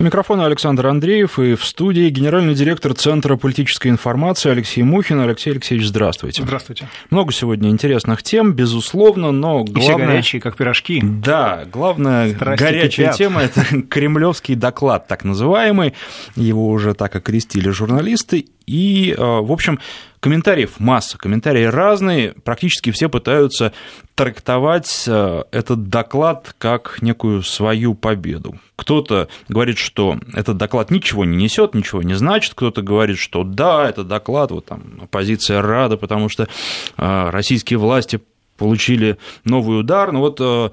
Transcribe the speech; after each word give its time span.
Микрофон 0.00 0.40
Александр 0.40 0.88
Андреев 0.88 1.38
и 1.38 1.54
в 1.54 1.64
студии 1.64 2.10
генеральный 2.10 2.56
директор 2.56 2.94
Центра 2.94 3.36
политической 3.36 3.86
информации 3.86 4.50
Алексей 4.50 4.82
Мухин. 4.82 5.20
Алексей 5.20 5.52
Алексеевич, 5.52 5.86
здравствуйте. 5.86 6.42
Здравствуйте. 6.42 6.88
Много 7.10 7.32
сегодня 7.32 7.70
интересных 7.70 8.24
тем, 8.24 8.54
безусловно, 8.54 9.30
но 9.30 9.62
главное... 9.62 9.76
И 9.76 9.80
все 9.80 9.96
горячие, 9.96 10.42
как 10.42 10.56
пирожки. 10.56 11.00
Да, 11.00 11.64
главная 11.70 12.34
Страсти 12.34 12.64
горячая 12.64 13.06
кипят. 13.06 13.16
тема– 13.16 13.42
это 13.44 13.82
кремлевский 13.88 14.56
доклад, 14.56 15.06
так 15.06 15.22
называемый. 15.22 15.94
Его 16.34 16.70
уже 16.70 16.94
так 16.94 17.14
окрестили 17.14 17.68
журналисты. 17.68 18.46
И, 18.66 19.14
э, 19.16 19.20
в 19.20 19.52
общем, 19.52 19.78
комментариев 20.20 20.80
масса, 20.80 21.18
комментарии 21.18 21.64
разные, 21.64 22.32
практически 22.32 22.90
все 22.90 23.08
пытаются 23.08 23.72
трактовать 24.14 25.04
э, 25.06 25.42
этот 25.50 25.88
доклад 25.88 26.54
как 26.56 26.98
некую 27.02 27.42
свою 27.42 27.94
победу. 27.94 28.58
Кто-то 28.76 29.28
говорит, 29.48 29.76
что 29.76 30.18
этот 30.32 30.56
доклад 30.56 30.90
ничего 30.90 31.24
не 31.24 31.36
несет, 31.36 31.74
ничего 31.74 32.02
не 32.02 32.14
значит, 32.14 32.54
кто-то 32.54 32.80
говорит, 32.80 33.18
что 33.18 33.44
да, 33.44 33.88
этот 33.88 34.08
доклад, 34.08 34.50
вот 34.50 34.64
там 34.64 35.00
оппозиция 35.02 35.60
рада, 35.60 35.96
потому 35.96 36.28
что 36.28 36.44
э, 36.96 37.30
российские 37.30 37.78
власти 37.78 38.20
получили 38.56 39.18
новый 39.44 39.80
удар. 39.80 40.12
Но 40.12 40.20
вот 40.20 40.40
э, 40.40 40.70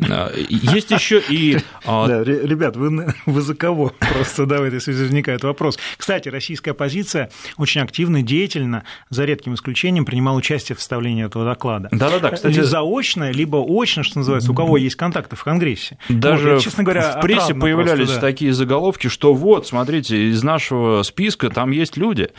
э 0.00 0.44
есть 0.48 0.90
еще 0.90 1.20
и... 1.28 1.56
Э, 1.56 1.60
да, 1.86 2.24
ребят, 2.24 2.76
вы, 2.76 3.14
вы 3.26 3.40
за 3.40 3.54
кого? 3.54 3.92
Просто 4.12 4.46
да, 4.46 4.58
связи 4.80 5.02
возникает 5.02 5.44
вопрос. 5.44 5.78
Кстати, 5.96 6.28
российская 6.28 6.72
оппозиция 6.72 7.30
очень 7.56 7.80
активно, 7.80 8.22
деятельно, 8.22 8.84
за 9.10 9.24
редким 9.24 9.54
исключением, 9.54 10.04
принимала 10.04 10.36
участие 10.36 10.76
в 10.76 10.80
составлении 10.80 11.24
этого 11.24 11.44
доклада. 11.44 11.88
Да-да-да, 11.90 12.30
кстати... 12.30 12.60
Заочно, 12.62 13.30
либо 13.30 13.56
очно, 13.56 14.02
что 14.02 14.18
называется, 14.18 14.50
у 14.50 14.54
кого 14.54 14.76
есть 14.76 14.96
контакты 14.96 15.36
в 15.36 15.44
Конгрессе. 15.44 15.98
Даже, 16.08 16.54
вот, 16.54 16.62
честно 16.62 16.84
говоря, 16.84 17.16
в 17.18 17.20
прессе 17.20 17.54
появлялись 17.54 18.08
просто, 18.08 18.20
да. 18.20 18.20
такие 18.20 18.52
заголовки, 18.52 19.08
что 19.08 19.34
вот, 19.34 19.66
смотрите, 19.66 20.30
из 20.30 20.42
нашего 20.42 21.02
списка 21.02 21.50
там 21.50 21.70
есть 21.70 21.96
люди. 21.96 22.30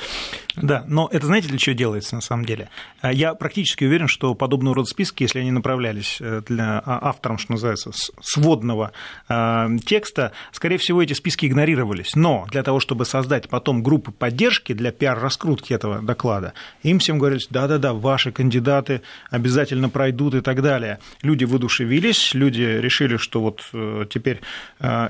Да, 0.56 0.84
но 0.88 1.09
это 1.12 1.26
знаете, 1.26 1.48
для 1.48 1.58
чего 1.58 1.76
делается 1.76 2.16
на 2.16 2.22
самом 2.22 2.46
деле? 2.46 2.70
Я 3.02 3.34
практически 3.34 3.86
уверен, 3.86 4.08
что 4.08 4.36
подобного 4.36 4.76
рода 4.76 4.88
списки, 4.88 5.23
если 5.23 5.40
они 5.40 5.52
направлялись 5.52 6.18
э, 6.20 6.42
для 6.48 6.80
а, 6.86 7.10
авторам, 7.10 7.38
что 7.40 7.54
называется, 7.54 7.92
сводного 8.22 8.92
э, 9.30 9.68
текста, 9.86 10.32
скорее 10.52 10.78
всего, 10.78 11.02
эти 11.02 11.14
списки 11.14 11.48
игнорировались. 11.48 12.16
Но 12.16 12.45
для 12.52 12.62
того, 12.62 12.80
чтобы 12.80 13.06
создать 13.06 13.50
потом 13.50 13.82
группы 13.82 14.12
поддержки 14.12 14.73
для 14.73 14.92
пиар-раскрутки 14.92 15.73
этого 15.73 16.02
доклада, 16.02 16.54
им 16.84 17.00
всем 17.00 17.17
говорили, 17.17 17.42
да-да-да, 17.50 17.94
ваши 17.94 18.32
кандидаты 18.32 19.02
обязательно 19.32 19.90
пройдут 19.90 20.36
и 20.36 20.42
так 20.42 20.62
далее. 20.62 21.00
Люди 21.23 21.45
выдушевились, 21.45 22.34
люди 22.36 22.62
решили, 22.62 23.17
что 23.17 23.42
вот 23.42 23.67
э, 23.73 24.06
теперь 24.10 24.42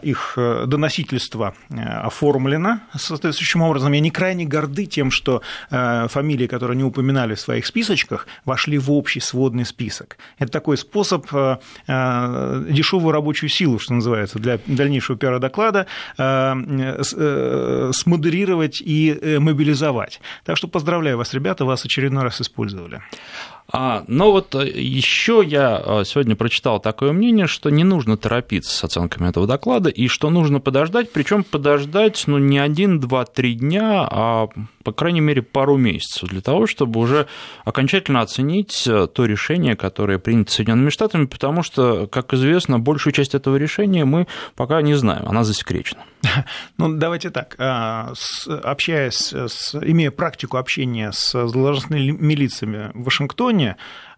их 0.04 0.38
доносительство 0.38 1.56
оформлено 1.70 2.82
соответствующим 2.96 3.62
образом, 3.62 3.94
и 3.94 3.98
они 3.98 4.12
крайне 4.12 4.46
горды 4.46 4.86
тем, 4.86 5.10
что 5.10 5.33
фамилии, 5.70 6.48
которые 6.48 6.76
они 6.76 6.84
упоминали 6.84 7.36
в 7.36 7.40
своих 7.40 7.66
списочках, 7.66 8.28
вошли 8.46 8.78
в 8.78 8.92
общий 8.92 9.20
сводный 9.20 9.66
список. 9.66 10.18
Это 10.38 10.52
такой 10.52 10.78
способ 10.78 11.26
э, 11.34 11.58
э, 11.88 12.66
дешевую 12.70 13.12
рабочую 13.12 13.50
силу, 13.50 13.80
что 13.80 13.94
называется, 13.94 14.40
для 14.40 14.60
дальнейшего 14.66 15.18
пиара 15.18 15.40
доклада 15.40 15.88
э, 16.18 17.02
смодерировать 17.94 18.82
и 18.82 19.38
мобилизовать. 19.40 20.22
Так 20.46 20.58
что 20.58 20.68
поздравляю 20.68 21.18
вас, 21.18 21.34
ребята, 21.34 21.66
вас 21.66 21.86
очередной 21.86 22.24
раз 22.24 22.42
использовали. 22.42 23.02
А, 23.72 24.04
но 24.08 24.32
вот 24.32 24.56
еще 24.56 25.42
я 25.46 26.04
сегодня 26.06 26.36
прочитал 26.36 26.80
такое 26.80 27.12
мнение, 27.12 27.48
что 27.48 27.70
не 27.70 27.84
нужно 27.84 28.18
торопиться 28.18 28.76
с 28.76 28.84
оценками 28.84 29.30
этого 29.30 29.48
доклада, 29.48 29.90
и 29.90 30.08
что 30.08 30.30
нужно 30.30 30.60
подождать, 30.60 31.12
причем 31.12 31.44
подождать 31.44 32.24
ну, 32.28 32.38
не 32.38 32.60
один, 32.60 33.00
два, 33.00 33.26
три 33.26 33.56
дня, 33.56 34.08
а 34.10 34.50
по 34.84 34.92
крайней 34.92 35.22
мере, 35.22 35.42
пару 35.42 35.78
месяцев 35.78 36.30
для 36.30 36.42
того, 36.42 36.68
чтобы 36.68 37.00
уже 37.00 37.28
окончательно 37.64 38.22
оценить 38.22 38.86
э, 38.86 39.08
то 39.08 39.26
решение, 39.26 39.76
которое 39.76 40.20
принято 40.20 40.52
Соединенными 40.52 40.90
Штатами, 40.90 41.26
потому 41.26 41.64
что, 41.64 42.08
как 42.08 42.34
известно, 42.34 42.80
большую 42.80 43.14
часть 43.14 43.34
этого 43.34 43.56
решения 43.56 44.06
мы 44.06 44.28
пока 44.56 44.82
не 44.82 44.96
знаем, 44.96 45.28
она 45.28 45.44
засекречена. 45.44 46.04
Ну, 46.78 46.94
давайте 46.94 47.30
так, 47.30 47.56
а, 47.60 48.14
общаясь, 48.64 49.32
с, 49.34 49.76
имея 49.76 50.12
практику 50.12 50.58
общения 50.58 51.12
с 51.14 51.32
должностными 51.34 52.34
лицами 52.34 52.92
в 52.94 53.04
Вашингтоне, 53.04 53.53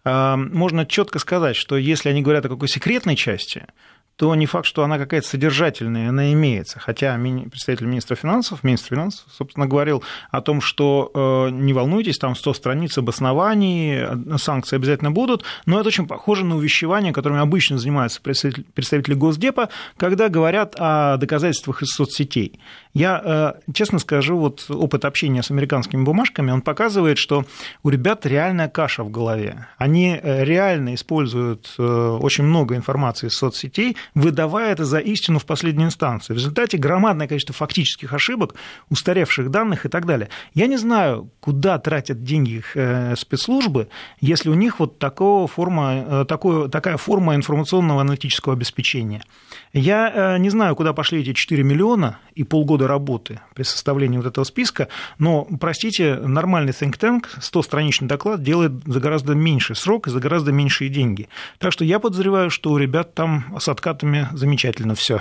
а, 0.04 0.36
можно 0.36 0.86
четко 0.86 1.18
сказать, 1.18 1.56
что 1.56 1.76
если 1.76 2.08
они 2.10 2.22
говорят 2.22 2.46
о 2.46 2.48
какой 2.48 2.68
секретной 2.68 3.16
части, 3.16 3.66
то 4.16 4.34
не 4.34 4.46
факт, 4.46 4.66
что 4.66 4.82
она 4.82 4.98
какая-то 4.98 5.28
содержательная, 5.28 6.08
она 6.08 6.32
имеется. 6.32 6.80
Хотя 6.80 7.18
представитель 7.50 7.86
министра 7.86 8.16
финансов, 8.16 8.64
министр 8.64 8.94
финансов, 8.94 9.26
собственно, 9.30 9.66
говорил 9.66 10.02
о 10.30 10.40
том, 10.40 10.62
что 10.62 11.10
э, 11.14 11.50
не 11.50 11.74
волнуйтесь, 11.74 12.16
там 12.16 12.34
100 12.34 12.54
страниц 12.54 12.96
обоснований, 12.96 14.38
санкции 14.38 14.76
обязательно 14.76 15.10
будут, 15.10 15.44
но 15.66 15.78
это 15.78 15.88
очень 15.88 16.06
похоже 16.06 16.46
на 16.46 16.56
увещевания, 16.56 17.12
которыми 17.12 17.40
обычно 17.40 17.76
занимаются 17.76 18.22
представители 18.22 19.14
Госдепа, 19.14 19.68
когда 19.98 20.30
говорят 20.30 20.74
о 20.78 21.18
доказательствах 21.18 21.82
из 21.82 21.88
соцсетей. 21.88 22.58
Я 22.94 23.54
э, 23.66 23.72
честно 23.74 23.98
скажу, 23.98 24.38
вот 24.38 24.64
опыт 24.70 25.04
общения 25.04 25.42
с 25.42 25.50
американскими 25.50 26.02
бумажками, 26.02 26.50
он 26.50 26.62
показывает, 26.62 27.18
что 27.18 27.44
у 27.82 27.90
ребят 27.90 28.24
реальная 28.24 28.68
каша 28.68 29.04
в 29.04 29.10
голове. 29.10 29.66
Они 29.76 30.18
э, 30.22 30.44
реально 30.44 30.94
используют 30.94 31.74
очень 31.78 32.44
много 32.44 32.76
информации 32.76 33.26
из 33.26 33.34
соцсетей, 33.34 33.96
выдавая 34.14 34.72
это 34.72 34.84
за 34.84 34.98
истину 34.98 35.38
в 35.38 35.46
последней 35.46 35.84
инстанции. 35.84 36.32
В 36.32 36.36
результате 36.36 36.78
громадное 36.78 37.28
количество 37.28 37.54
фактических 37.54 38.12
ошибок, 38.12 38.54
устаревших 38.90 39.50
данных 39.50 39.86
и 39.86 39.88
так 39.88 40.06
далее. 40.06 40.28
Я 40.54 40.66
не 40.66 40.76
знаю, 40.76 41.30
куда 41.40 41.78
тратят 41.78 42.22
деньги 42.22 42.62
э, 42.74 43.14
спецслужбы, 43.16 43.88
если 44.20 44.48
у 44.48 44.54
них 44.54 44.80
вот 44.80 44.98
такого 44.98 45.46
форма, 45.46 46.04
э, 46.06 46.24
такое, 46.28 46.68
такая 46.68 46.96
форма 46.96 47.34
информационного 47.34 48.00
аналитического 48.00 48.54
обеспечения. 48.54 49.22
Я 49.72 50.10
э, 50.36 50.38
не 50.38 50.50
знаю, 50.50 50.74
куда 50.76 50.92
пошли 50.92 51.20
эти 51.20 51.32
4 51.32 51.62
миллиона 51.62 52.18
и 52.34 52.44
полгода 52.44 52.86
работы 52.86 53.40
при 53.54 53.62
составлении 53.62 54.16
вот 54.16 54.26
этого 54.26 54.44
списка, 54.44 54.88
но, 55.18 55.46
простите, 55.60 56.16
нормальный 56.16 56.72
think 56.72 56.98
tank, 56.98 57.24
100-страничный 57.40 58.08
доклад 58.08 58.42
делает 58.42 58.72
за 58.86 59.00
гораздо 59.00 59.34
меньший 59.34 59.76
срок 59.76 60.06
и 60.06 60.10
за 60.10 60.20
гораздо 60.20 60.52
меньшие 60.52 60.88
деньги. 60.88 61.28
Так 61.58 61.72
что 61.72 61.84
я 61.84 61.98
подозреваю, 61.98 62.50
что 62.50 62.70
у 62.70 62.78
ребят 62.78 63.14
там 63.14 63.56
с 63.58 63.68
откатами 63.96 64.28
замечательно 64.32 64.94
все. 64.94 65.20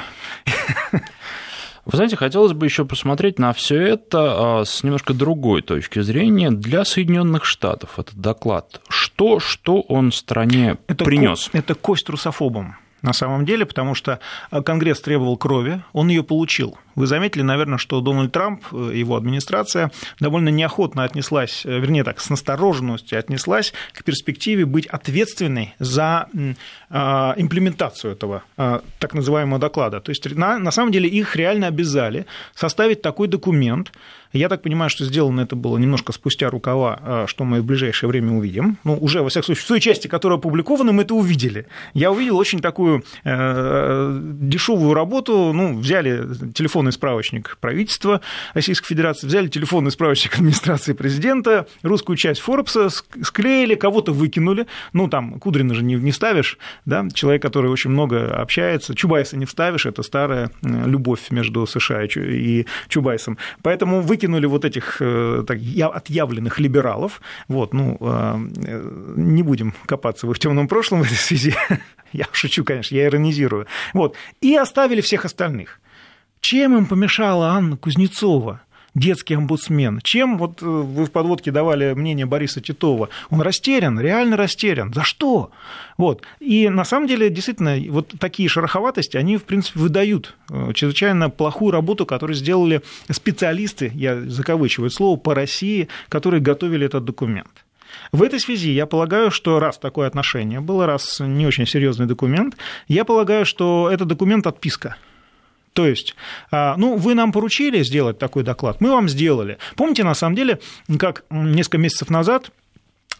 Вы 1.85 1.97
знаете, 1.97 2.15
хотелось 2.15 2.53
бы 2.53 2.65
еще 2.65 2.83
посмотреть 2.83 3.37
на 3.37 3.53
все 3.53 3.79
это 3.79 4.59
а, 4.59 4.65
с 4.65 4.83
немножко 4.83 5.13
другой 5.13 5.61
точки 5.61 6.01
зрения. 6.01 6.49
Для 6.49 6.83
Соединенных 6.83 7.45
Штатов 7.45 7.99
этот 7.99 8.15
доклад, 8.15 8.81
что, 8.89 9.39
что 9.39 9.81
он 9.81 10.11
стране 10.11 10.77
это 10.87 11.05
принес? 11.05 11.49
Ко- 11.49 11.57
это 11.59 11.75
кость 11.75 12.09
русофобам 12.09 12.77
на 13.03 13.13
самом 13.13 13.45
деле, 13.45 13.67
потому 13.67 13.93
что 13.93 14.19
э, 14.49 14.63
Конгресс 14.63 14.99
требовал 14.99 15.37
крови, 15.37 15.83
он 15.93 16.07
ее 16.07 16.23
получил. 16.23 16.75
Вы 16.95 17.07
заметили, 17.07 17.41
наверное, 17.41 17.77
что 17.77 18.01
Дональд 18.01 18.31
Трамп, 18.31 18.63
э, 18.71 18.91
его 18.93 19.15
администрация 19.15 19.91
довольно 20.19 20.49
неохотно 20.49 21.03
отнеслась, 21.03 21.65
э, 21.65 21.79
вернее 21.79 22.03
так, 22.03 22.19
с 22.19 22.29
настороженностью 22.29 23.19
отнеслась 23.19 23.73
к 23.93 24.03
перспективе 24.03 24.65
быть 24.65 24.87
ответственной 24.87 25.73
за 25.79 26.27
имплементацию 26.89 28.13
этого 28.13 28.43
так 28.55 29.13
называемого 29.13 29.59
доклада. 29.59 29.99
То 29.99 30.11
есть 30.11 30.25
на, 30.35 30.59
на 30.59 30.71
самом 30.71 30.91
деле 30.91 31.09
их 31.09 31.35
реально 31.35 31.67
обязали 31.67 32.25
составить 32.53 33.01
такой 33.01 33.27
документ, 33.27 33.91
я 34.35 34.49
так 34.49 34.61
понимаю, 34.61 34.89
что 34.89 35.05
сделано 35.05 35.41
это 35.41 35.55
было 35.55 35.77
немножко 35.77 36.11
спустя 36.11 36.49
рукава, 36.49 36.99
а, 37.01 37.25
что 37.27 37.45
мы 37.45 37.61
в 37.61 37.65
ближайшее 37.65 38.09
время 38.09 38.33
увидим. 38.33 38.77
Ну, 38.83 38.97
уже, 38.97 39.21
во 39.21 39.29
всяком 39.29 39.45
случае, 39.45 39.63
в 39.63 39.67
той 39.67 39.79
части, 39.79 40.07
которая 40.07 40.37
опубликована, 40.37 40.91
мы 40.91 41.03
это 41.03 41.15
увидели. 41.15 41.67
Я 41.93 42.11
увидел 42.11 42.37
очень 42.37 42.59
такую 42.59 43.03
э, 43.23 44.19
дешевую 44.21 44.93
работу. 44.93 45.53
Ну, 45.53 45.77
взяли 45.77 46.21
телефонный 46.85 46.91
справочник 46.91 47.57
правительства 47.59 48.21
Российской 48.53 48.87
Федерации, 48.87 49.27
взяли 49.27 49.47
телефонный 49.47 49.91
справочник 49.91 50.35
администрации 50.35 50.93
президента, 50.93 51.67
русскую 51.83 52.15
часть 52.15 52.41
Форбса, 52.41 52.89
склеили, 52.89 53.75
кого-то 53.75 54.13
выкинули. 54.13 54.67
Ну, 54.93 55.07
там 55.07 55.39
Кудрина 55.39 55.73
же 55.73 55.83
не, 55.83 55.95
не 55.95 56.11
вставишь, 56.11 56.57
да, 56.85 57.07
человек, 57.13 57.41
который 57.41 57.71
очень 57.71 57.91
много 57.91 58.35
общается. 58.35 58.95
Чубайса 58.95 59.37
не 59.37 59.45
вставишь, 59.45 59.85
это 59.85 60.03
старая 60.03 60.51
э, 60.61 60.87
любовь 60.87 61.31
между 61.31 61.65
США 61.65 62.03
и 62.05 62.65
Чубайсом. 62.87 63.37
Поэтому 63.63 64.01
выкинули 64.01 64.45
вот 64.45 64.65
этих 64.65 64.97
э, 64.99 65.43
так, 65.47 65.57
отъявленных 65.93 66.59
либералов. 66.59 67.21
Вот, 67.47 67.73
ну, 67.73 67.97
э, 67.99 68.35
не 69.15 69.43
будем 69.43 69.73
копаться 69.85 70.27
в 70.27 70.31
их 70.31 70.39
темном 70.39 70.67
прошлом 70.67 71.01
в 71.01 71.05
этой 71.05 71.17
связи. 71.17 71.55
Я 72.15 72.27
шучу, 72.31 72.63
конечно, 72.63 72.95
я 72.95 73.07
иронизирую. 73.07 73.67
Вот. 73.93 74.15
И 74.39 74.55
оставили 74.55 75.01
всех 75.01 75.25
остальных. 75.25 75.81
Чем 76.47 76.77
им 76.77 76.85
помешала 76.85 77.53
Анна 77.53 77.75
Кузнецова? 77.75 78.61
детский 78.93 79.33
омбудсмен. 79.33 79.99
Чем, 80.03 80.37
вот 80.37 80.61
э, 80.61 80.65
вы 80.65 81.05
в 81.05 81.11
подводке 81.11 81.51
давали 81.51 81.93
мнение 81.93 82.27
Бориса 82.27 82.61
Титова, 82.61 83.09
он 83.31 83.41
растерян, 83.41 83.99
реально 83.99 84.37
растерян. 84.37 84.93
За 84.93 85.03
что? 85.03 85.49
Вот. 85.97 86.21
И 86.39 86.69
на 86.69 86.85
самом 86.85 87.07
деле, 87.07 87.29
действительно, 87.29 87.77
вот 87.89 88.13
такие 88.19 88.47
шероховатости, 88.47 89.17
они, 89.17 89.35
в 89.35 89.43
принципе, 89.43 89.79
выдают 89.79 90.35
э, 90.49 90.71
чрезвычайно 90.73 91.31
плохую 91.31 91.71
работу, 91.71 92.05
которую 92.05 92.35
сделали 92.35 92.83
специалисты, 93.11 93.91
я 93.95 94.21
закавычиваю 94.21 94.91
слово, 94.91 95.17
по 95.17 95.33
России, 95.33 95.89
которые 96.09 96.41
готовили 96.41 96.85
этот 96.85 97.03
документ. 97.03 97.65
В 98.11 98.21
этой 98.21 98.39
связи 98.39 98.71
я 98.71 98.85
полагаю, 98.85 99.31
что 99.31 99.59
раз 99.59 99.79
такое 99.79 100.07
отношение 100.07 100.61
было, 100.61 100.85
раз 100.85 101.19
не 101.19 101.47
очень 101.47 101.65
серьезный 101.65 102.05
документ, 102.05 102.55
я 102.87 103.03
полагаю, 103.03 103.45
что 103.45 103.89
это 103.91 104.05
документ 104.05 104.47
отписка. 104.47 104.95
То 105.75 105.85
есть, 105.85 106.15
а, 106.51 106.75
ну, 106.77 106.95
вы 106.95 107.15
нам 107.15 107.33
поручили 107.33 107.83
сделать 107.83 108.17
такой 108.17 108.43
доклад, 108.43 108.79
мы 108.79 108.91
вам 108.91 109.09
сделали. 109.09 109.57
Помните, 109.75 110.05
на 110.05 110.13
самом 110.13 110.35
деле, 110.35 110.59
как 110.97 111.25
несколько 111.29 111.77
месяцев 111.77 112.09
назад 112.09 112.49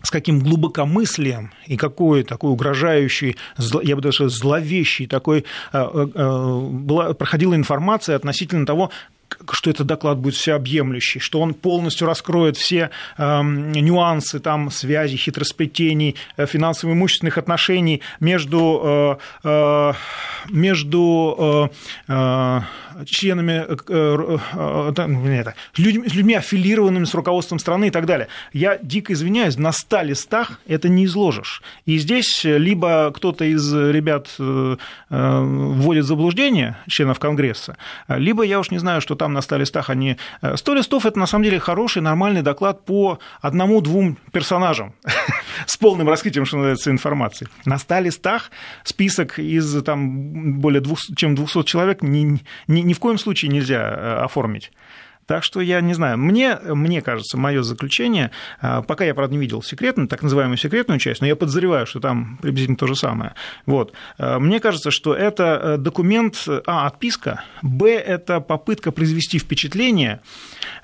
с 0.01 0.11
каким 0.11 0.39
глубокомыслием 0.39 1.51
и 1.65 1.77
какой 1.77 2.23
такой 2.23 2.51
угрожающий, 2.51 3.37
я 3.83 3.95
бы 3.95 4.01
даже 4.01 4.29
зловещий 4.29 5.07
такой 5.07 5.45
а, 5.73 5.89
а, 6.15 7.13
проходила 7.13 7.55
информация 7.55 8.15
относительно 8.15 8.65
того, 8.65 8.91
что 9.51 9.69
этот 9.69 9.87
доклад 9.87 10.17
будет 10.17 10.35
всеобъемлющий, 10.35 11.19
что 11.19 11.41
он 11.41 11.53
полностью 11.53 12.07
раскроет 12.07 12.57
все 12.57 12.89
э, 13.17 13.41
нюансы 13.43 14.39
там, 14.39 14.71
связи, 14.71 15.17
хитросплетений, 15.17 16.15
э, 16.37 16.45
финансово-имущественных 16.45 17.37
отношений 17.37 18.01
между, 18.19 19.19
э, 19.43 19.47
э, 19.47 19.93
между 20.49 21.69
э, 22.07 22.13
э 22.13 22.61
членами, 23.05 23.65
э, 23.67 24.37
это, 24.89 25.51
людьми, 25.75 26.07
людьми, 26.07 26.33
аффилированными 26.35 27.03
с 27.03 27.13
руководством 27.13 27.59
страны 27.59 27.87
и 27.87 27.91
так 27.91 28.05
далее. 28.05 28.29
Я 28.53 28.77
дико 28.81 29.11
извиняюсь, 29.11 29.57
на 29.57 29.73
100 29.73 30.01
листах 30.03 30.61
это 30.65 30.87
не 30.87 31.03
изложишь. 31.03 31.61
И 31.85 31.97
здесь 31.97 32.45
либо 32.45 33.11
кто-то 33.13 33.43
из 33.43 33.73
ребят 33.73 34.33
вводит 35.09 36.05
в 36.05 36.07
заблуждение 36.07 36.77
членов 36.87 37.19
Конгресса, 37.19 37.75
либо 38.07 38.43
я 38.43 38.61
уж 38.61 38.71
не 38.71 38.77
знаю, 38.77 39.01
что 39.01 39.14
там 39.15 39.33
на 39.33 39.41
100 39.41 39.57
листах 39.57 39.89
они... 39.89 40.17
100 40.55 40.73
листов– 40.73 41.05
это 41.07 41.19
на 41.19 41.27
самом 41.27 41.43
деле 41.43 41.59
хороший, 41.59 42.01
нормальный 42.01 42.41
доклад 42.41 42.85
по 42.85 43.19
одному-двум 43.41 44.17
персонажам 44.31 44.93
с 45.65 45.77
полным 45.77 46.09
раскрытием, 46.09 46.45
что 46.45 46.57
называется, 46.57 46.91
информации. 46.91 47.47
На 47.65 47.77
100 47.77 47.99
листах 47.99 48.51
список 48.83 49.39
из 49.39 49.83
там, 49.83 50.59
более 50.59 50.81
двух, 50.81 50.99
чем 51.15 51.35
200 51.35 51.63
человек 51.63 52.01
ни, 52.01 52.41
ни, 52.67 52.81
ни 52.81 52.93
в 52.93 52.99
коем 52.99 53.17
случае 53.17 53.51
нельзя 53.51 53.81
э, 53.81 54.23
оформить. 54.23 54.71
Так 55.25 55.43
что 55.43 55.61
я 55.61 55.81
не 55.81 55.93
знаю. 55.93 56.17
Мне, 56.17 56.57
мне 56.63 57.01
кажется, 57.01 57.37
мое 57.37 57.63
заключение, 57.63 58.31
э, 58.61 58.83
пока 58.87 59.05
я, 59.05 59.15
правда, 59.15 59.33
не 59.33 59.39
видел 59.39 59.63
секретную, 59.63 60.07
так 60.07 60.21
называемую 60.21 60.57
секретную 60.57 60.99
часть, 60.99 61.21
но 61.21 61.27
я 61.27 61.35
подозреваю, 61.35 61.85
что 61.85 61.99
там 61.99 62.37
приблизительно 62.41 62.77
то 62.77 62.87
же 62.87 62.95
самое. 62.95 63.33
Вот. 63.65 63.93
Э, 64.17 64.37
мне 64.37 64.59
кажется, 64.59 64.91
что 64.91 65.13
это 65.15 65.77
документ, 65.77 66.45
а, 66.65 66.87
отписка, 66.87 67.43
б, 67.61 67.89
это 67.89 68.39
попытка 68.39 68.91
произвести 68.91 69.39
впечатление 69.39 70.21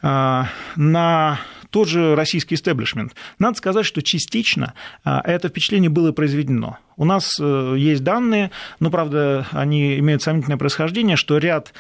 на 0.01 1.39
тот 1.71 1.87
же 1.87 2.15
российский 2.15 2.55
истеблишмент. 2.55 3.15
Надо 3.39 3.57
сказать, 3.57 3.85
что 3.85 4.03
частично 4.03 4.73
а, 5.03 5.21
это 5.23 5.49
впечатление 5.49 5.89
было 5.89 6.11
произведено. 6.11 6.77
У 6.97 7.05
нас 7.05 7.31
э, 7.39 7.75
есть 7.77 8.03
данные, 8.03 8.51
но, 8.79 8.91
правда, 8.91 9.47
они 9.51 9.97
имеют 9.99 10.21
сомнительное 10.21 10.57
происхождение, 10.57 11.15
что 11.15 11.37
ряд 11.37 11.73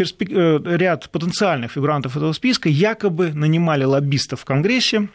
а, 0.00 0.60
э, 0.64 0.76
ряд 0.76 1.10
потенциальных 1.10 1.72
фигурантов 1.72 2.16
этого 2.16 2.32
списка 2.32 2.68
якобы 2.68 3.32
нанимали 3.32 3.84
лоббистов 3.84 4.40
в 4.40 4.44
Конгрессе, 4.44 5.08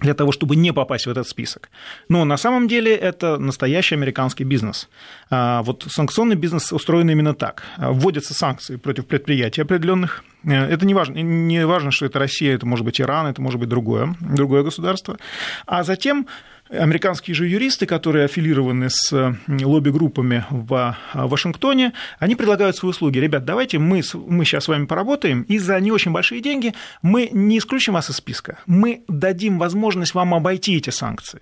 для 0.00 0.14
того, 0.14 0.32
чтобы 0.32 0.56
не 0.56 0.72
попасть 0.72 1.06
в 1.06 1.10
этот 1.10 1.28
список. 1.28 1.70
Но 2.08 2.24
на 2.24 2.36
самом 2.36 2.68
деле 2.68 2.94
это 2.94 3.36
настоящий 3.36 3.94
американский 3.94 4.44
бизнес. 4.44 4.88
А, 5.30 5.62
вот 5.62 5.86
санкционный 5.88 6.36
бизнес 6.36 6.72
устроен 6.72 7.10
именно 7.10 7.34
так. 7.34 7.62
Вводятся 7.76 8.34
санкции 8.34 8.76
против 8.76 9.06
предприятий 9.06 9.60
определенных. 9.60 10.24
Э, 10.44 10.64
это 10.66 10.86
не 10.86 10.94
важно, 10.94 11.18
не 11.18 11.66
важно, 11.66 11.90
что 11.90 12.06
это 12.06 12.18
Россия, 12.18 12.54
это 12.54 12.66
может 12.66 12.84
быть 12.84 13.00
Иран, 13.00 13.26
это 13.26 13.42
может 13.42 13.60
быть 13.60 13.68
другое, 13.68 14.16
другое 14.20 14.62
государство. 14.62 15.18
А 15.66 15.82
затем 15.82 16.26
американские 16.70 17.34
же 17.34 17.46
юристы, 17.46 17.86
которые 17.86 18.24
аффилированы 18.24 18.88
с 18.90 19.12
э, 19.12 19.34
лобби-группами 19.48 20.44
в 20.50 20.96
э, 21.14 21.26
Вашингтоне, 21.26 21.92
они 22.18 22.36
предлагают 22.36 22.76
свои 22.76 22.90
услуги. 22.90 23.18
Ребят, 23.18 23.44
давайте 23.44 23.78
мы, 23.78 24.02
мы 24.14 24.44
сейчас 24.44 24.64
с 24.64 24.68
вами 24.68 24.86
поработаем, 24.86 25.42
и 25.42 25.58
за 25.58 25.78
не 25.80 25.90
очень 25.90 26.12
большие 26.12 26.40
деньги 26.40 26.74
мы 27.02 27.28
не 27.32 27.58
исключим 27.58 27.94
вас 27.94 28.10
из 28.10 28.16
списка, 28.16 28.58
мы 28.66 29.02
дадим 29.08 29.58
возможность 29.58 30.14
вам 30.14 30.34
обойти 30.34 30.76
эти 30.76 30.90
санкции. 30.90 31.40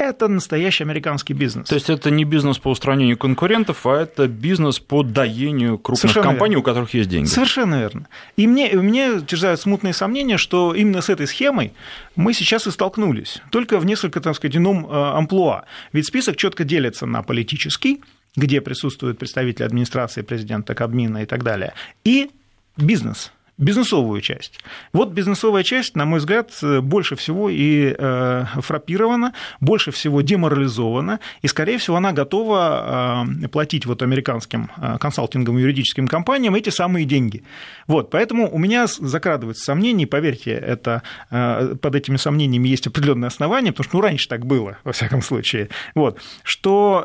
Это 0.00 0.28
настоящий 0.28 0.82
американский 0.82 1.34
бизнес. 1.34 1.68
То 1.68 1.74
есть 1.74 1.90
это 1.90 2.10
не 2.10 2.24
бизнес 2.24 2.56
по 2.56 2.70
устранению 2.70 3.18
конкурентов, 3.18 3.86
а 3.86 4.00
это 4.00 4.28
бизнес 4.28 4.78
по 4.78 5.02
доению 5.02 5.76
крупных 5.76 6.00
Совершенно 6.00 6.28
компаний, 6.28 6.54
верно. 6.54 6.60
у 6.60 6.64
которых 6.64 6.94
есть 6.94 7.10
деньги. 7.10 7.28
Совершенно 7.28 7.78
верно. 7.78 8.08
И 8.38 8.46
мне, 8.46 8.70
мне 8.72 9.20
терзают 9.20 9.60
смутные 9.60 9.92
сомнения, 9.92 10.38
что 10.38 10.74
именно 10.74 11.02
с 11.02 11.10
этой 11.10 11.26
схемой 11.26 11.74
мы 12.16 12.32
сейчас 12.32 12.66
и 12.66 12.70
столкнулись, 12.70 13.42
только 13.50 13.78
в 13.78 13.84
несколько, 13.84 14.22
так 14.22 14.34
сказать, 14.36 14.56
ином 14.56 14.86
э, 14.86 14.88
амплуа. 14.90 15.64
Ведь 15.92 16.06
список 16.06 16.36
четко 16.36 16.64
делится 16.64 17.04
на 17.04 17.22
политический, 17.22 18.00
где 18.36 18.62
присутствуют 18.62 19.18
представители 19.18 19.64
администрации 19.64 20.22
президента, 20.22 20.74
Кабмина 20.74 21.24
и 21.24 21.26
так 21.26 21.44
далее, 21.44 21.74
и 22.04 22.30
бизнес– 22.78 23.32
бизнесовую 23.60 24.20
часть. 24.22 24.58
Вот 24.92 25.10
бизнесовая 25.10 25.62
часть, 25.62 25.94
на 25.94 26.06
мой 26.06 26.18
взгляд, 26.18 26.50
больше 26.62 27.14
всего 27.14 27.48
и 27.50 27.94
э, 27.96 28.44
фрапирована, 28.54 29.34
больше 29.60 29.92
всего 29.92 30.22
деморализована, 30.22 31.20
и, 31.42 31.46
скорее 31.46 31.78
всего, 31.78 31.96
она 31.96 32.12
готова 32.12 33.26
э, 33.44 33.48
платить 33.48 33.86
вот 33.86 34.02
американским 34.02 34.70
э, 34.76 34.96
консалтинговым 34.98 35.60
юридическим 35.60 36.08
компаниям 36.08 36.54
эти 36.54 36.70
самые 36.70 37.04
деньги. 37.04 37.44
Вот, 37.86 38.10
поэтому 38.10 38.50
у 38.50 38.58
меня 38.58 38.86
закрадываются 38.86 39.64
сомнения, 39.64 40.06
поверьте, 40.06 40.52
это, 40.52 41.02
под 41.28 41.94
этими 41.94 42.16
сомнениями 42.16 42.68
есть 42.68 42.86
определенные 42.86 43.28
основания, 43.28 43.72
потому 43.72 43.84
что 43.84 43.96
ну, 43.96 44.02
раньше 44.02 44.28
так 44.28 44.46
было, 44.46 44.78
во 44.84 44.92
всяком 44.92 45.20
случае, 45.20 45.68
вот, 45.94 46.18
что 46.42 47.04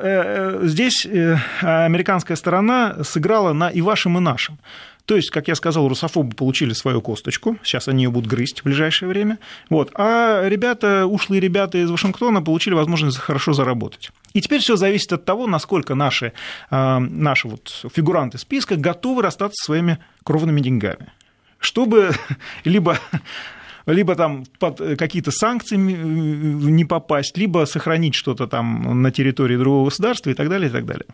здесь 0.63 1.05
американская 1.61 2.37
сторона 2.37 3.03
сыграла 3.03 3.53
на 3.53 3.69
и 3.69 3.81
вашем, 3.81 4.17
и 4.17 4.21
нашем. 4.21 4.59
То 5.05 5.15
есть, 5.15 5.29
как 5.29 5.47
я 5.47 5.55
сказал, 5.55 5.87
русофобы 5.87 6.35
получили 6.35 6.73
свою 6.73 7.01
косточку, 7.01 7.57
сейчас 7.63 7.87
они 7.87 8.03
ее 8.03 8.09
будут 8.09 8.29
грызть 8.29 8.61
в 8.61 8.63
ближайшее 8.63 9.07
время, 9.07 9.37
вот, 9.69 9.91
а 9.95 10.47
ребята, 10.47 11.05
ушлые 11.05 11.39
ребята 11.39 11.77
из 11.77 11.91
Вашингтона 11.91 12.41
получили 12.41 12.73
возможность 12.73 13.17
хорошо 13.17 13.53
заработать. 13.53 14.11
И 14.33 14.41
теперь 14.41 14.61
все 14.61 14.75
зависит 14.75 15.13
от 15.13 15.23
того, 15.23 15.45
насколько 15.45 15.93
наши, 15.93 16.33
а, 16.71 16.99
наши 16.99 17.47
вот 17.47 17.85
фигуранты 17.93 18.39
списка 18.39 18.75
готовы 18.75 19.21
расстаться 19.21 19.55
со 19.61 19.65
своими 19.65 19.99
кровными 20.23 20.59
деньгами. 20.59 21.11
Чтобы 21.59 22.12
либо 22.63 23.00
либо 23.85 24.15
там 24.15 24.45
под 24.59 24.81
какие-то 24.97 25.29
санкции 25.29 25.75
не 25.75 26.85
попасть, 26.85 27.38
либо 27.38 27.65
сохранить 27.65 28.15
что-то 28.15 28.47
там 28.47 29.03
на 29.03 29.12
территории 29.12 29.57
другого 29.57 29.85
государства 29.85 30.31
и 30.31 30.33
так 30.33 30.50
далее, 30.50 30.69
и 30.69 30.71
так 30.71 30.85
далее 30.85 31.05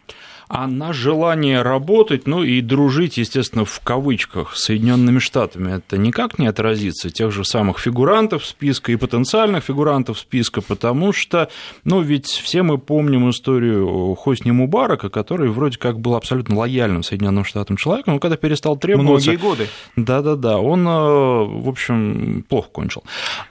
а 0.54 0.68
на 0.68 0.92
желание 0.92 1.62
работать, 1.62 2.28
ну 2.28 2.44
и 2.44 2.60
дружить, 2.60 3.16
естественно, 3.16 3.64
в 3.64 3.80
кавычках 3.80 4.54
с 4.54 4.66
Соединенными 4.66 5.20
Штатами, 5.20 5.78
это 5.78 5.98
никак 5.98 6.40
не 6.40 6.48
отразится 6.48 7.10
тех 7.10 7.32
же 7.32 7.46
самых 7.46 7.80
фигурантов 7.80 8.46
списка 8.46 8.92
и 8.92 8.98
потенциальных 8.98 9.64
фигурантов 9.64 10.20
списка, 10.20 10.62
потому 10.62 11.14
что, 11.14 11.50
ну, 11.86 12.02
ведь 12.02 12.28
все 12.28 12.64
мы 12.64 12.80
помним 12.80 13.30
историю 13.30 14.14
Хосни 14.16 14.52
Мубарака, 14.52 15.10
который 15.10 15.50
вроде 15.50 15.78
как 15.78 16.02
был 16.02 16.16
абсолютно 16.16 16.58
лояльным 16.58 17.04
Соединенным 17.04 17.46
Штатам 17.46 17.78
человеком, 17.78 18.16
но 18.16 18.20
когда 18.20 18.36
перестал 18.36 18.76
требоваться... 18.76 19.32
Многие 19.32 19.42
годы. 19.42 19.68
Да-да-да, 19.96 20.58
он, 20.58 20.86
э, 20.86 20.92
в 20.92 21.70
общем, 21.70 22.44
плохо 22.50 22.68
кончил. 22.74 23.06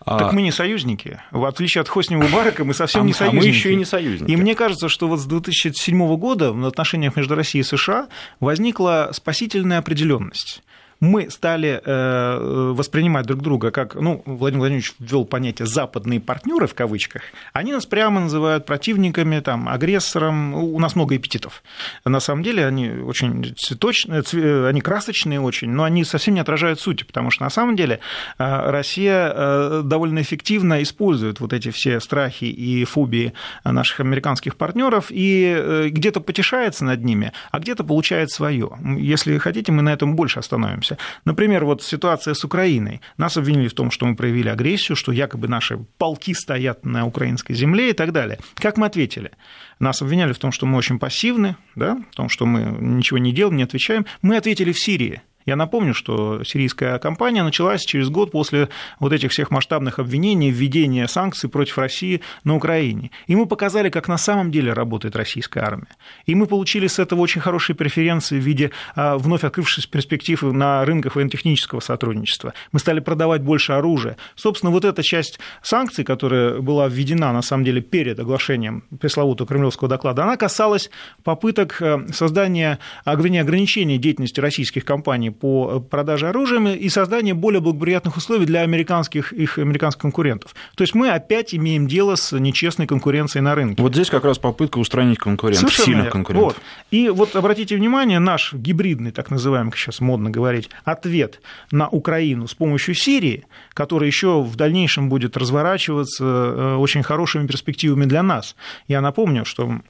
А 0.05 0.19
так 0.19 0.35
мы 0.35 0.43
не 0.43 0.53
союзники. 0.53 1.19
В 1.31 1.47
отличие 1.47 1.81
от 1.81 1.89
Хосни 1.89 2.17
Мубарака, 2.17 2.67
мы 2.67 2.75
совсем 2.75 3.05
а 3.05 3.05
не 3.07 3.15
союзники. 3.15 3.39
А 3.39 3.43
мы 3.43 3.49
еще 3.49 3.73
и 3.73 3.77
не 3.77 3.87
союзники. 3.87 4.31
И 4.31 4.37
мне 4.37 4.55
кажется, 4.55 4.91
что 4.91 5.09
вот 5.09 5.19
с 5.19 5.25
2007 5.25 6.17
года 6.17 6.53
в 6.53 6.67
отношении 6.67 6.90
отношениях 6.91 7.17
между 7.17 7.35
Россией 7.35 7.63
и 7.63 7.65
США 7.65 8.09
возникла 8.41 9.11
спасительная 9.13 9.79
определенность 9.79 10.63
мы 11.01 11.31
стали 11.31 11.81
э, 11.83 12.73
воспринимать 12.75 13.27
друг 13.27 13.43
друга 13.43 13.71
как, 13.71 13.95
ну, 13.95 14.23
Владимир 14.27 14.61
Владимирович 14.61 14.93
ввел 14.99 15.25
понятие 15.25 15.67
«западные 15.67 16.21
партнеры» 16.21 16.67
в 16.67 16.75
кавычках, 16.75 17.23
они 17.55 17.73
нас 17.73 17.87
прямо 17.87 18.21
называют 18.21 18.67
противниками, 18.67 19.41
там, 19.41 19.69
агрессором, 19.69 20.55
у 20.55 20.79
нас 20.79 20.95
много 20.95 21.17
эпитетов. 21.17 21.63
На 22.05 22.21
самом 22.21 22.43
деле 22.43 22.67
они 22.67 22.91
очень 22.91 23.55
цветочные, 23.57 24.23
они 24.69 24.81
красочные 24.83 25.41
очень, 25.41 25.71
но 25.71 25.85
они 25.85 26.05
совсем 26.05 26.35
не 26.35 26.41
отражают 26.41 26.81
сути, 26.81 27.05
потому 27.05 27.31
что 27.31 27.45
на 27.45 27.51
самом 27.51 27.77
деле 27.77 28.01
э, 28.39 28.71
Россия 28.71 29.33
э, 29.35 29.83
довольно 29.85 30.21
эффективно 30.21 30.83
использует 30.83 31.41
вот 31.41 31.55
эти 31.55 31.71
все 31.71 32.01
страхи 32.01 32.45
и 32.45 32.85
фобии 32.85 33.33
наших 33.65 34.01
американских 34.01 34.57
партнеров 34.57 35.07
и 35.09 35.89
где-то 35.91 36.21
потешается 36.21 36.85
над 36.85 37.03
ними, 37.05 37.33
а 37.51 37.59
где-то 37.59 37.85
получает 37.85 38.31
свое. 38.31 38.71
Если 38.99 39.39
хотите, 39.39 39.73
мы 39.73 39.83
на 39.83 39.93
этом 39.93 40.15
больше 40.15 40.39
остановимся. 40.39 40.90
Столкнемся. 40.91 40.99
Например, 41.25 41.65
вот 41.65 41.83
ситуация 41.83 42.35
с 42.35 42.45
Украиной. 42.45 43.01
Нас 43.17 43.37
обвинили 43.37 43.69
в 43.69 43.75
том, 43.75 43.91
что 43.91 44.07
мы 44.07 44.17
проявили 44.17 44.49
агрессию, 44.49 44.97
что 44.97 45.13
якобы 45.13 45.49
наши 45.49 45.79
полки 45.99 46.35
стоят 46.35 46.85
на 46.85 47.07
украинской 47.07 47.55
земле 47.55 47.91
и 47.91 47.93
так 47.93 48.13
далее. 48.13 48.39
Как 48.55 48.77
мы 48.77 48.87
ответили? 48.87 49.31
Нас 49.79 50.03
обвиняли 50.03 50.33
в 50.33 50.39
том, 50.39 50.53
что 50.53 50.67
мы 50.67 50.77
очень 50.77 50.99
пассивны, 50.99 51.57
да, 51.75 51.97
в 52.13 52.15
том, 52.15 52.29
что 52.29 52.47
мы 52.47 52.77
ничего 52.81 53.19
не 53.19 53.33
делаем, 53.33 53.57
не 53.57 53.65
отвечаем. 53.65 54.07
Мы 54.23 54.37
ответили 54.37 54.73
в 54.73 54.79
Сирии. 54.79 55.23
Я 55.51 55.57
напомню, 55.57 55.95
что 55.95 56.45
сирийская 56.45 56.97
кампания 57.01 57.43
началась 57.43 57.85
через 57.85 58.09
год 58.09 58.31
после 58.31 58.69
вот 59.01 59.13
этих 59.13 59.33
всех 59.33 59.51
масштабных 59.51 59.99
обвинений, 59.99 60.53
введения 60.53 61.09
санкций 61.09 61.51
против 61.51 61.77
России 61.79 62.21
на 62.45 62.55
Украине. 62.55 63.11
И 63.27 63.35
мы 63.35 63.47
показали, 63.47 63.91
как 63.91 64.07
на 64.07 64.17
самом 64.17 64.53
деле 64.53 64.73
работает 64.73 65.17
российская 65.17 65.65
армия. 65.65 65.89
И 66.25 66.37
мы 66.37 66.47
получили 66.47 66.87
с 66.87 67.01
этого 67.01 67.19
очень 67.19 67.41
хорошие 67.41 67.75
преференции 67.75 68.39
в 68.39 68.45
виде 68.45 68.71
а, 68.95 69.19
вновь 69.19 69.43
открывшихся 69.43 69.91
перспектив 69.91 70.41
на 70.43 70.85
рынках 70.85 71.17
военно-технического 71.17 71.81
сотрудничества. 71.81 72.55
Мы 72.71 72.79
стали 72.79 73.01
продавать 73.01 73.43
больше 73.43 73.73
оружия. 73.73 74.17
Собственно, 74.37 74.71
вот 74.71 74.85
эта 74.85 75.03
часть 75.03 75.41
санкций, 75.63 76.05
которая 76.05 76.61
была 76.61 76.87
введена, 76.87 77.33
на 77.33 77.43
самом 77.43 77.65
деле, 77.65 77.81
перед 77.81 78.21
оглашением 78.21 78.85
пресловутого 79.01 79.49
кремлевского 79.49 79.89
доклада, 79.89 80.23
она 80.23 80.37
касалась 80.37 80.91
попыток 81.25 81.83
э, 81.83 82.07
создания 82.13 82.79
ограничения 83.05 83.99
деятельности 83.99 84.39
российских 84.39 84.85
компаний 84.85 85.31
по 85.41 85.81
продаже 85.81 86.29
оружия 86.29 86.75
и 86.75 86.89
создание 86.89 87.35
более 87.35 87.61
благоприятных 87.61 88.17
условий 88.17 88.47
для 88.47 88.61
американских, 88.61 89.33
их 89.33 89.59
американских 89.59 90.03
конкурентов. 90.03 90.55
То 90.77 90.83
есть 90.83 90.95
мы 90.95 91.11
опять 91.11 91.55
имеем 91.55 91.87
дело 91.87 92.17
с 92.17 92.39
нечестной 92.39 92.87
конкуренцией 92.87 93.43
на 93.43 93.55
рынке. 93.55 93.83
Вот 93.83 93.95
здесь 93.95 94.11
как 94.11 94.25
раз 94.25 94.39
попытка 94.39 94.79
устранить 94.79 95.19
конкурентов, 95.19 95.61
Совершенно 95.61 95.87
сильных 95.87 96.13
конкурентов. 96.13 96.55
Вот. 96.55 96.63
И 96.91 97.09
вот 97.09 97.35
обратите 97.37 97.77
внимание, 97.77 98.19
наш 98.19 98.53
гибридный, 98.53 99.11
так 99.11 99.31
называемый, 99.31 99.73
как 99.73 99.79
сейчас 99.79 100.01
модно 100.01 100.31
говорить, 100.31 100.71
ответ 100.85 101.41
на 101.71 101.89
Украину 101.89 102.47
с 102.47 102.55
помощью 102.55 102.95
Сирии, 102.95 103.45
который 103.73 104.07
еще 104.07 104.43
в 104.43 104.57
дальнейшем 104.57 105.09
будет 105.09 105.37
разворачиваться 105.37 106.25
э, 106.25 106.77
очень 106.77 107.03
хорошими 107.03 107.47
перспективами 107.47 108.05
для 108.05 108.23
нас. 108.23 108.57
Я 108.89 109.01
напомню, 109.01 109.45
что 109.45 109.81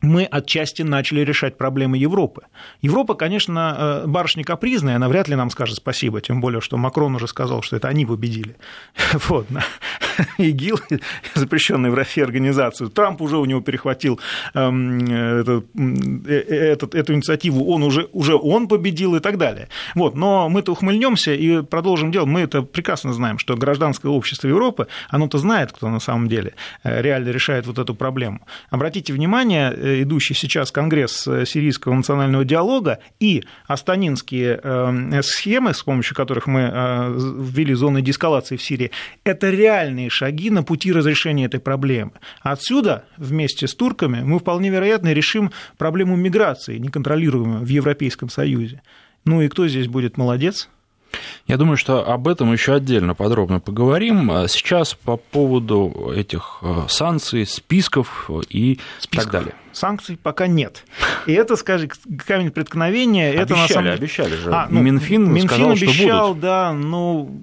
мы 0.00 0.24
отчасти 0.24 0.82
начали 0.82 1.20
решать 1.20 1.58
проблемы 1.58 1.98
Европы. 1.98 2.42
Европа, 2.82 3.14
конечно, 3.14 4.02
э, 4.04 4.06
барышня 4.06 4.44
капризная, 4.44 4.96
она 4.96 5.08
вряд 5.08 5.28
ли 5.28 5.34
нам 5.34 5.50
скажет 5.50 5.76
спасибо, 5.76 6.20
тем 6.20 6.40
более, 6.40 6.60
что 6.60 6.76
Макрон 6.76 7.16
уже 7.16 7.26
сказал, 7.26 7.62
что 7.62 7.76
это 7.76 7.88
они 7.88 8.06
победили. 8.06 8.56
Вот. 9.28 9.46
ИГИЛ, 10.38 10.80
запрещенную 11.34 11.92
в 11.92 11.94
России 11.94 12.22
организацию, 12.22 12.90
Трамп 12.90 13.20
уже 13.20 13.36
у 13.36 13.44
него 13.44 13.60
перехватил 13.60 14.20
эм, 14.54 14.98
этот, 15.04 15.66
э, 15.76 16.32
этот, 16.32 16.94
эту 16.94 17.14
инициативу, 17.14 17.66
он 17.72 17.82
уже, 17.82 18.08
уже 18.12 18.34
он 18.34 18.68
победил 18.68 19.16
и 19.16 19.20
так 19.20 19.38
далее. 19.38 19.68
Вот. 19.94 20.14
Но 20.14 20.48
мы-то 20.48 20.72
ухмыльнемся 20.72 21.34
и 21.34 21.62
продолжим 21.62 22.10
делать. 22.10 22.28
Мы 22.28 22.40
это 22.40 22.62
прекрасно 22.62 23.12
знаем, 23.12 23.38
что 23.38 23.56
гражданское 23.56 24.08
общество 24.08 24.48
Европы, 24.48 24.86
оно-то 25.08 25.38
знает, 25.38 25.72
кто 25.72 25.88
на 25.88 26.00
самом 26.00 26.28
деле 26.28 26.54
э, 26.84 27.02
реально 27.02 27.30
решает 27.30 27.66
вот 27.66 27.78
эту 27.78 27.94
проблему. 27.94 28.40
Обратите 28.70 29.12
внимание, 29.12 29.74
Э, 29.87 29.87
идущий 30.02 30.34
сейчас 30.34 30.70
Конгресс 30.70 31.26
э, 31.26 31.44
сирийского 31.46 31.94
национального 31.94 32.44
диалога 32.44 32.98
и 33.20 33.44
астанинские 33.66 34.60
э, 34.62 35.22
схемы, 35.22 35.74
с 35.74 35.82
помощью 35.82 36.16
которых 36.16 36.46
мы 36.46 36.60
ввели 36.60 37.74
зоны 37.74 38.02
деэскалации 38.02 38.56
в 38.56 38.62
Сирии, 38.62 38.90
это 39.24 39.50
реальные 39.50 40.10
шаги 40.10 40.50
на 40.50 40.62
пути 40.62 40.92
разрешения 40.92 41.46
этой 41.46 41.60
проблемы. 41.60 42.12
Отсюда 42.40 43.04
вместе 43.16 43.66
с 43.66 43.74
турками 43.74 44.22
мы 44.22 44.38
вполне 44.38 44.70
вероятно 44.70 45.12
решим 45.12 45.50
проблему 45.76 46.16
миграции, 46.16 46.78
неконтролируемую 46.78 47.60
в 47.60 47.68
Европейском 47.68 48.28
Союзе. 48.28 48.82
Ну 49.24 49.42
и 49.42 49.48
кто 49.48 49.68
здесь 49.68 49.88
будет 49.88 50.16
молодец? 50.16 50.68
Я 51.46 51.56
думаю, 51.56 51.76
что 51.76 52.10
об 52.10 52.28
этом 52.28 52.52
еще 52.52 52.74
отдельно 52.74 53.14
подробно 53.14 53.60
поговорим. 53.60 54.30
А 54.30 54.48
сейчас 54.48 54.94
по 54.94 55.16
поводу 55.16 56.12
этих 56.14 56.58
э, 56.62 56.82
санкций, 56.88 57.46
списков 57.46 58.30
и 58.50 58.78
списков. 58.98 59.24
так 59.24 59.32
далее. 59.32 59.54
Санкций 59.72 60.18
пока 60.20 60.46
нет. 60.46 60.84
И 61.26 61.32
это, 61.32 61.56
скажем, 61.56 61.90
камень 62.26 62.50
преткновения. 62.50 63.28
Обещали, 63.30 63.44
это 63.44 63.56
на 63.56 63.68
самом... 63.68 63.90
обещали 63.92 64.36
же. 64.36 64.50
А, 64.52 64.66
ну, 64.68 64.80
Минфин, 64.80 65.32
Минфин 65.32 65.48
сказал, 65.48 65.70
обещал, 65.70 65.94
что 65.94 66.28
будут. 66.28 66.40
да, 66.40 66.72
ну 66.72 67.40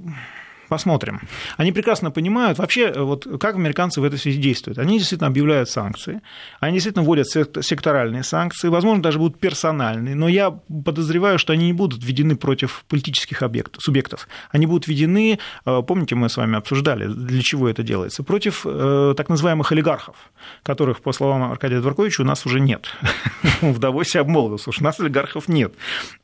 Посмотрим. 0.69 1.21
Они 1.57 1.71
прекрасно 1.71 2.11
понимают 2.11 2.57
вообще, 2.57 2.91
вот 2.91 3.27
как 3.39 3.55
американцы 3.55 4.01
в 4.01 4.03
этой 4.03 4.17
связи 4.17 4.39
действуют. 4.39 4.79
Они 4.79 4.97
действительно 4.97 5.27
объявляют 5.27 5.69
санкции, 5.69 6.21
они 6.59 6.73
действительно 6.73 7.05
вводят 7.05 7.27
секторальные 7.27 8.23
санкции, 8.23 8.69
возможно, 8.69 9.03
даже 9.03 9.19
будут 9.19 9.39
персональные, 9.39 10.15
но 10.15 10.27
я 10.27 10.51
подозреваю, 10.51 11.37
что 11.37 11.53
они 11.53 11.67
не 11.67 11.73
будут 11.73 12.03
введены 12.03 12.35
против 12.35 12.83
политических 12.87 13.43
объектов, 13.43 13.83
субъектов. 13.83 14.27
Они 14.51 14.65
будут 14.65 14.87
введены, 14.87 15.39
э, 15.65 15.81
помните, 15.87 16.15
мы 16.15 16.29
с 16.29 16.37
вами 16.37 16.57
обсуждали, 16.57 17.07
для 17.07 17.41
чего 17.41 17.69
это 17.69 17.83
делается, 17.83 18.23
против 18.23 18.65
э, 18.65 19.13
так 19.15 19.29
называемых 19.29 19.71
олигархов, 19.71 20.15
которых, 20.63 21.01
по 21.01 21.11
словам 21.11 21.43
Аркадия 21.51 21.79
Дворковича, 21.79 22.23
у 22.23 22.25
нас 22.25 22.45
уже 22.45 22.59
нет. 22.59 22.87
В 23.61 23.79
Давосе 23.79 24.19
обмолвился, 24.19 24.71
что 24.71 24.81
у 24.81 24.85
нас 24.85 24.99
олигархов 24.99 25.47
нет. 25.47 25.73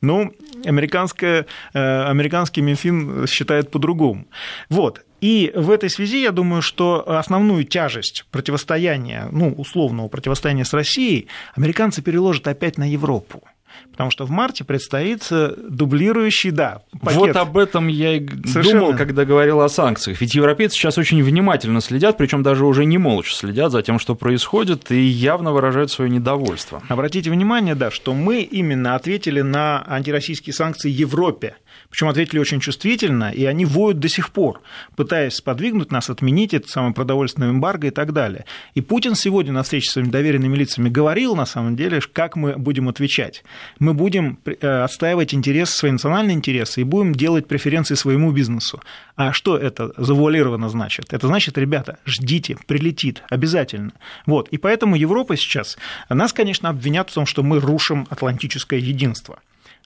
Ну, 0.00 0.34
американское, 0.64 1.46
э, 1.74 2.02
американский 2.04 2.62
Минфин 2.62 3.26
считает 3.26 3.70
по-другому. 3.70 4.26
Вот. 4.68 5.04
И 5.20 5.52
в 5.54 5.70
этой 5.70 5.88
связи 5.88 6.20
я 6.22 6.32
думаю, 6.32 6.62
что 6.62 7.08
основную 7.08 7.64
тяжесть 7.64 8.26
противостояния, 8.30 9.28
ну, 9.30 9.52
условного 9.52 10.08
противостояния 10.08 10.64
с 10.64 10.72
Россией, 10.72 11.28
американцы 11.54 12.02
переложат 12.02 12.48
опять 12.48 12.76
на 12.76 12.90
Европу. 12.90 13.42
Потому 13.90 14.10
что 14.10 14.24
в 14.24 14.30
марте 14.30 14.64
предстоит 14.64 15.26
э, 15.30 15.54
дублирующий, 15.68 16.50
да, 16.50 16.82
пакет. 17.00 17.18
Вот 17.18 17.36
об 17.36 17.58
этом 17.58 17.88
я 17.88 18.14
и 18.16 18.26
Совершенно. 18.46 18.80
думал, 18.80 18.96
когда 18.96 19.24
говорил 19.24 19.60
о 19.60 19.68
санкциях. 19.68 20.20
Ведь 20.20 20.34
европейцы 20.34 20.76
сейчас 20.76 20.98
очень 20.98 21.22
внимательно 21.22 21.80
следят, 21.80 22.16
причем 22.16 22.42
даже 22.42 22.64
уже 22.64 22.84
не 22.84 22.98
молча 22.98 23.34
следят 23.34 23.70
за 23.72 23.82
тем, 23.82 23.98
что 23.98 24.14
происходит, 24.14 24.90
и 24.90 25.00
явно 25.00 25.52
выражают 25.52 25.90
свое 25.90 26.10
недовольство. 26.10 26.82
Обратите 26.88 27.30
внимание, 27.30 27.74
да, 27.74 27.90
что 27.90 28.14
мы 28.14 28.40
именно 28.42 28.94
ответили 28.94 29.40
на 29.40 29.84
антироссийские 29.86 30.54
санкции 30.54 30.90
Европе. 30.90 31.56
Причем 31.92 32.08
ответили 32.08 32.40
очень 32.40 32.58
чувствительно, 32.58 33.30
и 33.30 33.44
они 33.44 33.66
воют 33.66 33.98
до 33.98 34.08
сих 34.08 34.30
пор, 34.30 34.62
пытаясь 34.96 35.34
сподвигнуть 35.34 35.92
нас 35.92 36.08
отменить 36.08 36.54
это 36.54 36.66
самое 36.66 36.94
продовольственное 36.94 37.50
эмбарго 37.50 37.88
и 37.88 37.90
так 37.90 38.14
далее. 38.14 38.46
И 38.72 38.80
Путин 38.80 39.14
сегодня 39.14 39.52
на 39.52 39.62
встрече 39.62 39.90
с 39.90 39.92
своими 39.92 40.08
доверенными 40.08 40.56
лицами 40.56 40.88
говорил, 40.88 41.36
на 41.36 41.44
самом 41.44 41.76
деле, 41.76 42.00
как 42.00 42.34
мы 42.34 42.56
будем 42.56 42.88
отвечать. 42.88 43.44
Мы 43.78 43.92
будем 43.92 44.38
э, 44.46 44.66
отстаивать 44.66 45.34
интересы, 45.34 45.76
свои 45.76 45.90
национальные 45.90 46.34
интересы, 46.34 46.80
и 46.80 46.84
будем 46.84 47.14
делать 47.14 47.46
преференции 47.46 47.94
своему 47.94 48.32
бизнесу. 48.32 48.80
А 49.14 49.34
что 49.34 49.58
это 49.58 49.92
завуалированно 49.98 50.70
значит? 50.70 51.12
Это 51.12 51.26
значит, 51.26 51.58
ребята, 51.58 51.98
ждите, 52.06 52.56
прилетит, 52.66 53.22
обязательно. 53.28 53.92
Вот. 54.24 54.48
И 54.48 54.56
поэтому 54.56 54.96
Европа 54.96 55.36
сейчас, 55.36 55.76
нас, 56.08 56.32
конечно, 56.32 56.70
обвинят 56.70 57.10
в 57.10 57.14
том, 57.14 57.26
что 57.26 57.42
мы 57.42 57.60
рушим 57.60 58.06
атлантическое 58.08 58.80
единство. 58.80 59.40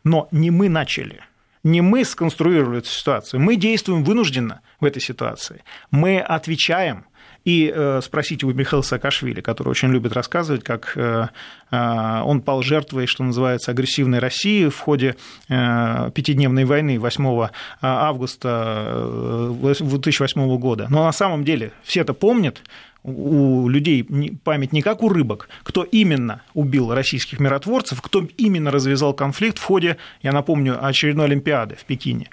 Но 0.04 0.28
не 0.30 0.52
мы 0.52 0.68
начали 0.68 1.22
не 1.66 1.80
мы 1.80 2.04
сконструировали 2.04 2.78
эту 2.78 2.88
ситуацию, 2.88 3.40
мы 3.40 3.56
действуем 3.56 4.04
вынужденно 4.04 4.60
в 4.80 4.84
этой 4.84 5.02
ситуации. 5.02 5.64
Мы 5.90 6.20
отвечаем 6.20 7.06
и 7.46 7.72
э, 7.72 8.00
спросите 8.02 8.44
у 8.44 8.52
Михаила 8.52 8.82
Саакашвили, 8.82 9.40
который 9.40 9.68
очень 9.68 9.88
любит 9.90 10.12
рассказывать, 10.12 10.64
как 10.64 10.92
э, 10.96 11.28
э, 11.70 12.20
он 12.24 12.42
пал 12.42 12.60
жертвой, 12.62 13.06
что 13.06 13.22
называется, 13.22 13.70
агрессивной 13.70 14.18
России 14.18 14.68
в 14.68 14.78
ходе 14.78 15.14
пятидневной 15.46 16.64
войны 16.64 16.98
8 16.98 17.48
августа 17.80 19.52
2008 19.60 20.58
года. 20.58 20.88
Но 20.90 21.04
на 21.04 21.12
самом 21.12 21.44
деле 21.44 21.70
все 21.84 22.00
это 22.00 22.14
помнят, 22.14 22.62
у 23.04 23.68
людей 23.68 24.04
память 24.42 24.72
не 24.72 24.82
как 24.82 25.04
у 25.04 25.08
рыбок, 25.08 25.48
кто 25.62 25.84
именно 25.84 26.42
убил 26.54 26.92
российских 26.92 27.38
миротворцев, 27.38 28.02
кто 28.02 28.26
именно 28.36 28.72
развязал 28.72 29.14
конфликт 29.14 29.58
в 29.58 29.62
ходе, 29.62 29.98
я 30.22 30.32
напомню, 30.32 30.84
очередной 30.84 31.26
Олимпиады 31.26 31.76
в 31.76 31.84
Пекине. 31.84 32.28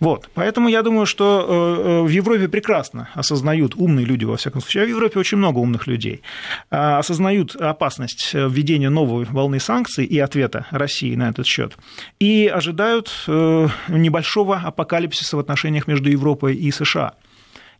Вот. 0.00 0.28
Поэтому 0.34 0.68
я 0.68 0.82
думаю, 0.82 1.06
что 1.06 1.46
э, 1.48 1.52
э, 1.52 2.02
в 2.02 2.08
Европе 2.08 2.48
прекрасно 2.48 3.08
осознают, 3.14 3.74
умные 3.76 4.06
люди, 4.06 4.24
во 4.24 4.36
всяком 4.36 4.60
случае, 4.60 4.84
а 4.84 4.86
в 4.86 4.90
Европе 4.90 5.18
очень 5.18 5.38
много 5.38 5.58
умных 5.58 5.86
людей, 5.86 6.22
а, 6.70 6.98
осознают 6.98 7.56
опасность 7.56 8.32
введения 8.34 8.90
новой 8.90 9.24
волны 9.24 9.60
санкций 9.60 10.04
и 10.04 10.18
ответа 10.18 10.66
России 10.70 11.14
на 11.14 11.28
этот 11.30 11.46
счет, 11.46 11.76
и 12.20 12.46
ожидают 12.46 13.12
э, 13.26 13.68
небольшого 13.88 14.56
апокалипсиса 14.56 15.36
в 15.36 15.40
отношениях 15.40 15.86
между 15.86 16.10
Европой 16.10 16.54
и 16.54 16.70
США. 16.70 17.14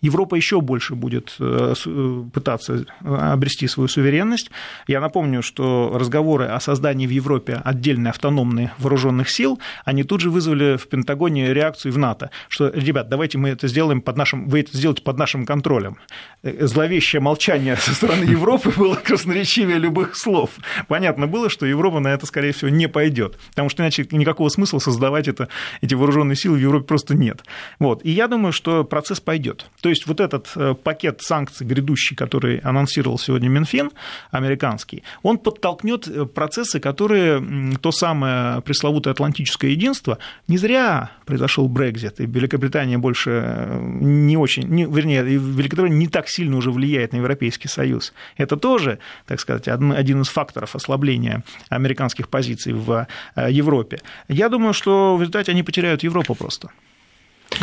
Европа 0.00 0.37
еще 0.37 0.61
больше 0.61 0.95
будет 0.95 1.35
э, 1.40 1.75
э, 1.85 2.25
пытаться 2.33 2.85
обрести 3.00 3.67
свою 3.67 3.88
суверенность. 3.88 4.50
Я 4.87 5.00
напомню, 5.00 5.43
что 5.43 5.93
разговоры 5.95 6.47
о 6.47 6.61
создании 6.61 7.07
в 7.07 7.11
Европе 7.11 7.61
отдельной 7.64 8.11
автономной 8.11 8.71
вооруженных 8.78 9.28
сил, 9.28 9.59
они 9.85 10.05
тут 10.05 10.21
же 10.21 10.31
вызвали 10.31 10.76
в 10.76 10.88
Пентагоне 10.88 11.52
реакцию 11.52 11.93
в 11.93 11.99
НАТО, 11.99 12.31
что, 12.49 12.69
ребят, 12.69 13.09
давайте 13.09 13.38
мы 13.38 13.50
это 13.50 13.67
сделаем 13.67 14.00
под 14.00 14.17
нашим, 14.17 14.49
вы 14.49 14.61
это 14.61 14.76
сделаете 14.76 15.02
под 15.02 15.19
нашим 15.19 15.45
контролем. 15.45 15.99
Зловещее 16.43 17.21
молчание 17.21 17.76
со 17.76 17.93
стороны 17.95 18.25
Европы 18.25 18.73
было 18.76 18.95
красноречивее 18.95 19.78
любых 19.78 20.17
слов. 20.17 20.50
Понятно 20.87 21.26
было, 21.26 21.50
что 21.50 21.67
Европа 21.67 21.99
на 21.99 22.09
это, 22.09 22.26
скорее 22.26 22.52
всего, 22.52 22.71
не 22.71 22.88
пойдет, 22.88 23.38
потому 23.50 23.69
что 23.69 23.83
иначе 23.83 24.07
никакого 24.12 24.49
смысла 24.49 24.78
создавать 24.78 25.26
это, 25.26 25.49
эти 25.81 25.95
вооруженные 25.95 26.37
силы 26.37 26.57
в 26.57 26.61
Европе 26.61 26.87
просто 26.87 27.14
нет. 27.14 27.43
Вот. 27.78 28.05
И 28.05 28.11
я 28.11 28.28
думаю, 28.28 28.52
что 28.52 28.85
процесс 28.85 29.21
пойдет. 29.21 29.67
То 29.88 29.90
есть 29.90 30.07
вот 30.07 30.21
этот 30.21 30.50
э, 30.54 30.75
пакет 30.75 31.23
санкций 31.23 31.66
грядущий, 31.66 32.14
который 32.14 32.59
анонсировал 32.59 33.18
сегодня 33.18 33.49
Минфин, 33.49 33.90
американский, 34.30 35.02
он 35.23 35.38
подтолкнет 35.38 36.07
э, 36.07 36.26
процессы, 36.26 36.78
которые 36.78 37.42
то 37.80 37.90
самое 37.90 38.61
пресловутое 38.61 39.14
атлантическое 39.14 39.71
единство, 39.71 40.18
не 40.47 40.59
зря 40.59 41.12
произошел 41.25 41.71
Брекзит, 41.71 42.21
и 42.21 42.26
Великобритания 42.26 42.99
больше 42.99 43.30
э, 43.30 43.80
не 43.80 44.37
очень, 44.37 44.64
не, 44.64 44.85
вернее, 44.85 45.23
Великобритания 45.23 45.97
не 45.97 46.09
так 46.09 46.28
сильно 46.28 46.59
уже 46.59 46.71
влияет 46.71 47.14
на 47.14 47.16
Европейский 47.16 47.68
Союз. 47.68 48.12
Это 48.37 48.59
тоже, 48.59 48.99
так 49.25 49.40
сказать, 49.40 49.68
один 49.68 50.21
из 50.21 50.28
факторов 50.28 50.76
ослабления 50.76 51.45
американских 51.71 52.28
позиций 52.28 52.75
в 52.75 53.07
Европе. 53.37 54.02
Я 54.28 54.50
думаю, 54.50 54.75
что 54.75 55.16
в 55.16 55.21
результате 55.23 55.52
они 55.52 55.62
потеряют 55.62 56.02
Европу 56.02 56.35
просто. 56.35 56.68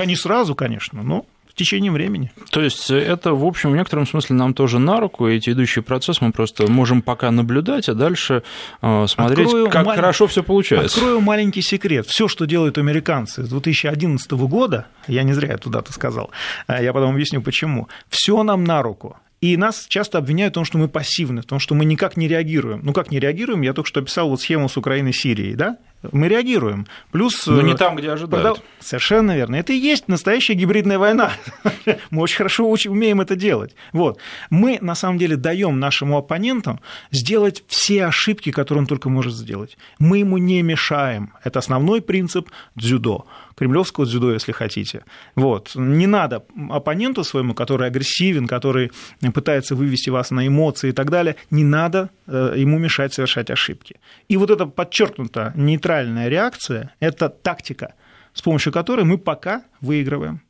Не 0.03 0.15
сразу, 0.15 0.55
конечно, 0.55 1.03
но 1.03 1.27
в 1.55 1.57
течение 1.57 1.89
времени. 1.89 2.31
То 2.51 2.59
есть 2.59 2.91
это, 2.91 3.33
в 3.33 3.45
общем, 3.45 3.71
в 3.71 3.77
некотором 3.77 4.05
смысле 4.05 4.35
нам 4.35 4.53
тоже 4.53 4.77
на 4.77 4.99
руку, 4.99 5.25
эти 5.25 5.51
идущие 5.51 5.83
процессы 5.83 6.21
мы 6.21 6.33
просто 6.33 6.69
можем 6.69 7.01
пока 7.01 7.31
наблюдать, 7.31 7.87
а 7.87 7.93
дальше 7.93 8.43
э, 8.81 9.07
смотреть, 9.07 9.47
Открою 9.47 9.69
как 9.69 9.85
мал... 9.85 9.95
хорошо 9.95 10.27
все 10.27 10.43
получается. 10.43 10.97
Открою 10.97 11.21
маленький 11.21 11.61
секрет. 11.61 12.07
Все, 12.07 12.27
что 12.27 12.43
делают 12.43 12.77
американцы 12.77 13.45
с 13.45 13.47
2011 13.47 14.29
года, 14.31 14.87
я 15.07 15.23
не 15.23 15.31
зря 15.31 15.57
туда-то 15.57 15.93
сказал, 15.93 16.29
а 16.67 16.81
я 16.81 16.91
потом 16.91 17.13
объясню 17.13 17.41
почему, 17.41 17.87
все 18.09 18.43
нам 18.43 18.65
на 18.65 18.81
руку. 18.81 19.15
И 19.45 19.57
нас 19.57 19.85
часто 19.87 20.17
обвиняют 20.17 20.53
в 20.53 20.55
том, 20.55 20.65
что 20.65 20.79
мы 20.79 20.87
пассивны, 20.87 21.43
в 21.43 21.45
том, 21.45 21.59
что 21.59 21.75
мы 21.75 21.85
никак 21.85 22.17
не 22.17 22.27
реагируем. 22.27 22.79
Ну, 22.81 22.93
как 22.93 23.11
не 23.11 23.19
реагируем? 23.19 23.61
Я 23.61 23.73
только 23.73 23.87
что 23.87 23.99
описал 23.99 24.27
вот 24.27 24.41
схему 24.41 24.67
с 24.67 24.75
Украиной 24.75 25.11
и 25.11 25.13
Сирией, 25.13 25.53
да? 25.53 25.77
Мы 26.11 26.29
реагируем. 26.29 26.87
Плюс... 27.11 27.45
Но 27.45 27.61
не 27.61 27.73
э, 27.73 27.77
там, 27.77 27.95
где 27.95 28.09
ожидают. 28.09 28.63
Совершенно 28.79 29.35
верно. 29.35 29.55
Это 29.55 29.71
и 29.71 29.77
есть 29.77 30.07
настоящая 30.07 30.55
гибридная 30.55 30.97
война. 30.97 31.31
мы 32.09 32.23
очень 32.23 32.37
хорошо 32.37 32.67
умеем 32.67 33.21
это 33.21 33.35
делать. 33.35 33.75
Вот. 33.93 34.19
Мы, 34.49 34.79
на 34.81 34.95
самом 34.95 35.19
деле, 35.19 35.35
даем 35.35 35.79
нашему 35.79 36.17
оппоненту 36.17 36.79
сделать 37.11 37.63
все 37.67 38.05
ошибки, 38.05 38.51
которые 38.51 38.81
он 38.81 38.87
только 38.87 39.09
может 39.09 39.35
сделать. 39.35 39.77
Мы 39.99 40.19
ему 40.19 40.39
не 40.39 40.63
мешаем. 40.63 41.33
Это 41.43 41.59
основной 41.59 42.01
принцип 42.01 42.49
дзюдо 42.75 43.27
кремлевского 43.55 44.05
дзюдо, 44.05 44.33
если 44.33 44.51
хотите. 44.51 45.03
Вот. 45.35 45.71
Не 45.75 46.07
надо 46.07 46.45
оппоненту 46.69 47.23
своему, 47.23 47.53
который 47.53 47.87
агрессивен, 47.87 48.47
который 48.47 48.91
пытается 49.33 49.75
вывести 49.75 50.09
вас 50.09 50.31
на 50.31 50.47
эмоции 50.47 50.89
и 50.89 50.93
так 50.93 51.09
далее, 51.09 51.35
не 51.51 51.63
надо 51.63 52.09
э, 52.27 52.53
ему 52.57 52.77
мешать 52.77 53.13
совершать 53.13 53.49
ошибки. 53.49 53.97
И 54.27 54.37
вот 54.37 54.49
эта 54.49 54.65
подчеркнута 54.65 55.53
нейтральная 55.55 56.29
реакция– 56.29 56.93
это 56.99 57.29
тактика, 57.29 57.93
с 58.33 58.41
помощью 58.41 58.73
которой 58.73 59.05
мы 59.05 59.17
пока 59.17 59.63
выигрываем 59.81 60.44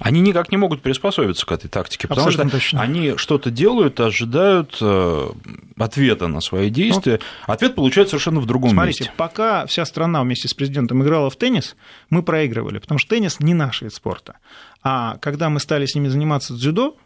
они 0.00 0.20
никак 0.20 0.50
не 0.50 0.56
могут 0.56 0.82
приспособиться 0.82 1.44
к 1.46 1.52
этой 1.52 1.68
тактике, 1.68 2.08
потому 2.08 2.28
Абсолютно 2.28 2.50
что 2.50 2.58
точно. 2.58 2.82
они 2.82 3.16
что-то 3.16 3.50
делают, 3.50 4.00
ожидают 4.00 4.76
э, 4.80 5.28
ответа 5.76 6.28
на 6.28 6.40
свои 6.40 6.70
действия. 6.70 7.20
Ну, 7.46 7.52
Ответ 7.52 7.74
получают 7.74 8.08
совершенно 8.08 8.40
в 8.40 8.46
другом 8.46 8.70
смотрите, 8.70 9.04
месте. 9.04 9.14
пока 9.16 9.66
вся 9.66 9.84
страна 9.84 10.22
вместе 10.22 10.48
с 10.48 10.54
президентом 10.54 11.02
играла 11.02 11.30
в 11.30 11.36
теннис, 11.36 11.76
мы 12.10 12.22
проигрывали, 12.22 12.78
потому 12.78 12.98
что 12.98 13.10
теннис 13.10 13.40
не 13.40 13.54
наш 13.54 13.82
вид 13.82 13.92
спорта. 13.92 14.36
А 14.82 15.16
когда 15.20 15.48
мы 15.48 15.60
стали 15.60 15.86
с 15.86 15.94
ними 15.94 16.08
заниматься 16.08 16.54
дзюдо, 16.54 16.96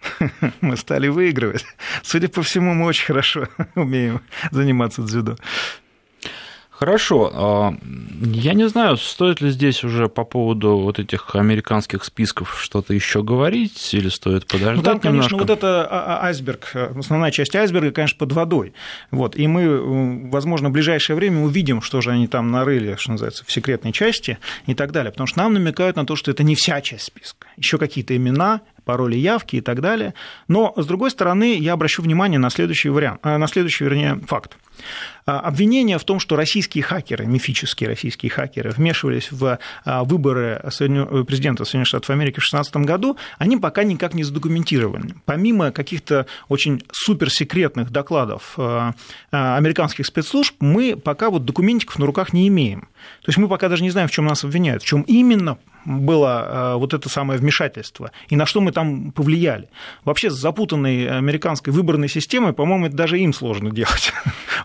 мы 0.60 0.76
стали 0.76 1.08
выигрывать. 1.08 1.64
Судя 2.02 2.28
по 2.28 2.42
всему, 2.42 2.74
мы 2.74 2.86
очень 2.86 3.06
хорошо 3.06 3.48
умеем 3.74 4.22
заниматься 4.50 5.02
дзюдо. 5.02 5.36
Хорошо. 6.78 7.32
А, 7.34 7.74
я 8.20 8.54
не 8.54 8.68
знаю, 8.68 8.98
стоит 8.98 9.40
ли 9.40 9.50
здесь 9.50 9.82
уже 9.82 10.08
по 10.08 10.22
поводу 10.22 10.76
вот 10.76 11.00
этих 11.00 11.34
американских 11.34 12.04
списков 12.04 12.56
что-то 12.62 12.94
еще 12.94 13.24
говорить, 13.24 13.92
или 13.94 14.08
стоит 14.08 14.46
подождать 14.46 14.76
ну, 14.76 14.82
там, 14.84 15.00
конечно, 15.00 15.36
вот 15.38 15.50
это 15.50 15.84
а, 15.84 16.20
а, 16.20 16.26
айсберг, 16.26 16.70
основная 16.96 17.32
часть 17.32 17.56
айсберга, 17.56 17.90
конечно, 17.90 18.16
под 18.16 18.30
водой. 18.30 18.74
Вот. 19.10 19.36
И 19.36 19.48
мы, 19.48 20.30
возможно, 20.30 20.68
в 20.68 20.72
ближайшее 20.72 21.16
время 21.16 21.40
увидим, 21.40 21.82
что 21.82 22.00
же 22.00 22.12
они 22.12 22.28
там 22.28 22.52
нарыли, 22.52 22.94
что 22.96 23.10
называется, 23.10 23.44
в 23.44 23.50
секретной 23.50 23.90
части 23.90 24.38
и 24.66 24.74
так 24.74 24.92
далее. 24.92 25.10
Потому 25.10 25.26
что 25.26 25.40
нам 25.40 25.54
намекают 25.54 25.96
на 25.96 26.06
то, 26.06 26.14
что 26.14 26.30
это 26.30 26.44
не 26.44 26.54
вся 26.54 26.80
часть 26.80 27.06
списка. 27.06 27.48
Еще 27.56 27.78
какие-то 27.78 28.14
имена, 28.16 28.60
пароли 28.84 29.16
явки 29.16 29.56
и 29.56 29.60
так 29.60 29.80
далее. 29.80 30.14
Но, 30.46 30.72
с 30.76 30.86
другой 30.86 31.10
стороны, 31.10 31.56
я 31.58 31.72
обращу 31.72 32.02
внимание 32.02 32.38
на 32.38 32.50
следующий 32.50 32.88
вариант, 32.88 33.24
на 33.24 33.48
следующий, 33.48 33.82
вернее, 33.82 34.20
факт. 34.28 34.56
А, 35.28 35.40
обвинения 35.40 35.98
в 35.98 36.04
том, 36.04 36.20
что 36.20 36.36
российские 36.36 36.82
хакеры, 36.82 37.26
мифические 37.26 37.90
российские 37.90 38.30
хакеры, 38.30 38.70
вмешивались 38.70 39.30
в 39.30 39.58
а, 39.84 40.04
выборы 40.04 40.58
президента 41.26 41.66
Соединенных 41.66 41.88
Штатов 41.88 42.08
Америки 42.08 42.36
в 42.36 42.48
2016 42.48 42.76
году, 42.76 43.18
они 43.36 43.58
пока 43.58 43.84
никак 43.84 44.14
не 44.14 44.24
задокументированы. 44.24 45.16
Помимо 45.26 45.70
каких-то 45.70 46.26
очень 46.48 46.82
суперсекретных 46.92 47.90
докладов 47.90 48.54
а, 48.56 48.94
американских 49.30 50.06
спецслужб, 50.06 50.54
мы 50.60 50.96
пока 50.96 51.28
вот 51.28 51.44
документиков 51.44 51.98
на 51.98 52.06
руках 52.06 52.32
не 52.32 52.48
имеем. 52.48 52.88
То 53.20 53.28
есть 53.28 53.36
мы 53.36 53.48
пока 53.48 53.68
даже 53.68 53.82
не 53.82 53.90
знаем, 53.90 54.08
в 54.08 54.12
чем 54.12 54.24
нас 54.24 54.44
обвиняют, 54.44 54.82
в 54.82 54.86
чем 54.86 55.02
именно 55.02 55.58
было 55.84 56.74
вот 56.76 56.92
это 56.92 57.08
самое 57.08 57.38
вмешательство 57.38 58.10
и 58.28 58.36
на 58.36 58.44
что 58.44 58.60
мы 58.60 58.72
там 58.72 59.12
повлияли. 59.12 59.68
Вообще 60.04 60.28
с 60.28 60.34
запутанной 60.34 61.08
американской 61.08 61.72
выборной 61.72 62.08
системой, 62.08 62.52
по-моему, 62.52 62.86
это 62.86 62.96
даже 62.96 63.18
им 63.18 63.32
сложно 63.32 63.70
делать. 63.70 64.12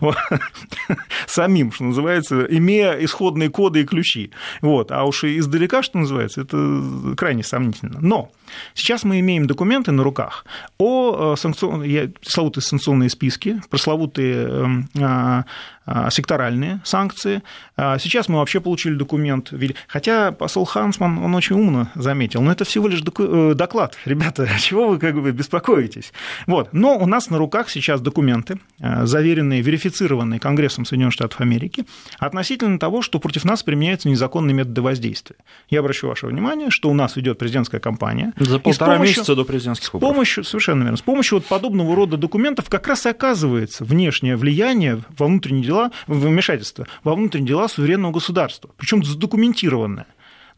самим, 1.26 1.72
что 1.72 1.84
называется, 1.84 2.46
имея 2.48 2.92
исходные 3.04 3.50
коды 3.50 3.82
и 3.82 3.84
ключи. 3.84 4.30
Вот. 4.60 4.90
А 4.92 5.04
уж 5.04 5.24
и 5.24 5.38
издалека, 5.38 5.82
что 5.82 5.98
называется, 5.98 6.42
это 6.42 7.14
крайне 7.16 7.42
сомнительно. 7.42 7.98
Но 8.00 8.30
сейчас 8.74 9.04
мы 9.04 9.20
имеем 9.20 9.46
документы 9.46 9.92
на 9.92 10.02
руках 10.02 10.44
о 10.78 11.34
э, 11.34 11.36
санкционных, 11.36 12.12
пресловутые 12.20 12.62
санкционные 12.62 13.10
списки, 13.10 13.60
пресловутые 13.70 14.46
эм, 14.46 14.88
а, 15.00 15.44
а, 15.86 16.10
секторальные 16.10 16.80
санкции. 16.82 17.42
А 17.76 17.98
сейчас 17.98 18.28
мы 18.28 18.38
вообще 18.38 18.60
получили 18.60 18.94
документ, 18.94 19.52
хотя 19.86 20.32
посол 20.32 20.64
Хансман, 20.64 21.18
он 21.18 21.34
очень 21.34 21.56
умно 21.56 21.90
заметил, 21.94 22.40
но 22.40 22.50
это 22.50 22.64
всего 22.64 22.88
лишь 22.88 23.02
э, 23.02 23.52
доклад, 23.54 23.98
ребята, 24.06 24.48
чего 24.58 24.88
вы 24.88 24.98
как 24.98 25.20
бы 25.20 25.30
беспокоитесь? 25.32 26.14
Вот. 26.46 26.70
Но 26.72 26.96
у 26.96 27.06
нас 27.06 27.28
на 27.28 27.36
руках 27.36 27.68
сейчас 27.68 28.00
документы, 28.00 28.58
э, 28.80 29.04
заверенные, 29.04 29.60
верифицированные 29.60 30.40
Конгрессом 30.40 30.86
Соединенных 30.86 31.12
Штатов 31.12 31.42
Америки, 31.42 31.84
относительно 32.18 32.78
того, 32.78 33.02
что 33.02 33.18
против 33.18 33.44
нас 33.44 33.62
применяются 33.62 34.08
незаконные 34.08 34.54
методы 34.54 34.80
воздействия. 34.80 35.36
Я 35.68 35.80
обращу 35.80 36.08
ваше 36.08 36.26
внимание, 36.26 36.70
что 36.70 36.88
у 36.88 36.94
нас 36.94 37.18
идет 37.18 37.38
президентская 37.38 37.80
кампания. 37.80 38.32
За 38.44 38.58
полтора 38.58 38.94
помощью, 38.94 39.18
месяца 39.18 39.34
до 39.34 39.44
президентских 39.44 39.94
выборов. 39.94 40.12
С 40.12 40.14
помощью, 40.14 40.44
совершенно 40.44 40.82
верно, 40.82 40.96
с 40.96 41.02
помощью 41.02 41.38
вот 41.38 41.46
подобного 41.46 41.94
рода 41.94 42.16
документов 42.16 42.68
как 42.68 42.86
раз 42.86 43.06
и 43.06 43.10
оказывается 43.10 43.84
внешнее 43.84 44.36
влияние 44.36 45.02
во 45.18 45.26
внутренние 45.26 45.64
дела, 45.64 45.90
вмешательство 46.06 46.86
во 47.02 47.14
внутренние 47.14 47.48
дела 47.48 47.68
суверенного 47.68 48.12
государства, 48.12 48.70
причем 48.76 49.02
задокументированное. 49.04 50.06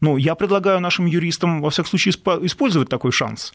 Ну, 0.01 0.17
я 0.17 0.35
предлагаю 0.35 0.79
нашим 0.79 1.05
юристам, 1.05 1.61
во 1.61 1.69
всяком 1.69 1.89
случае, 1.89 2.13
использовать 2.45 2.89
такой 2.89 3.11
шанс. 3.11 3.53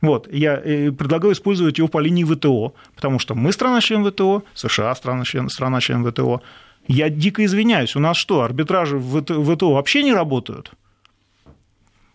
Вот, 0.00 0.32
я 0.32 0.54
э, 0.56 0.92
предлагаю 0.92 1.34
использовать 1.34 1.78
его 1.78 1.88
по 1.88 1.98
линии 1.98 2.24
ВТО, 2.24 2.74
потому 2.94 3.18
что 3.18 3.34
мы 3.34 3.52
страна-член 3.52 4.04
ВТО, 4.04 4.44
США 4.54 4.94
страна-член, 4.94 5.48
страна-член 5.48 6.04
ВТО. 6.10 6.40
Я 6.86 7.10
дико 7.10 7.44
извиняюсь, 7.44 7.96
у 7.96 8.00
нас 8.00 8.16
что, 8.16 8.40
арбитражи 8.40 8.96
в 8.96 9.22
ВТО 9.22 9.72
вообще 9.72 10.02
не 10.02 10.14
работают? 10.14 10.72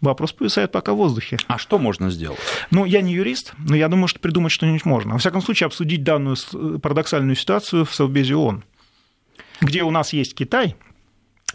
Вопрос 0.06 0.34
повисает 0.34 0.72
пока 0.72 0.94
в 0.94 0.98
воздухе. 0.98 1.38
А 1.48 1.58
что 1.58 1.80
можно 1.80 2.10
сделать? 2.10 2.40
Ну, 2.72 2.86
я 2.86 3.02
не 3.02 3.14
юрист, 3.14 3.54
но 3.58 3.76
я 3.76 3.88
думаю, 3.88 4.08
что 4.08 4.20
придумать 4.20 4.52
что-нибудь 4.52 4.86
можно. 4.86 5.14
Во 5.14 5.20
всяком 5.20 5.42
случае, 5.42 5.66
обсудить 5.66 6.04
данную 6.04 6.38
парадоксальную 6.82 7.36
ситуацию 7.36 7.86
в 7.86 7.94
Совбезе 7.94 8.36
ООН, 8.36 8.64
где 9.62 9.84
у 9.84 9.92
нас 9.92 10.14
есть 10.14 10.36
Китай, 10.36 10.76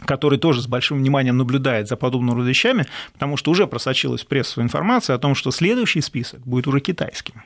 который 0.05 0.39
тоже 0.39 0.63
с 0.63 0.67
большим 0.67 0.99
вниманием 0.99 1.37
наблюдает 1.37 1.89
за 1.89 1.97
подобными 1.97 2.37
рода 2.37 2.49
вещами, 2.49 2.87
потому 3.13 3.37
что 3.37 3.51
уже 3.51 3.67
просочилась 3.67 4.23
в 4.23 4.27
прессу 4.27 4.63
информация 4.63 5.17
о 5.17 5.19
том, 5.19 5.35
что 5.35 5.51
следующий 5.51 6.01
список 6.01 6.41
будет 6.41 6.67
уже 6.67 6.81
китайским. 6.81 7.43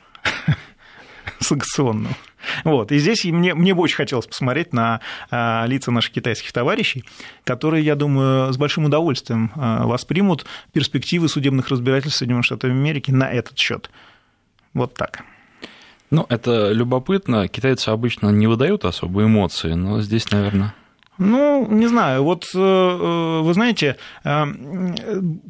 Санкционного. 1.39 2.15
Вот. 2.63 2.91
И 2.91 2.99
здесь 2.99 3.25
мне, 3.25 3.53
мне 3.53 3.73
бы 3.73 3.81
очень 3.81 3.95
хотелось 3.95 4.27
посмотреть 4.27 4.73
на 4.73 5.01
а, 5.31 5.65
лица 5.67 5.91
наших 5.91 6.13
китайских 6.13 6.51
товарищей, 6.51 7.03
которые, 7.43 7.83
я 7.83 7.95
думаю, 7.95 8.53
с 8.53 8.57
большим 8.57 8.85
удовольствием 8.85 9.51
а, 9.55 9.85
воспримут 9.85 10.45
перспективы 10.73 11.27
судебных 11.27 11.69
разбирательств 11.69 12.19
Соединенных 12.19 12.45
Штатов 12.45 12.69
Америки 12.69 13.11
на 13.11 13.29
этот 13.31 13.57
счет. 13.57 13.89
Вот 14.73 14.93
так. 14.93 15.23
Ну, 16.11 16.25
это 16.29 16.71
любопытно. 16.71 17.47
Китайцы 17.47 17.89
обычно 17.89 18.29
не 18.29 18.47
выдают 18.47 18.85
особо 18.85 19.23
эмоции, 19.23 19.73
но 19.73 20.01
здесь, 20.01 20.29
наверное... 20.31 20.73
Ну, 21.17 21.67
не 21.69 21.87
знаю, 21.87 22.23
вот 22.23 22.45
э, 22.53 22.57
э, 22.57 23.41
вы 23.41 23.53
знаете, 23.53 23.97
э, 24.23 24.45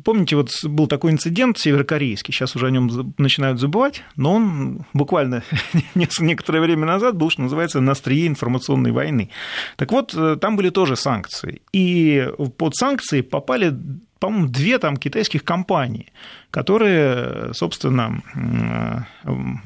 помните, 0.04 0.36
вот 0.36 0.49
был 0.63 0.88
такой 0.88 1.12
инцидент 1.12 1.58
северокорейский, 1.58 2.34
сейчас 2.34 2.56
уже 2.56 2.67
о 2.67 2.69
нем 2.69 3.13
начинают 3.17 3.60
забывать, 3.60 4.04
но 4.15 4.36
он 4.36 4.86
буквально 4.93 5.43
некоторое 5.95 6.62
время 6.62 6.86
назад 6.86 7.15
был, 7.15 7.32
что 7.32 7.41
называется, 7.41 7.82
на 7.82 7.93
острие 7.93 8.28
информационной 8.28 8.91
войны. 8.91 9.30
Так 9.75 9.91
вот, 9.91 10.15
там 10.39 10.56
были 10.56 10.69
тоже 10.69 10.95
санкции, 10.95 11.62
и 11.73 12.30
под 12.58 12.75
санкции 12.75 13.21
попали 13.21 13.75
по-моему, 14.19 14.47
две 14.47 14.80
там 14.80 14.97
китайских 14.97 15.43
компании, 15.43 16.12
которые, 16.51 17.54
собственно, 17.54 18.23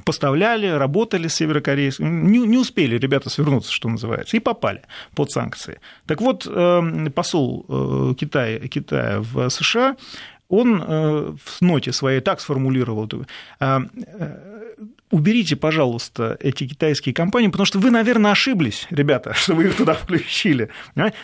поставляли, 0.06 0.68
работали 0.68 1.28
с 1.28 1.36
северокорейскими, 1.36 2.08
не, 2.08 2.40
не 2.40 2.58
успели 2.58 2.98
ребята 2.98 3.30
свернуться, 3.30 3.72
что 3.72 3.90
называется, 3.90 4.38
и 4.38 4.40
попали 4.40 4.82
под 5.16 5.32
санкции. 5.32 5.80
Так 6.08 6.22
вот, 6.22 6.48
эм, 6.48 7.12
посол 7.12 7.66
э, 7.70 8.14
Китая, 8.20 8.60
Китая 8.68 9.20
в 9.20 9.50
США 9.50 9.96
он 10.50 10.82
э, 10.82 11.36
в 11.44 11.62
ноте 11.62 11.94
своей 11.94 12.22
так 12.22 12.42
сформулировал, 12.42 13.08
э, 13.60 13.80
уберите, 15.12 15.56
пожалуйста, 15.56 16.38
эти 16.40 16.68
китайские 16.68 17.14
компании, 17.14 17.48
потому 17.48 17.66
что 17.66 17.80
вы, 17.80 17.92
наверное, 17.92 18.32
ошиблись, 18.32 18.88
ребята, 18.90 19.34
что 19.38 19.56
вы 19.56 19.66
их 19.66 19.76
туда 19.76 19.94
включили. 19.94 20.70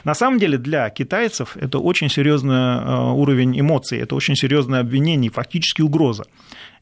На 0.03 0.13
самом 0.13 0.39
деле 0.39 0.57
для 0.57 0.89
китайцев 0.89 1.57
это 1.57 1.79
очень 1.79 2.09
серьезный 2.09 2.55
э, 2.55 3.11
уровень 3.13 3.59
эмоций, 3.59 3.99
это 3.99 4.15
очень 4.15 4.35
серьезное 4.35 4.79
обвинение, 4.79 5.31
фактически 5.31 5.81
угроза. 5.81 6.25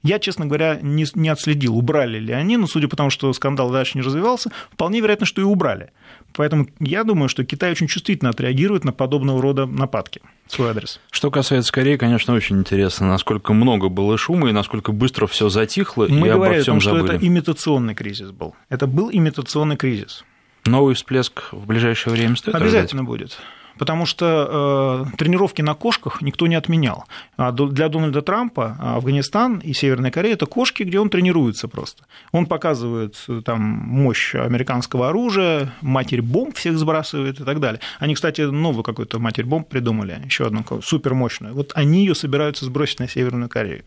Я, 0.04 0.20
честно 0.20 0.46
говоря, 0.46 0.80
не, 0.82 1.06
не 1.16 1.30
отследил, 1.30 1.78
убрали 1.78 2.20
ли 2.20 2.34
они, 2.34 2.58
но 2.58 2.68
судя 2.68 2.90
по 2.90 2.98
тому, 2.98 3.10
что 3.10 3.32
скандал 3.32 3.72
дальше 3.72 3.98
не 3.98 4.04
развивался, 4.04 4.52
вполне 4.72 5.00
вероятно, 5.00 5.26
что 5.26 5.40
и 5.40 5.46
убрали. 5.46 5.92
Поэтому 6.34 6.68
я 6.80 7.06
думаю, 7.06 7.30
что 7.30 7.46
Китай 7.46 7.72
очень 7.72 7.88
чувствительно 7.88 8.32
отреагирует 8.32 8.84
на 8.84 8.92
подобного 8.92 9.42
рода 9.42 9.66
нападки 9.66 10.22
в 10.48 10.52
свой 10.52 10.72
адрес. 10.72 11.00
Что 11.10 11.32
касается 11.32 11.72
Кореи, 11.72 11.96
конечно, 11.96 12.34
очень 12.34 12.60
интересно, 12.60 13.08
насколько 13.08 13.54
много 13.54 13.88
было 13.88 14.18
шума 14.18 14.50
и 14.50 14.52
насколько 14.52 14.92
быстро 14.92 15.26
все 15.26 15.48
затихло 15.48 16.08
Мы 16.10 16.28
и 16.28 16.30
обо 16.32 16.54
всем 16.60 16.82
что 16.82 16.98
забыли. 16.98 17.16
это 17.16 17.26
имитационный 17.26 17.96
кризис 17.96 18.32
был. 18.32 18.56
Это 18.68 18.88
был 18.88 19.10
имитационный 19.12 19.78
кризис. 19.78 20.26
Новый 20.66 20.96
всплеск 20.96 21.44
в 21.52 21.66
ближайшее 21.66 22.14
время 22.14 22.36
стоит 22.36 22.56
Обязательно 22.56 23.04
ожидать? 23.04 23.30
будет 23.30 23.40
потому 23.78 24.06
что 24.06 25.08
э, 25.14 25.18
тренировки 25.18 25.62
на 25.62 25.74
кошках 25.74 26.22
никто 26.22 26.48
не 26.48 26.56
отменял. 26.56 27.06
А 27.38 27.52
для 27.52 27.90
Дональда 27.90 28.22
Трампа 28.22 28.78
Афганистан 28.80 29.60
и 29.60 29.74
Северная 29.74 30.12
Корея– 30.12 30.34
это 30.36 30.46
кошки, 30.46 30.84
где 30.84 31.00
он 31.00 31.10
тренируется 31.10 31.68
просто. 31.68 32.06
Он 32.32 32.46
показывает 32.46 33.16
э, 33.28 33.42
там 33.44 33.62
мощь 33.62 34.36
американского 34.36 35.10
оружия, 35.10 35.74
матерь 35.82 36.22
бомб 36.22 36.56
всех 36.56 36.78
сбрасывает 36.78 37.40
и 37.40 37.44
так 37.44 37.60
далее. 37.60 37.80
Они, 38.00 38.16
кстати, 38.16 38.42
новую 38.42 38.84
какую-то 38.84 39.20
матерь 39.20 39.46
бомб 39.46 39.68
придумали, 39.68 40.22
еще 40.26 40.46
одну 40.46 40.64
супермощную. 40.84 41.54
Вот 41.54 41.72
они 41.76 42.00
ее 42.00 42.16
собираются 42.16 42.66
сбросить 42.66 43.00
на 43.00 43.08
Северную 43.08 43.50
Корею. 43.50 43.84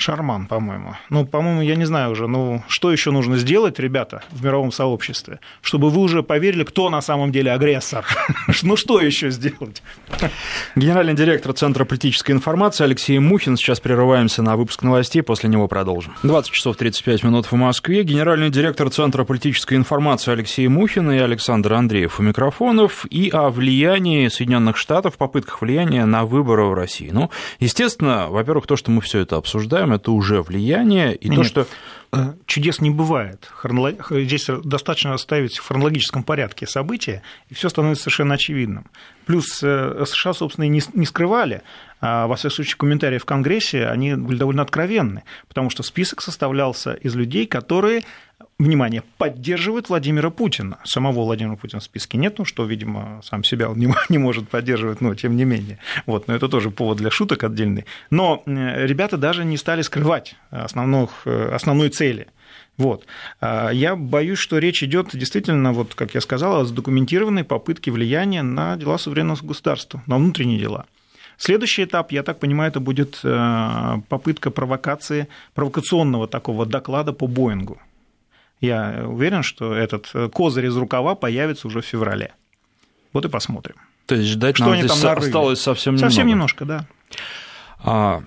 Шарман, 0.00 0.46
по-моему. 0.46 0.96
Ну, 1.10 1.26
по-моему, 1.26 1.62
я 1.62 1.76
не 1.76 1.84
знаю 1.84 2.12
уже, 2.12 2.26
ну, 2.26 2.62
что 2.68 2.90
еще 2.90 3.10
нужно 3.10 3.36
сделать, 3.36 3.78
ребята, 3.78 4.22
в 4.30 4.42
мировом 4.42 4.72
сообществе, 4.72 5.40
чтобы 5.60 5.90
вы 5.90 6.00
уже 6.00 6.22
поверили, 6.22 6.64
кто 6.64 6.88
на 6.88 7.02
самом 7.02 7.32
деле 7.32 7.52
агрессор. 7.52 8.06
ну, 8.62 8.76
что 8.76 9.00
еще 9.00 9.30
сделать? 9.30 9.82
Генеральный 10.74 11.14
директор 11.14 11.52
Центра 11.52 11.84
политической 11.84 12.32
информации 12.32 12.84
Алексей 12.84 13.18
Мухин. 13.18 13.56
Сейчас 13.56 13.78
прерываемся 13.80 14.42
на 14.42 14.56
выпуск 14.56 14.82
новостей, 14.82 15.22
после 15.22 15.50
него 15.50 15.68
продолжим. 15.68 16.14
20 16.22 16.50
часов 16.50 16.76
35 16.76 17.24
минут 17.24 17.46
в 17.46 17.52
Москве. 17.52 18.02
Генеральный 18.02 18.50
директор 18.50 18.88
Центра 18.88 19.24
политической 19.24 19.74
информации 19.74 20.32
Алексей 20.32 20.66
Мухин 20.66 21.10
и 21.10 21.18
Александр 21.18 21.74
Андреев 21.74 22.20
у 22.20 22.22
микрофонов. 22.22 23.04
И 23.10 23.28
о 23.28 23.50
влиянии 23.50 24.28
Соединенных 24.28 24.78
Штатов, 24.78 25.16
попытках 25.16 25.60
влияния 25.60 26.06
на 26.06 26.24
выборы 26.24 26.64
в 26.64 26.74
России. 26.74 27.10
Ну, 27.12 27.30
естественно, 27.58 28.28
во-первых, 28.30 28.66
то, 28.66 28.76
что 28.76 28.90
мы 28.90 29.02
все 29.02 29.20
это 29.20 29.36
обсуждаем, 29.36 29.89
это 29.92 30.12
уже 30.12 30.42
влияние, 30.42 31.14
и 31.14 31.28
Нет. 31.28 31.38
то, 31.38 31.44
что 31.44 31.66
э, 32.12 32.34
чудес 32.46 32.80
не 32.80 32.90
бывает. 32.90 33.50
Здесь 34.10 34.48
достаточно 34.64 35.14
оставить 35.14 35.58
в 35.58 35.66
хронологическом 35.66 36.22
порядке 36.22 36.66
события, 36.66 37.22
и 37.48 37.54
все 37.54 37.68
становится 37.68 38.04
совершенно 38.04 38.34
очевидным. 38.34 38.86
Плюс 39.26 39.60
э, 39.62 40.04
США, 40.06 40.32
собственно, 40.32 40.64
и 40.64 40.68
не 40.68 41.06
скрывали, 41.06 41.62
во 42.00 42.34
всяком 42.36 42.50
случае, 42.54 42.76
комментарии 42.76 43.18
в 43.18 43.24
Конгрессе, 43.24 43.86
они 43.86 44.14
были 44.14 44.38
довольно 44.38 44.62
откровенны, 44.62 45.22
потому 45.48 45.70
что 45.70 45.82
список 45.82 46.22
составлялся 46.22 46.94
из 46.94 47.14
людей, 47.14 47.46
которые 47.46 48.02
внимание, 48.58 49.02
поддерживает 49.18 49.88
Владимира 49.88 50.30
Путина. 50.30 50.78
Самого 50.84 51.24
Владимира 51.24 51.56
Путина 51.56 51.80
в 51.80 51.84
списке 51.84 52.18
нет, 52.18 52.38
ну, 52.38 52.44
что, 52.44 52.64
видимо, 52.64 53.20
сам 53.24 53.42
себя 53.42 53.70
он 53.70 53.78
не, 53.78 53.92
не 54.08 54.18
может 54.18 54.48
поддерживать, 54.48 55.00
но 55.00 55.14
тем 55.14 55.36
не 55.36 55.44
менее. 55.44 55.78
Вот, 56.06 56.28
но 56.28 56.34
это 56.34 56.48
тоже 56.48 56.70
повод 56.70 56.98
для 56.98 57.10
шуток 57.10 57.44
отдельный. 57.44 57.86
Но 58.10 58.42
ребята 58.46 59.16
даже 59.16 59.44
не 59.44 59.56
стали 59.56 59.82
скрывать 59.82 60.36
основных, 60.50 61.26
основной 61.26 61.88
цели. 61.88 62.28
Вот. 62.76 63.06
А 63.40 63.70
я 63.70 63.96
боюсь, 63.96 64.38
что 64.38 64.58
речь 64.58 64.82
идет 64.82 65.10
действительно, 65.12 65.72
вот, 65.72 65.94
как 65.94 66.14
я 66.14 66.20
сказал, 66.20 66.60
о 66.60 66.64
задокументированной 66.64 67.44
попытке 67.44 67.90
влияния 67.90 68.42
на 68.42 68.76
дела 68.76 68.98
суверенного 68.98 69.44
государства, 69.44 70.02
на 70.06 70.16
внутренние 70.16 70.58
дела. 70.58 70.86
Следующий 71.40 71.84
этап, 71.84 72.12
я 72.12 72.22
так 72.22 72.38
понимаю, 72.38 72.70
это 72.70 72.80
будет 72.80 73.20
э, 73.24 73.94
попытка 74.10 74.50
провокации, 74.50 75.26
провокационного 75.54 76.28
такого 76.28 76.66
доклада 76.66 77.14
по 77.14 77.26
Боингу. 77.26 77.80
Я 78.60 79.04
уверен, 79.06 79.42
что 79.42 79.74
этот 79.74 80.10
э, 80.12 80.28
козырь 80.28 80.66
из 80.66 80.76
рукава 80.76 81.14
появится 81.14 81.66
уже 81.66 81.80
в 81.80 81.86
феврале. 81.86 82.34
Вот 83.14 83.24
и 83.24 83.30
посмотрим. 83.30 83.76
То 84.04 84.16
есть 84.16 84.28
ждать 84.28 84.56
что 84.56 84.66
нам 84.66 84.80
здесь 84.80 84.90
осталось 85.02 85.62
совсем 85.62 85.94
немного. 85.94 86.10
Совсем 86.10 86.26
немножко, 86.26 86.64
да. 86.66 86.86
А, 87.78 88.22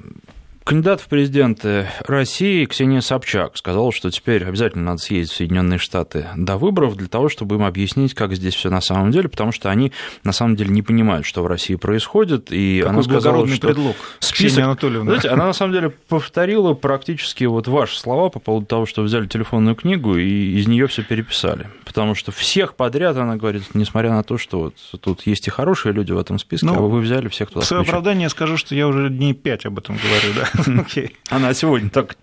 Кандидат 0.63 1.02
в 1.02 1.08
президенты 1.08 1.88
России 2.08 2.65
Ксения 2.65 3.02
Собчак 3.02 3.58
сказала, 3.58 3.91
что 3.91 4.10
теперь 4.10 4.45
обязательно 4.45 4.86
надо 4.86 4.99
съездить 4.99 5.34
в 5.34 5.36
Соединенные 5.38 5.78
Штаты 5.78 6.28
до 6.38 6.58
выборов 6.58 6.95
для 6.95 7.08
того, 7.08 7.28
чтобы 7.28 7.56
им 7.56 7.63
объяснить, 7.63 8.13
как 8.13 8.34
здесь 8.34 8.56
все 8.56 8.69
на 8.69 8.80
самом 8.80 9.12
деле, 9.12 9.28
потому 9.28 9.52
что 9.52 9.69
они 9.69 9.91
на 10.23 10.32
самом 10.32 10.56
деле 10.56 10.69
не 10.69 10.82
понимают, 10.82 11.26
что 11.26 11.43
в 11.43 11.47
России 11.47 11.76
происходит. 11.76 12.47
И 12.52 12.80
Такой 12.80 12.93
она 12.93 13.04
сказала, 13.04 13.47
что 13.47 13.67
предлог, 13.67 13.95
список... 14.19 14.80
Знаете, 14.80 15.30
она 15.30 15.47
на 15.47 15.54
самом 15.54 15.73
деле 15.73 15.89
повторила 15.89 16.73
практически 16.73 17.43
вот 17.43 17.67
ваши 17.67 17.99
слова 17.99 18.30
по 18.30 18.39
поводу 18.39 18.65
того, 18.65 18.86
что 18.86 19.02
взяли 19.02 19.28
телефонную 19.28 19.76
книгу 19.76 20.15
и 20.15 20.60
из 20.60 20.67
нее 20.67 20.88
все 20.88 21.04
переписали. 21.04 21.67
Потому 21.84 22.15
что 22.15 22.32
всех 22.32 22.76
подряд, 22.76 23.17
она 23.17 23.36
говорит, 23.36 23.63
несмотря 23.73 24.12
на 24.12 24.23
то, 24.23 24.38
что 24.38 24.60
вот 24.60 24.76
тут 25.02 25.28
есть 25.28 25.47
и 25.47 25.52
хорошие 25.52 25.91
люди 25.93 26.12
в 26.13 26.17
этом 26.17 26.39
списке, 26.39 26.65
ну, 26.65 26.76
а 26.76 26.80
вы 26.80 27.02
взяли 27.02 27.28
всех 27.28 27.49
туда. 27.49 27.62
В 27.62 27.65
свое 27.65 27.84
оправдание 27.84 28.30
скажу, 28.30 28.58
что 28.58 28.73
я 28.76 28.88
уже 28.88 29.10
дней 29.10 29.34
пять 29.34 29.65
об 29.65 29.78
этом 29.78 29.97
говорю, 29.97 30.34
да. 30.36 30.53
Она 31.30 31.54
сегодня 31.54 31.89
так. 31.89 32.16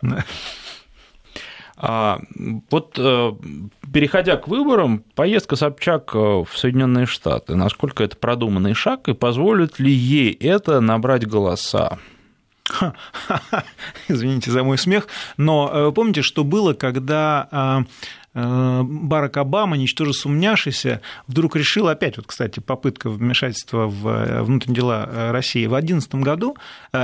А, 1.83 2.21
вот 2.71 2.99
э, 2.99 3.33
переходя 3.91 4.37
к 4.37 4.49
выборам, 4.49 5.03
поездка 5.15 5.57
Собчак 5.57 6.11
э, 6.15 6.19
в 6.19 6.49
Соединенные 6.55 7.07
Штаты, 7.07 7.57
насколько 7.57 8.05
это 8.05 8.17
продуманный 8.17 8.75
шаг, 8.75 9.09
и 9.09 9.15
позволит 9.15 9.79
ли 9.79 9.91
ей 9.91 10.33
это 10.33 10.81
набрать 10.81 11.27
голоса? 11.27 11.99
Извините 14.09 14.51
за 14.51 14.63
мой 14.63 14.77
смех, 14.77 15.09
но 15.39 15.71
э, 15.73 15.93
помните, 15.93 16.21
что 16.21 16.45
было, 16.45 16.75
когда 16.75 17.49
Э, 17.51 17.81
Барак 18.35 19.37
Обама, 19.37 19.77
ничтоже 19.77 20.13
сумняшися, 20.13 21.01
вдруг 21.27 21.57
решил, 21.57 21.89
опять 21.89 22.17
вот, 22.17 22.27
кстати, 22.27 22.61
попытка 22.61 23.11
вмешательства 23.11 23.87
в 23.87 24.07
э, 24.07 24.43
внутренние 24.43 24.77
дела 24.77 25.09
э, 25.11 25.31
России 25.33 25.67
в 25.67 25.71
2011 25.71 26.15
году, 26.17 26.57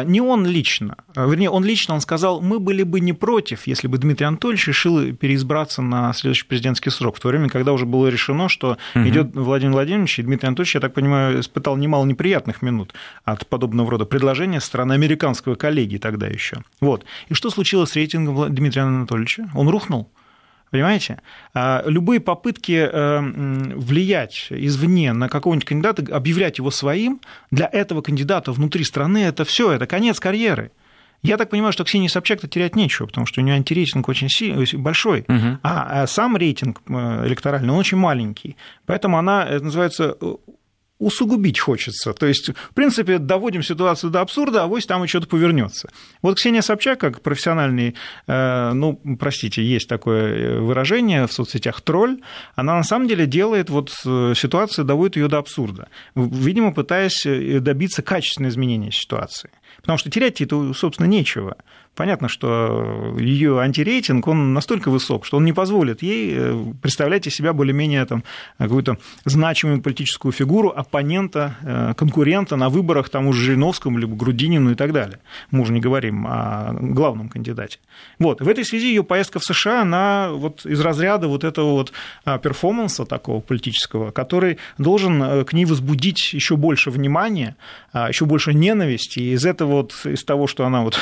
не 0.04 0.20
он 0.20 0.46
лично, 0.46 0.96
вернее, 1.14 1.50
он 1.50 1.64
лично, 1.64 1.94
он 1.94 2.00
сказал, 2.00 2.40
мы 2.40 2.58
были 2.58 2.82
бы 2.82 3.00
не 3.00 3.12
против, 3.12 3.66
если 3.66 3.88
бы 3.88 3.98
Дмитрий 3.98 4.26
Анатольевич 4.26 4.68
решил 4.68 5.14
переизбраться 5.14 5.82
на 5.82 6.12
следующий 6.12 6.46
президентский 6.46 6.90
срок, 6.90 7.16
в 7.16 7.20
то 7.20 7.28
время, 7.28 7.48
когда 7.48 7.72
уже 7.72 7.86
было 7.86 8.06
решено, 8.08 8.48
что 8.48 8.78
угу. 8.94 9.08
идет 9.08 9.34
Владимир 9.34 9.72
Владимирович, 9.72 10.18
и 10.18 10.22
Дмитрий 10.22 10.48
Анатольевич, 10.48 10.74
я 10.76 10.80
так 10.80 10.94
понимаю, 10.94 11.40
испытал 11.40 11.76
немало 11.76 12.04
неприятных 12.04 12.62
минут 12.62 12.94
от 13.24 13.46
подобного 13.46 13.90
рода 13.90 14.04
предложения 14.04 14.60
со 14.60 14.66
стороны 14.66 14.92
американского 14.92 15.54
коллеги 15.54 15.96
тогда 15.98 16.26
еще. 16.26 16.58
Вот. 16.80 17.04
И 17.28 17.34
что 17.34 17.50
случилось 17.50 17.90
с 17.90 17.96
рейтингом 17.96 18.54
Дмитрия 18.54 18.82
Анатольевича? 18.82 19.50
Он 19.54 19.68
рухнул. 19.68 20.10
Понимаете? 20.70 21.20
А, 21.54 21.82
любые 21.86 22.20
попытки 22.20 22.88
э, 22.90 23.20
влиять 23.76 24.48
извне 24.50 25.12
на 25.12 25.28
какого-нибудь 25.28 25.66
кандидата, 25.66 26.14
объявлять 26.14 26.58
его 26.58 26.70
своим, 26.70 27.20
для 27.50 27.68
этого 27.70 28.02
кандидата 28.02 28.52
внутри 28.52 28.84
страны 28.84 29.18
это 29.18 29.44
все, 29.44 29.72
это 29.72 29.86
конец 29.86 30.18
карьеры. 30.18 30.72
Я 31.22 31.36
так 31.36 31.50
понимаю, 31.50 31.72
что 31.72 31.84
Ксении 31.84 32.08
Собчак-то 32.08 32.46
терять 32.46 32.76
нечего, 32.76 33.06
потому 33.06 33.26
что 33.26 33.40
у 33.40 33.44
нее 33.44 33.54
антирейтинг 33.54 34.08
очень 34.08 34.28
сильный, 34.28 34.66
большой, 34.74 35.24
угу. 35.26 35.58
а 35.62 36.06
сам 36.06 36.36
рейтинг 36.36 36.82
э, 36.88 37.26
электоральный, 37.26 37.70
он 37.72 37.78
очень 37.78 37.98
маленький. 37.98 38.56
Поэтому 38.86 39.18
она, 39.18 39.44
это 39.44 39.64
называется, 39.64 40.16
усугубить 40.98 41.58
хочется. 41.58 42.12
То 42.12 42.26
есть, 42.26 42.48
в 42.48 42.74
принципе, 42.74 43.18
доводим 43.18 43.62
ситуацию 43.62 44.10
до 44.10 44.20
абсурда, 44.20 44.64
а 44.64 44.66
вось 44.66 44.86
там 44.86 45.04
и 45.04 45.06
что-то 45.06 45.26
повернется. 45.26 45.90
Вот 46.22 46.36
Ксения 46.36 46.62
Собчак, 46.62 47.00
как 47.00 47.20
профессиональный, 47.20 47.94
э, 48.26 48.72
ну, 48.72 48.98
простите, 49.18 49.62
есть 49.62 49.88
такое 49.88 50.34
э, 50.34 50.60
выражение 50.60 51.26
в 51.26 51.32
соцсетях 51.32 51.80
тролль, 51.82 52.20
она 52.54 52.76
на 52.76 52.84
самом 52.84 53.08
деле 53.08 53.26
делает 53.26 53.68
вот 53.68 53.92
э, 54.04 54.32
ситуацию, 54.34 54.84
доводит 54.84 55.16
ее 55.16 55.28
до 55.28 55.38
абсурда, 55.38 55.88
видимо, 56.14 56.72
пытаясь 56.72 57.26
добиться 57.60 58.02
качественного 58.02 58.50
изменения 58.50 58.92
ситуации. 58.92 59.50
Потому 59.80 59.98
что 59.98 60.10
терять 60.10 60.40
это, 60.40 60.72
собственно, 60.72 61.06
нечего 61.06 61.56
понятно, 61.96 62.28
что 62.28 63.14
ее 63.18 63.60
антирейтинг, 63.60 64.28
он 64.28 64.54
настолько 64.54 64.90
высок, 64.90 65.26
что 65.26 65.38
он 65.38 65.44
не 65.44 65.52
позволит 65.52 66.02
ей 66.02 66.34
э, 66.36 66.64
представлять 66.80 67.26
из 67.26 67.34
себя 67.34 67.52
более-менее 67.52 68.04
там, 68.06 68.22
какую-то 68.58 68.98
значимую 69.24 69.82
политическую 69.82 70.32
фигуру 70.32 70.68
оппонента, 70.68 71.56
э, 71.62 71.94
конкурента 71.96 72.56
на 72.56 72.68
выборах 72.68 73.08
тому 73.08 73.32
же 73.32 73.44
Жириновскому, 73.46 73.98
либо 73.98 74.14
Грудинину 74.14 74.70
и 74.70 74.74
так 74.74 74.92
далее. 74.92 75.18
Мы 75.50 75.62
уже 75.62 75.72
не 75.72 75.80
говорим 75.80 76.26
о 76.26 76.76
главном 76.78 77.28
кандидате. 77.28 77.78
Вот. 78.18 78.40
В 78.40 78.48
этой 78.48 78.64
связи 78.64 78.88
ее 78.88 79.02
поездка 79.02 79.38
в 79.38 79.44
США, 79.44 79.82
она 79.82 80.30
вот 80.32 80.66
из 80.66 80.80
разряда 80.80 81.28
вот 81.28 81.44
этого 81.44 81.72
вот 81.72 81.92
а, 82.24 82.38
перформанса 82.38 83.04
такого 83.04 83.40
политического, 83.40 84.10
который 84.10 84.58
должен 84.78 85.22
э, 85.22 85.44
к 85.44 85.52
ней 85.52 85.64
возбудить 85.64 86.32
еще 86.32 86.56
больше 86.56 86.90
внимания, 86.90 87.56
а, 87.92 88.08
еще 88.08 88.24
больше 88.26 88.54
ненависти, 88.54 89.20
и 89.20 89.32
из 89.32 89.46
этого 89.46 89.82
вот, 89.82 89.94
из 90.04 90.24
того, 90.24 90.46
что 90.46 90.66
она 90.66 90.82
вот 90.82 90.98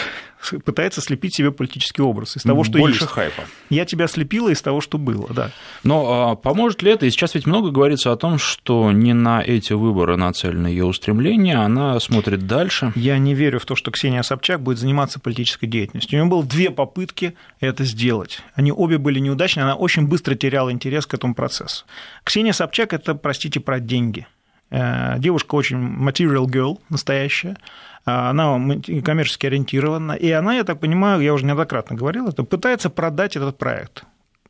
пытается 0.65 0.84
слепить 0.93 1.35
себе 1.35 1.51
политический 1.51 2.03
образ 2.03 2.37
из 2.37 2.43
того, 2.43 2.65
что 2.65 2.79
Больше 2.79 3.05
есть. 3.05 3.13
хайпа. 3.13 3.45
Я 3.71 3.85
тебя 3.85 4.07
слепила 4.09 4.51
из 4.51 4.61
того, 4.63 4.81
что 4.81 4.99
было, 4.99 5.29
да. 5.33 5.51
Но 5.83 6.31
а, 6.31 6.37
поможет 6.37 6.83
ли 6.83 6.93
это? 6.93 7.07
И 7.07 7.11
сейчас 7.11 7.35
ведь 7.35 7.47
много 7.47 7.71
говорится 7.71 8.13
о 8.13 8.17
том, 8.17 8.39
что 8.39 8.93
не 8.93 9.13
на 9.13 9.43
эти 9.43 9.73
выборы 9.73 10.17
нацелены 10.17 10.69
ее 10.69 10.85
устремления, 10.85 11.57
она 11.57 11.99
смотрит 12.01 12.47
дальше. 12.47 12.93
Я 12.95 13.19
не 13.19 13.35
верю 13.35 13.59
в 13.61 13.67
то, 13.67 13.77
что 13.77 13.91
Ксения 13.91 14.23
Собчак 14.23 14.61
будет 14.61 14.79
заниматься 14.79 15.21
политической 15.21 15.67
деятельностью. 15.67 16.19
У 16.19 16.23
нее 16.23 16.31
было 16.31 16.45
две 16.45 16.71
попытки 16.71 17.35
это 17.61 17.85
сделать. 17.85 18.41
Они 18.55 18.73
обе 18.73 18.99
были 18.99 19.19
неудачны, 19.19 19.61
она 19.61 19.75
очень 19.75 20.07
быстро 20.07 20.35
теряла 20.35 20.71
интерес 20.71 21.07
к 21.07 21.15
этому 21.15 21.35
процессу. 21.35 21.85
Ксения 22.25 22.53
Собчак– 22.53 22.93
это, 22.95 23.15
простите, 23.15 23.61
про 23.61 23.81
деньги. 23.81 24.27
Э, 24.71 25.19
девушка 25.19 25.55
очень 25.55 25.79
material 25.79 26.47
girl, 26.47 26.79
настоящая 26.89 27.57
она 28.05 28.59
коммерчески 29.05 29.47
ориентирована, 29.47 30.13
и 30.13 30.31
она, 30.31 30.55
я 30.55 30.65
так 30.65 30.81
понимаю, 30.81 31.21
я 31.23 31.33
уже 31.33 31.47
неоднократно 31.47 31.97
говорил 31.97 32.29
это, 32.29 32.45
пытается 32.45 32.91
продать 32.91 33.37
этот 33.37 33.59
проект. 33.59 34.05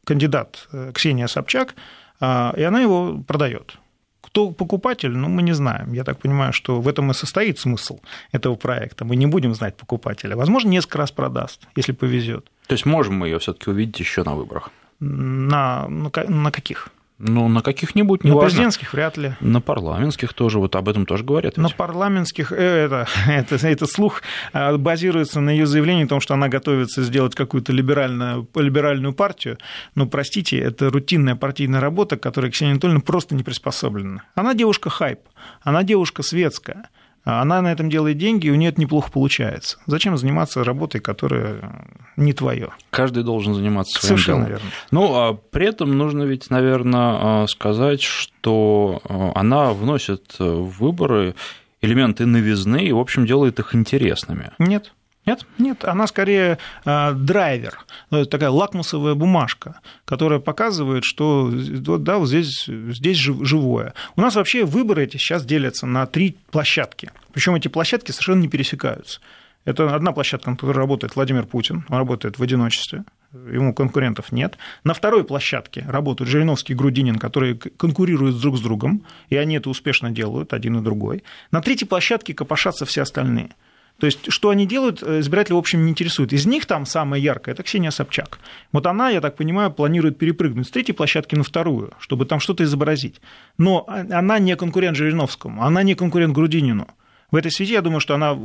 Кандидат 0.04 0.68
э, 0.72 0.90
Ксения 0.92 1.28
Собчак, 1.28 1.74
а, 2.20 2.52
и 2.56 2.62
она 2.62 2.80
его 2.80 3.22
продает. 3.26 3.78
Кто 4.20 4.50
покупатель, 4.50 5.10
ну, 5.10 5.28
мы 5.28 5.42
не 5.42 5.52
знаем. 5.52 5.92
Я 5.92 6.02
так 6.04 6.18
понимаю, 6.18 6.52
что 6.52 6.80
в 6.80 6.88
этом 6.88 7.10
и 7.10 7.14
состоит 7.14 7.58
смысл 7.58 8.00
этого 8.32 8.56
проекта. 8.56 9.04
Мы 9.04 9.16
не 9.16 9.26
будем 9.26 9.54
знать 9.54 9.76
покупателя. 9.76 10.36
Возможно, 10.36 10.68
несколько 10.70 10.98
раз 10.98 11.12
продаст, 11.12 11.68
если 11.76 11.92
повезет. 11.92 12.50
То 12.66 12.72
есть 12.74 12.86
можем 12.86 13.14
мы 13.14 13.28
ее 13.28 13.38
все-таки 13.38 13.70
увидеть 13.70 14.00
еще 14.00 14.24
на 14.24 14.34
выборах? 14.34 14.70
На, 14.98 15.86
на 15.88 16.50
каких? 16.50 16.88
Ну, 17.18 17.46
на 17.46 17.62
каких-нибудь, 17.62 18.24
не 18.24 18.32
На 18.32 18.38
президентских 18.38 18.92
вряд 18.92 19.16
ли. 19.16 19.34
На 19.40 19.60
парламентских 19.60 20.32
тоже, 20.34 20.58
вот 20.58 20.74
об 20.74 20.88
этом 20.88 21.06
тоже 21.06 21.22
говорят. 21.22 21.56
Ведь. 21.56 21.62
На 21.62 21.68
парламентских, 21.68 22.50
э, 22.50 22.56
это, 22.56 23.06
это, 23.28 23.54
это 23.66 23.86
слух 23.86 24.22
а, 24.52 24.76
базируется 24.76 25.40
на 25.40 25.50
ее 25.50 25.66
заявлении 25.66 26.04
о 26.04 26.08
том, 26.08 26.20
что 26.20 26.34
она 26.34 26.48
готовится 26.48 27.02
сделать 27.04 27.36
какую-то 27.36 27.72
либеральную, 27.72 28.48
либеральную 28.56 29.14
партию. 29.14 29.58
Но, 29.94 30.06
простите, 30.06 30.58
это 30.58 30.90
рутинная 30.90 31.36
партийная 31.36 31.80
работа, 31.80 32.16
которая 32.16 32.50
Ксения 32.50 32.72
Анатольевна 32.72 33.00
просто 33.00 33.36
не 33.36 33.44
приспособлена. 33.44 34.22
Она 34.34 34.54
девушка 34.54 34.90
хайп, 34.90 35.20
она 35.62 35.84
девушка 35.84 36.24
светская. 36.24 36.88
Она 37.24 37.62
на 37.62 37.72
этом 37.72 37.88
делает 37.88 38.18
деньги, 38.18 38.46
и 38.46 38.50
у 38.50 38.54
нее 38.54 38.68
это 38.70 38.80
неплохо 38.80 39.10
получается. 39.10 39.78
Зачем 39.86 40.16
заниматься 40.18 40.62
работой, 40.62 41.00
которая 41.00 41.86
не 42.16 42.32
твое? 42.34 42.70
Каждый 42.90 43.24
должен 43.24 43.54
заниматься 43.54 43.98
своим 43.98 44.18
Совершенно 44.18 44.46
делом. 44.46 44.50
верно. 44.52 44.70
Ну, 44.90 45.14
а 45.14 45.34
при 45.34 45.66
этом 45.66 45.96
нужно 45.96 46.24
ведь, 46.24 46.50
наверное, 46.50 47.46
сказать, 47.46 48.02
что 48.02 49.00
она 49.34 49.72
вносит 49.72 50.38
в 50.38 50.64
выборы 50.78 51.34
элементы 51.80 52.26
новизны 52.26 52.84
и, 52.84 52.92
в 52.92 52.98
общем, 52.98 53.26
делает 53.26 53.58
их 53.58 53.74
интересными. 53.74 54.50
Нет. 54.58 54.92
Нет? 55.26 55.46
Нет, 55.58 55.84
она 55.84 56.06
скорее 56.06 56.58
э, 56.84 57.12
драйвер, 57.14 57.78
ну, 58.10 58.24
такая 58.26 58.50
лакмусовая 58.50 59.14
бумажка, 59.14 59.80
которая 60.04 60.38
показывает, 60.38 61.04
что 61.04 61.50
да, 61.50 62.18
вот 62.18 62.28
здесь, 62.28 62.66
здесь 62.66 63.16
живое. 63.16 63.94
У 64.16 64.20
нас 64.20 64.36
вообще 64.36 64.64
выборы 64.64 65.04
эти 65.04 65.16
сейчас 65.16 65.46
делятся 65.46 65.86
на 65.86 66.06
три 66.06 66.36
площадки. 66.50 67.10
Причем 67.32 67.54
эти 67.54 67.68
площадки 67.68 68.10
совершенно 68.10 68.42
не 68.42 68.48
пересекаются. 68.48 69.20
Это 69.64 69.94
одна 69.94 70.12
площадка, 70.12 70.50
на 70.50 70.56
которой 70.56 70.76
работает 70.76 71.16
Владимир 71.16 71.46
Путин, 71.46 71.86
он 71.88 71.96
работает 71.96 72.38
в 72.38 72.42
одиночестве, 72.42 73.04
ему 73.32 73.72
конкурентов 73.72 74.30
нет. 74.30 74.58
На 74.84 74.92
второй 74.92 75.24
площадке 75.24 75.86
работают 75.88 76.28
Жириновский 76.28 76.74
и 76.74 76.76
Грудинин, 76.76 77.18
которые 77.18 77.54
конкурируют 77.54 78.38
друг 78.38 78.58
с 78.58 78.60
другом, 78.60 79.06
и 79.30 79.36
они 79.36 79.56
это 79.56 79.70
успешно 79.70 80.10
делают, 80.10 80.52
один 80.52 80.76
и 80.76 80.82
другой. 80.82 81.24
На 81.50 81.62
третьей 81.62 81.88
площадке 81.88 82.34
копошатся 82.34 82.84
все 82.84 83.00
остальные– 83.00 83.50
то 83.98 84.06
есть, 84.06 84.30
что 84.32 84.50
они 84.50 84.66
делают, 84.66 85.02
э, 85.02 85.20
избирателя, 85.20 85.54
в 85.54 85.58
общем, 85.58 85.84
не 85.84 85.90
интересует. 85.90 86.32
Из 86.32 86.46
них 86.46 86.66
там 86.66 86.84
самая 86.84 87.20
яркая– 87.20 87.54
это 87.54 87.62
Ксения 87.62 87.90
Собчак. 87.90 88.38
Вот 88.72 88.86
она, 88.86 89.10
я 89.10 89.20
так 89.20 89.36
понимаю, 89.36 89.70
планирует 89.70 90.18
перепрыгнуть 90.18 90.66
с 90.66 90.70
третьей 90.70 90.94
площадки 90.94 91.36
на 91.36 91.44
вторую, 91.44 91.92
чтобы 92.00 92.26
там 92.26 92.40
что-то 92.40 92.64
изобразить. 92.64 93.20
Но 93.56 93.86
она 93.88 94.38
не 94.38 94.56
конкурент 94.56 94.96
Жириновскому, 94.96 95.62
она 95.62 95.82
не 95.82 95.94
конкурент 95.94 96.34
Грудинину. 96.34 96.88
В 97.30 97.36
этой 97.36 97.50
связи 97.50 97.72
я 97.72 97.82
думаю, 97.82 98.00
что 98.00 98.14
она 98.14 98.38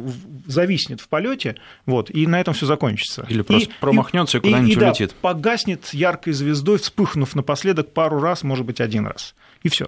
зависнет 0.47 1.01
в 1.01 1.09
полете, 1.09 1.57
вот, 1.85 2.09
и 2.09 2.25
на 2.25 2.39
этом 2.39 2.53
все 2.53 2.65
закончится. 2.65 3.25
Или 3.29 3.41
просто 3.41 3.69
и, 3.69 3.73
промахнется 3.79 4.37
и, 4.37 4.39
и 4.39 4.43
куда-нибудь 4.43 4.73
и, 4.73 4.77
улетит. 4.77 5.09
Да, 5.09 5.15
погаснет 5.21 5.93
яркой 5.93 6.33
звездой, 6.33 6.77
вспыхнув 6.77 7.35
напоследок 7.35 7.93
пару 7.93 8.19
раз, 8.19 8.43
может 8.43 8.65
быть, 8.65 8.81
один 8.81 9.05
раз. 9.05 9.35
И 9.61 9.69
все. 9.69 9.87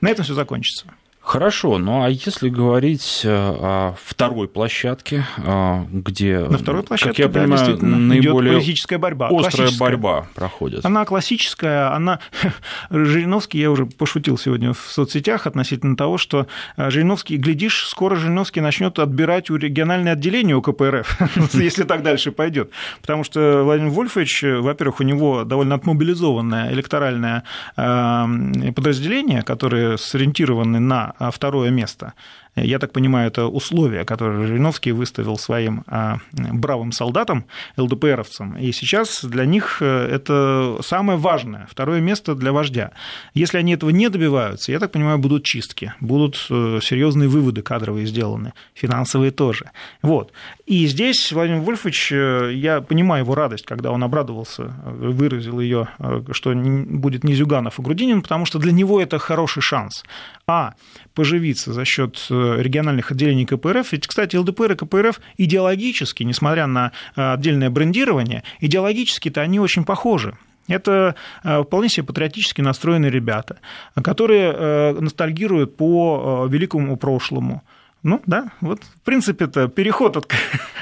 На 0.00 0.10
этом 0.10 0.24
все 0.24 0.34
закончится. 0.34 0.86
Хорошо, 1.24 1.78
ну 1.78 2.02
а 2.02 2.10
если 2.10 2.48
говорить 2.48 3.20
э, 3.24 3.30
о 3.30 3.94
второй 4.04 4.48
площадке, 4.48 5.24
э, 5.38 5.84
где, 5.92 6.40
на 6.40 6.58
второй 6.58 6.82
площадке, 6.82 7.10
как 7.10 7.18
я 7.18 7.28
да, 7.28 7.40
понимаю, 7.40 7.78
наиболее 7.80 8.54
политическая 8.54 8.98
борьба, 8.98 9.28
острая 9.28 9.70
борьба 9.78 10.26
проходит. 10.34 10.84
Она 10.84 11.04
классическая, 11.04 11.94
она 11.94 12.18
Жириновский, 12.90 13.60
я 13.60 13.70
уже 13.70 13.86
пошутил 13.86 14.36
сегодня 14.36 14.72
в 14.72 14.80
соцсетях 14.80 15.46
относительно 15.46 15.96
того, 15.96 16.18
что 16.18 16.48
э, 16.76 16.90
Жириновский, 16.90 17.36
глядишь, 17.36 17.86
скоро 17.86 18.16
Жириновский 18.16 18.60
начнет 18.60 18.98
отбирать 18.98 19.48
у 19.48 19.56
региональное 19.56 20.14
отделение 20.14 20.56
у 20.56 20.60
КПРФ, 20.60 21.20
если 21.54 21.84
так 21.84 22.02
дальше 22.02 22.32
пойдет, 22.32 22.72
потому 23.00 23.22
что 23.22 23.62
Владимир 23.62 23.90
Вольфович, 23.92 24.42
во-первых, 24.42 24.98
у 24.98 25.04
него 25.04 25.44
довольно 25.44 25.76
отмобилизованное 25.76 26.72
электоральное 26.72 27.44
подразделение, 27.76 29.42
которое 29.42 29.96
сориентировано 29.96 30.80
на 30.80 31.11
а 31.18 31.30
второе 31.30 31.70
место. 31.70 32.14
Я 32.54 32.78
так 32.78 32.92
понимаю, 32.92 33.28
это 33.28 33.46
условия, 33.46 34.04
которые 34.04 34.46
Жириновский 34.46 34.92
выставил 34.92 35.38
своим 35.38 35.84
а, 35.86 36.18
бравым 36.32 36.92
солдатам, 36.92 37.46
ЛДПРовцам. 37.78 38.58
И 38.58 38.72
сейчас 38.72 39.24
для 39.24 39.46
них 39.46 39.78
э, 39.80 39.86
это 39.86 40.78
самое 40.84 41.18
важное, 41.18 41.66
второе 41.70 42.02
место 42.02 42.34
для 42.34 42.52
вождя. 42.52 42.92
Если 43.32 43.56
они 43.56 43.72
этого 43.72 43.88
не 43.88 44.10
добиваются, 44.10 44.70
я 44.70 44.80
так 44.80 44.92
понимаю, 44.92 45.16
будут 45.16 45.44
чистки, 45.44 45.94
будут 46.00 46.46
э, 46.50 46.80
серьезные 46.82 47.30
выводы 47.30 47.62
кадровые 47.62 48.06
сделаны, 48.06 48.52
финансовые 48.74 49.30
тоже. 49.30 49.70
Вот. 50.02 50.32
И 50.66 50.86
здесь 50.86 51.32
Владимир 51.32 51.60
Вольфович, 51.60 52.12
э, 52.12 52.50
я 52.54 52.82
понимаю 52.82 53.24
его 53.24 53.34
радость, 53.34 53.64
когда 53.64 53.92
он 53.92 54.04
обрадовался, 54.04 54.74
выразил 54.84 55.58
ее, 55.58 55.88
что 56.32 56.52
будет 56.54 57.24
не 57.24 57.34
Зюганов 57.34 57.78
и 57.78 57.82
Грудинин, 57.82 58.20
потому 58.20 58.44
что 58.44 58.58
для 58.58 58.72
него 58.72 59.00
это 59.00 59.18
хороший 59.18 59.62
шанс. 59.62 60.04
А, 60.46 60.74
поживиться 61.14 61.72
за 61.72 61.84
счет 61.84 62.26
региональных 62.30 63.10
отделений 63.10 63.46
КПРФ. 63.46 63.92
Ведь, 63.92 64.06
кстати, 64.06 64.36
ЛДПР 64.36 64.72
и 64.72 64.76
КПРФ 64.76 65.20
идеологически, 65.36 66.22
несмотря 66.22 66.66
на 66.66 66.92
э, 67.16 67.32
отдельное 67.32 67.70
брендирование, 67.70 68.42
идеологически-то 68.60 69.40
они 69.40 69.60
очень 69.60 69.84
похожи. 69.84 70.36
Это 70.68 71.14
э, 71.44 71.62
вполне 71.62 71.88
себе 71.88 72.06
патриотически 72.06 72.60
настроенные 72.60 73.10
ребята, 73.10 73.58
которые 74.02 74.52
э, 74.52 74.92
ностальгируют 75.00 75.76
по 75.76 76.46
великому 76.48 76.96
прошлому, 76.96 77.62
Ну 78.02 78.20
да, 78.26 78.50
вот 78.60 78.82
в 78.82 79.00
принципе 79.02 79.44
это 79.44 79.68
переход 79.68 80.16
от, 80.16 80.32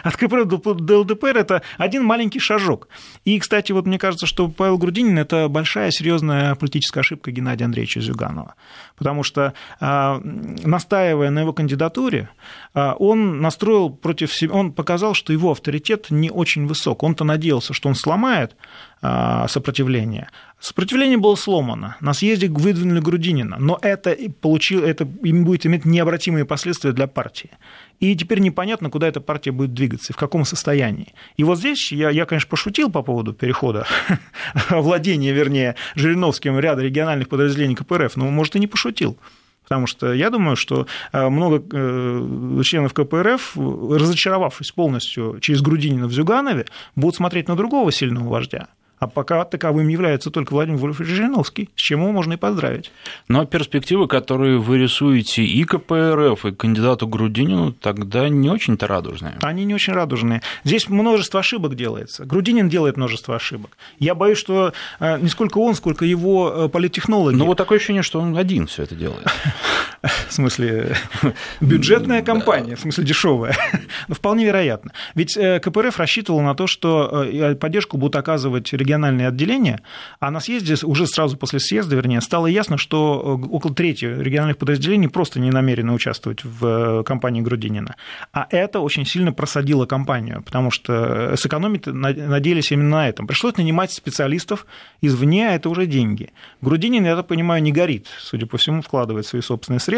от 0.02 0.16
КПРФ 0.16 0.46
до 0.46 1.00
ЛДПР 1.00 1.36
это 1.36 1.62
один 1.76 2.02
маленький 2.02 2.40
шажок. 2.40 2.88
И, 3.26 3.38
кстати, 3.38 3.72
вот 3.72 3.86
мне 3.86 3.98
кажется, 3.98 4.26
что 4.26 4.48
Павел 4.48 4.78
Грудинин 4.78 5.18
это 5.18 5.48
большая 5.48 5.90
серьезная 5.90 6.54
политическая 6.54 7.00
ошибка 7.00 7.30
Геннадия 7.30 7.66
Андреевича 7.66 8.00
Зюганова. 8.00 8.54
Потому 8.96 9.22
что, 9.22 9.52
а, 9.80 10.18
настаивая 10.22 11.28
на 11.28 11.40
его 11.40 11.52
кандидатуре, 11.52 12.30
а, 12.72 12.94
он 12.94 13.42
настроил 13.42 13.90
против 13.90 14.32
себя, 14.32 14.54
он 14.54 14.72
показал, 14.72 15.12
что 15.12 15.34
его 15.34 15.50
авторитет 15.50 16.06
не 16.10 16.30
очень 16.30 16.66
высок. 16.66 17.02
Он-то 17.02 17.24
надеялся, 17.24 17.74
что 17.74 17.90
он 17.90 17.96
сломает 17.96 18.56
сопротивление. 19.02 20.28
Сопротивление 20.60 21.16
было 21.16 21.34
сломано. 21.36 21.96
На 22.00 22.12
съезде 22.12 22.48
выдвинули 22.48 23.00
Грудинина, 23.00 23.56
но 23.58 23.78
это, 23.80 24.14
получил, 24.42 24.84
это 24.84 25.06
будет 25.06 25.64
иметь 25.64 25.86
необратимые 25.86 26.44
последствия 26.44 26.92
для 26.92 27.06
партии. 27.06 27.50
И 27.98 28.14
теперь 28.14 28.40
непонятно, 28.40 28.90
куда 28.90 29.08
эта 29.08 29.22
партия 29.22 29.52
будет 29.52 29.72
двигаться 29.72 30.12
в 30.12 30.16
каком 30.16 30.44
состоянии. 30.44 31.14
И 31.38 31.44
вот 31.44 31.58
здесь 31.58 31.92
я, 31.92 32.10
я 32.10 32.26
конечно, 32.26 32.50
пошутил 32.50 32.90
по 32.90 33.02
поводу 33.02 33.32
перехода, 33.32 33.86
владения, 34.70 35.32
вернее, 35.32 35.76
Жириновским 35.94 36.58
ряда 36.58 36.82
региональных 36.82 37.30
подразделений 37.30 37.76
КПРФ, 37.76 38.16
но, 38.16 38.30
может, 38.30 38.56
и 38.56 38.58
не 38.58 38.66
пошутил. 38.66 39.18
Потому 39.62 39.86
что 39.86 40.12
я 40.12 40.30
думаю, 40.30 40.56
что 40.56 40.86
э, 41.12 41.28
много 41.28 41.62
э, 41.72 42.62
членов 42.64 42.92
КПРФ, 42.92 43.56
разочаровавшись 43.56 44.72
полностью 44.72 45.38
через 45.40 45.62
Грудинина 45.62 46.08
в 46.08 46.12
Зюганове, 46.12 46.66
будут 46.96 47.14
смотреть 47.14 47.46
на 47.48 47.54
другого 47.54 47.92
сильного 47.92 48.28
вождя, 48.28 48.66
а 49.00 49.06
пока 49.06 49.44
таковым 49.44 49.88
является 49.88 50.30
только 50.30 50.52
Владимир 50.52 50.78
Вольфович 50.78 51.08
Жириновский, 51.08 51.70
с 51.74 51.80
чем 51.80 52.02
его 52.02 52.12
можно 52.12 52.34
и 52.34 52.36
поздравить. 52.36 52.92
Но 53.28 53.46
перспективы, 53.46 54.06
которые 54.06 54.58
вы 54.58 54.78
рисуете 54.78 55.42
и 55.42 55.64
КПРФ, 55.64 56.44
и 56.44 56.52
кандидату 56.52 57.08
Грудинину, 57.08 57.72
тогда 57.72 58.28
не 58.28 58.50
очень-то 58.50 58.86
радужные. 58.86 59.38
Они 59.42 59.64
не 59.64 59.74
очень 59.74 59.94
радужные. 59.94 60.42
Здесь 60.64 60.88
множество 60.88 61.40
ошибок 61.40 61.74
делается. 61.74 62.26
Грудинин 62.26 62.68
делает 62.68 62.98
множество 62.98 63.34
ошибок. 63.34 63.76
Я 63.98 64.14
боюсь, 64.14 64.38
что 64.38 64.74
э, 65.00 65.18
не 65.18 65.28
сколько 65.28 65.58
он, 65.58 65.74
сколько 65.74 66.04
его 66.04 66.52
э, 66.54 66.68
политтехнологи. 66.68 67.36
Ну, 67.36 67.46
вот 67.46 67.56
такое 67.56 67.78
ощущение, 67.78 68.02
что 68.02 68.20
он 68.20 68.36
один 68.36 68.66
все 68.66 68.82
это 68.82 68.94
делает. 68.94 69.26
В 70.02 70.32
смысле, 70.32 70.96
бюджетная 71.60 72.22
компания, 72.22 72.76
в 72.76 72.80
смысле, 72.80 73.04
дешевая. 73.04 73.56
Ну, 74.08 74.14
вполне 74.14 74.46
вероятно. 74.46 74.92
Ведь 75.14 75.36
э, 75.36 75.60
КПРФ 75.60 75.98
рассчитывал 75.98 76.40
на 76.40 76.54
то, 76.54 76.66
что 76.66 77.26
поддержку 77.60 77.96
будут 77.96 78.16
оказывать 78.16 78.72
региональные 78.72 79.28
отделения, 79.28 79.82
а 80.20 80.30
на 80.30 80.40
съезде, 80.40 80.74
уже 80.84 81.06
сразу 81.06 81.36
после 81.36 81.60
съезда, 81.60 81.96
вернее, 81.96 82.20
стало 82.20 82.46
ясно, 82.46 82.78
что 82.78 83.38
э, 83.42 83.46
около 83.48 83.74
трети 83.74 84.06
региональных 84.06 84.58
подразделений 84.58 85.08
просто 85.08 85.38
не 85.38 85.50
намерены 85.50 85.92
участвовать 85.92 86.44
в 86.44 87.00
э, 87.00 87.04
кампании 87.04 87.40
Грудинина. 87.40 87.96
А 88.32 88.46
это 88.50 88.80
очень 88.80 89.04
сильно 89.04 89.32
просадило 89.32 89.86
кампанию, 89.86 90.42
потому 90.42 90.70
что 90.70 91.36
сэкономить 91.36 91.86
надеялись 91.86 92.72
именно 92.72 92.90
на 92.90 93.08
этом. 93.08 93.26
Пришлось 93.26 93.56
нанимать 93.56 93.92
специалистов 93.92 94.66
извне, 95.00 95.48
а 95.48 95.52
это 95.52 95.68
уже 95.68 95.86
деньги. 95.86 96.30
Грудинин, 96.60 97.04
я 97.04 97.16
так 97.16 97.26
понимаю, 97.26 97.62
не 97.62 97.72
горит, 97.72 98.06
судя 98.18 98.46
по 98.46 98.56
всему, 98.56 98.82
вкладывает 98.82 99.26
свои 99.26 99.42
собственные 99.42 99.80
средства, 99.80 99.89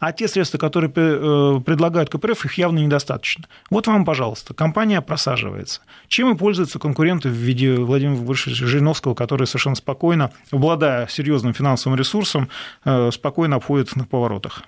а 0.00 0.12
те 0.12 0.28
средства, 0.28 0.58
которые 0.58 0.90
э, 0.94 1.60
предлагают 1.64 2.10
КПРФ, 2.10 2.44
их 2.44 2.54
явно 2.54 2.78
недостаточно. 2.78 3.44
Вот 3.70 3.86
вам, 3.86 4.04
пожалуйста, 4.04 4.54
компания 4.54 5.00
просаживается. 5.00 5.80
Чем 6.08 6.34
и 6.34 6.36
пользуются 6.36 6.78
конкуренты 6.78 7.28
в 7.28 7.32
виде 7.32 7.74
Владимира 7.74 8.20
больше 8.20 8.50
Жириновского, 8.50 9.14
который 9.14 9.46
совершенно 9.46 9.76
спокойно, 9.76 10.30
обладая 10.50 11.06
серьезным 11.08 11.54
финансовым 11.54 11.98
ресурсом, 11.98 12.48
э, 12.84 13.10
спокойно 13.12 13.56
обходит 13.56 13.94
на 13.96 14.04
поворотах. 14.04 14.62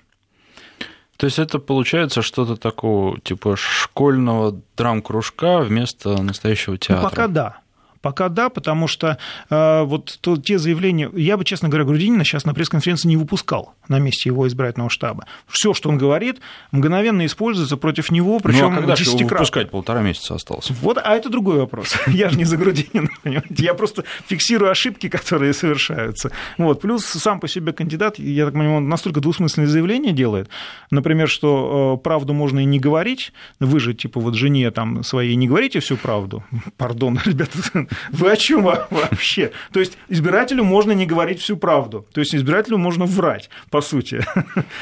То 1.17 1.25
есть 1.25 1.37
это 1.37 1.59
получается 1.59 2.23
что-то 2.23 2.55
такого 2.55 3.19
типа 3.19 3.55
школьного 3.55 4.59
драм-кружка 4.75 5.59
вместо 5.59 6.19
настоящего 6.21 6.79
театра? 6.79 7.03
Ну, 7.03 7.09
пока 7.09 7.27
да. 7.27 7.57
Пока 8.01 8.29
да, 8.29 8.49
потому 8.49 8.87
что 8.87 9.17
э, 9.49 9.83
вот 9.83 10.17
то, 10.21 10.37
те 10.37 10.57
заявления, 10.57 11.09
я 11.13 11.37
бы, 11.37 11.45
честно 11.45 11.69
говоря, 11.69 11.85
Грудинина 11.85 12.23
сейчас 12.23 12.45
на 12.45 12.53
пресс-конференции 12.53 13.07
не 13.07 13.17
выпускал 13.17 13.75
на 13.87 13.99
месте 13.99 14.29
его 14.29 14.47
избирательного 14.47 14.89
штаба. 14.89 15.25
Все, 15.47 15.73
что 15.73 15.89
он 15.89 15.97
говорит, 15.97 16.39
мгновенно 16.71 17.25
используется 17.25 17.77
против 17.77 18.11
него, 18.11 18.39
причем 18.39 18.71
ну, 18.71 18.73
а 18.73 18.75
когда 18.77 18.95
же 18.95 19.03
его 19.03 19.27
выпускать 19.27 19.69
полтора 19.69 20.01
месяца 20.01 20.35
осталось? 20.35 20.71
Вот, 20.81 20.97
а 21.03 21.15
это 21.15 21.29
другой 21.29 21.57
вопрос. 21.57 21.95
Я 22.07 22.29
же 22.29 22.37
не 22.37 22.45
за 22.45 22.57
Грудинина, 22.57 23.09
понимаете? 23.23 23.47
Я 23.57 23.73
просто 23.73 24.03
фиксирую 24.27 24.71
ошибки, 24.71 25.09
которые 25.09 25.53
совершаются. 25.53 26.31
Вот. 26.57 26.81
Плюс 26.81 27.05
сам 27.05 27.39
по 27.39 27.47
себе 27.47 27.73
кандидат, 27.73 28.17
я 28.17 28.45
так 28.45 28.53
понимаю, 28.53 28.77
он 28.77 28.89
настолько 28.89 29.19
двусмысленные 29.19 29.67
заявления 29.67 30.11
делает, 30.11 30.49
например, 30.89 31.29
что 31.29 31.97
э, 31.99 32.03
правду 32.03 32.33
можно 32.33 32.59
и 32.59 32.65
не 32.65 32.79
говорить, 32.79 33.33
вы 33.59 33.79
же, 33.79 33.93
типа, 33.93 34.19
вот 34.19 34.35
жене 34.35 34.71
там 34.71 35.03
своей 35.03 35.35
не 35.35 35.47
говорите 35.47 35.79
всю 35.79 35.97
правду. 35.97 36.43
Пардон, 36.77 37.19
ребята, 37.25 37.87
вы 38.09 38.31
о 38.31 38.35
чем 38.35 38.63
вообще? 38.63 39.51
То 39.71 39.79
есть 39.79 39.97
избирателю 40.09 40.63
можно 40.63 40.91
не 40.91 41.05
говорить 41.05 41.41
всю 41.41 41.57
правду. 41.57 42.05
То 42.13 42.21
есть 42.21 42.35
избирателю 42.35 42.77
можно 42.77 43.05
врать, 43.05 43.49
по 43.69 43.81
сути. 43.81 44.25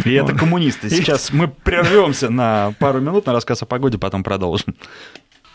И 0.06 0.14
это 0.14 0.34
коммунисты. 0.36 0.90
Сейчас 0.90 1.32
мы 1.32 1.48
прервемся 1.48 2.30
на 2.30 2.74
пару 2.80 3.00
минут 3.00 3.26
на 3.26 3.34
рассказ 3.34 3.62
о 3.62 3.66
погоде, 3.66 3.98
потом 3.98 4.24
продолжим. 4.24 4.76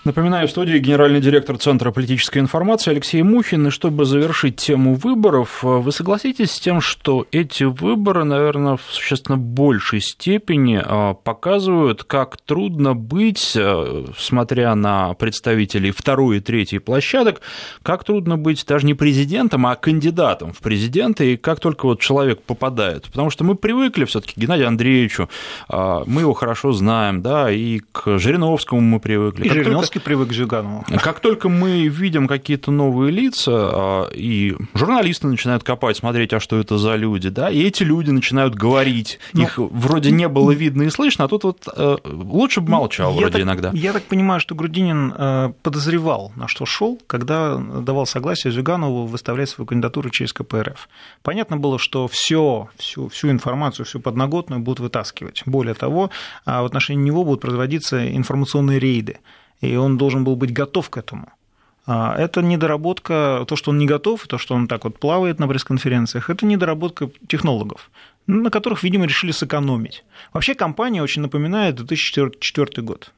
Напоминаю, 0.04 0.46
в 0.46 0.50
студии 0.50 0.76
генеральный 0.78 1.22
директор 1.22 1.56
Центра 1.56 1.90
политической 1.90 2.36
информации 2.36 2.90
Алексей 2.90 3.22
Мухин. 3.22 3.68
И 3.68 3.70
чтобы 3.70 4.04
завершить 4.04 4.56
тему 4.56 4.96
выборов, 4.96 5.62
вы 5.62 5.90
согласитесь 5.92 6.50
с 6.50 6.60
тем, 6.60 6.82
что 6.82 7.26
эти 7.32 7.64
выборы, 7.64 8.24
наверное, 8.24 8.76
в 8.76 8.82
существенно 8.90 9.38
большей 9.38 10.02
степени 10.02 10.78
а, 10.84 11.14
показывают, 11.14 12.04
как 12.04 12.36
трудно 12.36 12.94
быть, 12.94 13.54
а, 13.56 14.04
смотря 14.18 14.74
на 14.74 15.14
представителей 15.14 15.90
второй 15.90 16.36
и 16.36 16.40
третьей 16.40 16.80
площадок, 16.80 17.40
как 17.82 18.04
трудно 18.04 18.36
быть 18.36 18.62
даже 18.68 18.84
не 18.84 18.92
президентом, 18.92 19.66
а 19.66 19.74
кандидатом 19.74 20.52
в 20.52 20.58
президенты, 20.58 21.32
и 21.32 21.36
как 21.38 21.60
только 21.60 21.86
вот 21.86 22.00
человек 22.00 22.42
попадает. 22.42 23.04
Потому 23.04 23.30
что 23.30 23.42
мы 23.44 23.54
привыкли 23.54 24.04
все 24.04 24.20
таки 24.20 24.34
к 24.34 24.36
Геннадию 24.36 24.68
Андреевичу, 24.68 25.30
а, 25.70 26.04
мы 26.06 26.20
его 26.20 26.34
хорошо 26.34 26.72
знаем, 26.72 27.22
да, 27.22 27.50
и 27.50 27.80
к 27.90 28.18
Жириновскому 28.18 28.82
мы 28.82 29.00
привыкли. 29.00 29.46
И 29.46 29.48
Жириновский 29.48 29.93
Жириновский 29.94 30.00
привык 30.00 30.28
к 30.28 30.32
Зюганову. 30.32 30.84
Как 31.02 31.20
только 31.20 31.48
мы 31.48 31.88
видим 31.88 32.26
какие-то 32.26 32.70
новые 32.70 33.10
лица, 33.10 33.52
а, 33.52 34.10
и 34.12 34.56
журналисты 34.74 35.26
начинают 35.26 35.62
копать, 35.62 35.96
смотреть, 35.96 36.32
а 36.32 36.40
что 36.40 36.58
это 36.58 36.78
за 36.78 36.96
люди, 36.96 37.28
да, 37.28 37.50
и 37.50 37.62
эти 37.62 37.82
люди 37.82 38.10
начинают 38.10 38.54
говорить, 38.54 39.18
ну, 39.32 39.42
их 39.42 39.58
вроде 39.58 40.10
не 40.10 40.28
было 40.28 40.52
видно 40.52 40.82
и 40.82 40.90
слышно, 40.90 41.24
а 41.24 41.28
тут 41.28 41.44
вот 41.44 41.68
э, 41.74 41.96
лучше 42.04 42.60
бы 42.60 42.70
молчал 42.70 43.12
вроде 43.12 43.32
так, 43.32 43.42
иногда. 43.42 43.70
Я 43.72 43.92
так 43.92 44.04
понимаю, 44.04 44.40
что 44.40 44.54
Грудинин 44.54 45.14
э, 45.16 45.52
подозревал, 45.62 46.32
на 46.36 46.48
что 46.48 46.66
шел, 46.66 47.00
когда 47.06 47.56
давал 47.56 48.06
согласие 48.06 48.52
Зюганову 48.52 49.06
выставлять 49.06 49.48
свою 49.48 49.66
кандидатуру 49.66 50.10
через 50.10 50.32
КПРФ. 50.32 50.88
Понятно 51.22 51.56
было, 51.56 51.78
что 51.78 52.08
все, 52.08 52.68
всю, 52.76 53.08
всю 53.08 53.30
информацию, 53.30 53.86
всю 53.86 54.00
подноготную 54.00 54.60
будут 54.60 54.80
вытаскивать. 54.80 55.42
Более 55.46 55.74
того, 55.74 56.10
а, 56.44 56.62
в 56.62 56.66
отношении 56.66 57.04
него 57.04 57.24
будут 57.24 57.40
производиться 57.40 58.14
информационные 58.16 58.78
рейды 58.78 59.18
и 59.68 59.76
он 59.76 59.98
должен 59.98 60.24
был 60.24 60.36
быть 60.36 60.52
готов 60.52 60.90
к 60.90 60.96
этому. 60.96 61.32
А, 61.86 62.14
это 62.16 62.42
недоработка, 62.42 63.44
то, 63.46 63.56
что 63.56 63.70
он 63.70 63.78
не 63.78 63.86
готов, 63.86 64.26
то, 64.26 64.38
что 64.38 64.54
он 64.54 64.68
так 64.68 64.84
вот 64.84 64.98
плавает 64.98 65.38
на 65.38 65.48
пресс-конференциях, 65.48 66.30
это 66.30 66.46
недоработка 66.46 67.10
технологов, 67.28 67.90
на 68.26 68.50
которых, 68.50 68.82
видимо, 68.82 69.06
решили 69.06 69.32
сэкономить. 69.32 70.04
Вообще 70.32 70.54
компания 70.54 71.02
очень 71.02 71.22
напоминает 71.22 71.76
2004 71.76 72.82
год 72.82 73.12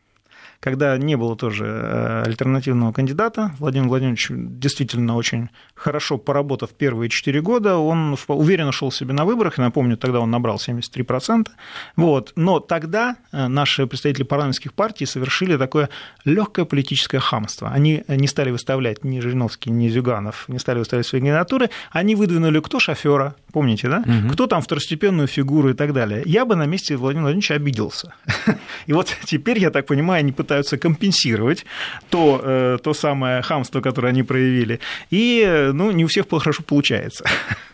когда 0.61 0.97
не 0.97 1.17
было 1.17 1.37
тоже 1.37 1.65
э, 1.67 2.23
альтернативного 2.27 2.93
кандидата. 2.93 3.53
Владимир 3.59 3.89
Владимирович 3.89 4.29
действительно 4.31 5.17
очень 5.17 5.49
хорошо 5.75 6.19
поработав 6.19 6.71
первые 6.71 7.09
четыре 7.09 7.41
года, 7.41 7.77
он 7.77 8.17
уверенно 8.29 8.73
шел 8.73 8.91
себе 8.91 9.13
на 9.13 9.25
выборах, 9.25 9.59
и 9.59 9.63
напомню, 9.63 9.97
тогда 9.97 10.21
он 10.21 10.31
набрал 10.31 10.57
73%. 10.57 11.49
Вот. 11.97 12.33
Но 12.37 12.61
тогда 12.61 13.17
э, 13.33 13.47
наши 13.49 13.87
представители 13.87 14.25
парламентских 14.25 14.73
партий 14.73 15.07
совершили 15.07 15.57
такое 15.57 15.89
легкое 16.25 16.65
политическое 16.65 17.19
хамство. 17.19 17.71
Они 17.71 18.05
не 18.09 18.27
стали 18.27 18.51
выставлять 18.51 19.05
ни 19.05 19.21
Жириновский, 19.21 19.71
ни 19.71 19.89
Зюганов, 19.89 20.49
не 20.49 20.59
стали 20.59 20.79
выставлять 20.79 21.07
свои 21.07 21.21
кандидатуры, 21.21 21.71
они 21.91 22.15
выдвинули 22.15 22.61
кто 22.61 22.81
шофера, 22.81 23.37
помните, 23.53 23.89
да? 23.89 24.05
Угу. 24.07 24.33
Кто 24.33 24.47
там 24.47 24.63
второстепенную 24.63 25.29
фигуру 25.29 25.71
и 25.71 25.75
так 25.75 25.93
далее. 25.93 26.23
Я 26.25 26.45
бы 26.45 26.57
на 26.57 26.67
месте 26.67 26.97
Владимира 26.97 27.25
Владимировича 27.25 27.55
обиделся. 27.55 28.15
И 28.87 28.93
вот 28.93 29.15
теперь, 29.25 29.59
я 29.59 29.71
так 29.71 29.87
понимаю, 29.87 30.21
они 30.21 30.33
пытаются 30.33 30.46
компенсировать 30.79 31.67
то, 32.11 32.41
э, 32.43 32.79
то 32.83 32.95
самое 32.95 33.43
хамство, 33.43 33.81
которое 33.81 34.09
они 34.09 34.23
проявили. 34.23 34.81
И 35.11 35.71
ну, 35.73 35.91
не 35.93 36.05
у 36.05 36.09
всех 36.09 36.27
хорошо 36.29 36.63
получается. 36.63 37.25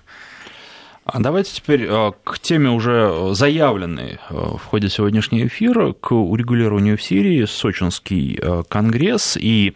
А 1.05 1.19
давайте 1.19 1.53
теперь 1.55 1.85
э, 1.88 2.12
к 2.23 2.38
теме 2.38 2.71
уже 2.71 3.35
заявленной 3.35 4.21
э, 4.31 4.35
в 4.35 4.65
ходе 4.65 4.88
сегодняшнего 4.88 5.49
эфира, 5.49 5.93
к 5.95 6.12
урегулированию 6.12 6.97
в 6.97 7.03
Сирии, 7.03 7.45
Сочинский 7.45 8.38
э, 8.41 8.62
конгресс. 8.69 9.37
И 9.41 9.75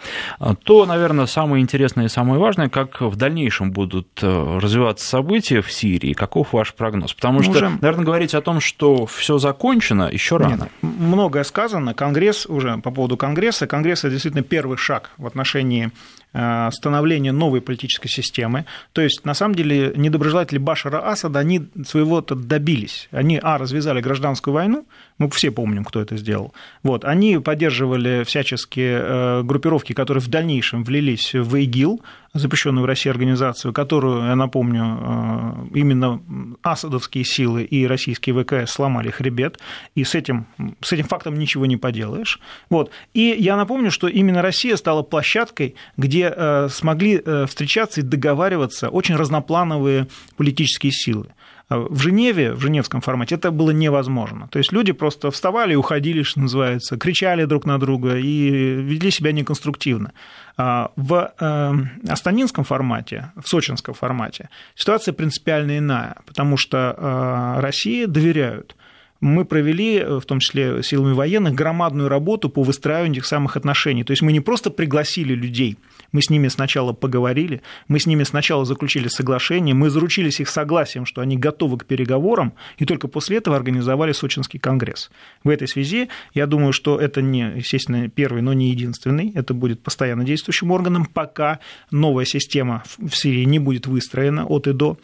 то, 0.63 0.87
наверное, 0.87 1.27
самое 1.27 1.63
интересное 1.63 2.05
и 2.05 2.09
самое 2.09 2.39
важное, 2.39 2.69
как 2.69 3.01
в 3.01 3.17
дальнейшем 3.17 3.73
будут 3.73 4.07
развиваться 4.23 5.07
события 5.07 5.63
в 5.63 5.73
Сирии, 5.73 6.13
каков 6.13 6.53
ваш 6.53 6.75
прогноз? 6.75 7.13
Потому 7.13 7.43
что, 7.43 7.53
уже... 7.53 7.71
наверное, 7.81 8.05
говорить 8.05 8.35
о 8.35 8.41
том, 8.41 8.61
что 8.61 9.07
все 9.07 9.39
закончено, 9.39 10.09
еще 10.11 10.37
рано. 10.37 10.51
Нет, 10.51 10.71
многое 10.83 11.43
сказано. 11.43 11.95
Конгресс 11.95 12.47
уже 12.47 12.79
по 12.79 12.93
поводу 12.93 13.17
Конгресса. 13.17 13.67
Конгресс– 13.67 14.01
это 14.01 14.11
действительно 14.11 14.45
первый 14.45 14.77
шаг 14.77 15.11
в 15.17 15.27
отношении 15.27 15.91
Э, 16.26 16.26
становления 16.71 17.33
новой 17.33 17.61
политической 17.61 18.09
системы. 18.09 18.67
То 18.93 19.01
есть, 19.01 19.25
на 19.25 19.35
самом 19.35 19.55
деле, 19.55 19.93
недоброжелатели 19.97 20.59
Башара 20.59 21.11
Асада, 21.11 21.39
они 21.39 21.69
своего-то 21.87 22.35
добились. 22.35 23.09
Они, 23.11 23.41
а, 23.43 23.59
развязали 23.59 24.01
гражданскую 24.01 24.53
войну, 24.55 24.87
мы 25.19 25.31
все 25.31 25.51
помним, 25.51 25.85
кто 25.85 26.01
это 26.01 26.17
сделал. 26.17 26.53
Вот, 26.83 27.05
они 27.05 27.39
поддерживали 27.39 28.25
всяческие 28.25 29.01
э, 29.01 29.43
группировки, 29.43 29.93
которые 29.95 30.23
в 30.23 30.29
дальнейшем 30.29 30.85
влились 30.85 31.33
в 31.33 31.57
ИГИЛ, 31.57 32.03
запрещенную 32.39 32.83
в 32.83 32.87
России 32.87 33.11
организацию, 33.11 33.73
которую, 33.73 34.27
я 34.27 34.37
напомню, 34.37 34.83
э, 34.83 35.79
именно 35.79 36.21
асадовские 36.63 37.25
силы 37.25 37.65
и 37.65 37.87
российские 37.87 38.43
ВКС 38.43 38.73
сломали 38.73 39.11
хребет, 39.11 39.59
и 39.95 40.05
с 40.05 40.15
этим, 40.15 40.47
с 40.81 40.93
этим 40.93 41.05
фактом 41.05 41.39
ничего 41.39 41.67
не 41.67 41.77
поделаешь. 41.77 42.41
Вот. 42.71 42.91
И 43.15 43.37
я 43.39 43.57
напомню, 43.57 43.91
что 43.91 44.09
именно 44.09 44.43
Россия 44.43 44.77
стала 44.77 45.03
площадкой, 45.03 45.75
где 45.97 46.33
э, 46.35 46.69
смогли 46.71 47.23
встречаться 47.47 48.01
и 48.01 48.05
договариваться 48.05 48.89
очень 48.89 49.17
разноплановые 49.17 50.09
политические 50.37 50.93
силы. 50.93 51.29
В 51.69 51.99
Женеве, 51.99 52.53
в 52.53 52.61
женевском 52.61 53.01
формате, 53.01 53.35
это 53.35 53.51
было 53.51 53.73
невозможно. 53.73 54.47
То 54.53 54.59
есть 54.59 54.71
люди 54.71 54.93
просто 54.93 55.33
вставали 55.33 55.73
и 55.73 55.77
уходили, 55.77 56.23
что 56.23 56.41
называется, 56.41 56.97
кричали 56.97 57.45
друг 57.45 57.67
на 57.67 57.79
друга 57.79 58.17
и 58.17 58.51
вели 58.51 59.11
себя 59.11 59.33
неконструктивно. 59.33 60.13
А, 60.57 60.93
в 60.95 61.33
э, 61.41 61.73
астанинском 62.09 62.63
формате, 62.63 63.33
в 63.35 63.49
сочинском 63.49 63.95
формате 63.95 64.49
ситуация 64.77 65.13
принципиально 65.13 65.79
иная, 65.79 66.17
потому 66.25 66.57
что 66.57 66.95
э, 66.97 67.61
России 67.61 68.05
доверяют 68.05 68.77
мы 69.21 69.45
провели, 69.45 70.05
в 70.05 70.23
том 70.27 70.41
числе 70.41 70.83
силами 70.83 71.15
военных, 71.15 71.55
громадную 71.55 72.09
работу 72.09 72.49
по 72.49 72.63
выстраиванию 72.63 73.15
этих 73.15 73.27
самых 73.27 73.57
отношений. 73.57 74.05
То 74.05 74.13
есть 74.13 74.23
мы 74.23 74.31
не 74.31 74.41
просто 74.41 74.71
пригласили 74.71 75.35
людей, 75.35 75.79
мы 76.13 76.23
с 76.23 76.31
ними 76.31 76.49
сначала 76.49 76.93
поговорили, 76.93 77.63
мы 77.89 77.99
с 77.99 78.07
ними 78.07 78.25
сначала 78.25 78.65
заключили 78.65 79.09
соглашение, 79.09 79.75
мы 79.75 79.91
заручились 79.91 80.41
их 80.41 80.49
согласием, 80.49 81.07
что 81.07 81.21
они 81.21 81.37
готовы 81.37 81.79
к 81.79 81.87
переговорам, 81.87 82.55
и 82.79 82.85
только 82.85 83.09
после 83.09 83.39
этого 83.39 83.57
организовали 83.57 84.13
Сочинский 84.13 84.59
конгресс. 84.59 85.11
В 85.45 85.49
этой 85.49 85.69
связи 85.69 86.09
я 86.35 86.47
думаю, 86.47 86.73
что 86.73 86.99
это 86.99 87.23
не, 87.23 87.53
естественно, 87.57 88.09
первый, 88.09 88.43
но 88.43 88.53
не 88.53 88.71
единственный, 88.71 89.33
это 89.35 89.55
будет 89.55 89.83
постоянно 89.83 90.25
действующим 90.25 90.71
органом, 90.71 91.07
пока 91.07 91.61
новая 91.91 92.25
система 92.25 92.83
в 92.99 93.17
Сирии 93.17 93.45
не 93.45 93.59
будет 93.59 93.87
выстроена 93.87 94.47
от 94.47 94.67
и 94.67 94.73
до. 94.73 94.99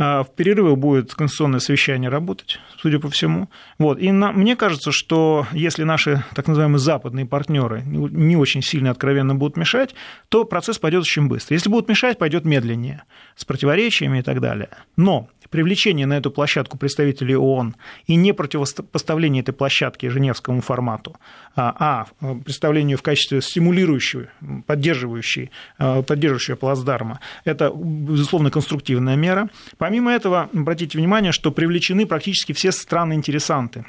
А, 0.00 0.22
в 0.22 0.32
перерывах 0.34 0.78
будет 0.78 1.12
конституционное 1.12 1.58
совещание 1.58 2.08
работать, 2.08 2.60
судя 2.80 3.00
по 3.00 3.10
всему. 3.10 3.48
Вот. 3.78 3.98
И 3.98 4.12
на, 4.12 4.30
мне 4.30 4.54
кажется, 4.54 4.92
что 4.92 5.46
если 5.50 5.82
наши 5.82 6.22
так 6.36 6.46
называемые 6.46 6.78
западные 6.78 7.26
партнеры 7.26 7.82
не 7.84 8.36
очень 8.36 8.62
сильно 8.62 8.92
откровенно 8.92 9.34
будут 9.34 9.56
мешать, 9.56 9.96
то 10.28 10.44
процесс 10.44 10.78
пойдет 10.78 11.02
очень 11.02 11.26
быстро. 11.26 11.54
Если 11.54 11.68
будут 11.68 11.88
мешать, 11.88 12.16
пойдет 12.16 12.44
медленнее, 12.44 13.02
с 13.34 13.44
противоречиями 13.44 14.20
и 14.20 14.22
так 14.22 14.40
далее. 14.40 14.68
Но 14.96 15.28
привлечение 15.50 16.06
на 16.06 16.18
эту 16.18 16.30
площадку 16.30 16.76
представителей 16.76 17.36
ООН 17.36 17.76
и 18.06 18.14
не 18.16 18.32
противопоставление 18.32 19.42
этой 19.42 19.52
площадки 19.52 20.06
Женевскому 20.06 20.60
формату, 20.60 21.16
а, 21.56 22.06
а 22.22 22.34
представлению 22.44 22.98
в 22.98 23.02
качестве 23.02 23.40
стимулирующей, 23.40 24.26
поддерживающей, 24.66 25.50
а, 25.78 26.02
поддерживающего 26.02 26.56
плацдарма, 26.56 27.20
это, 27.44 27.72
безусловно, 27.74 28.50
конструктивная 28.50 29.16
мера. 29.16 29.48
Помимо 29.76 30.12
этого, 30.12 30.48
обратите 30.54 30.98
внимание, 30.98 31.32
что 31.32 31.50
привлечены 31.50 32.06
практически 32.06 32.52
все 32.52 32.72
страны-интересанты 32.72 33.84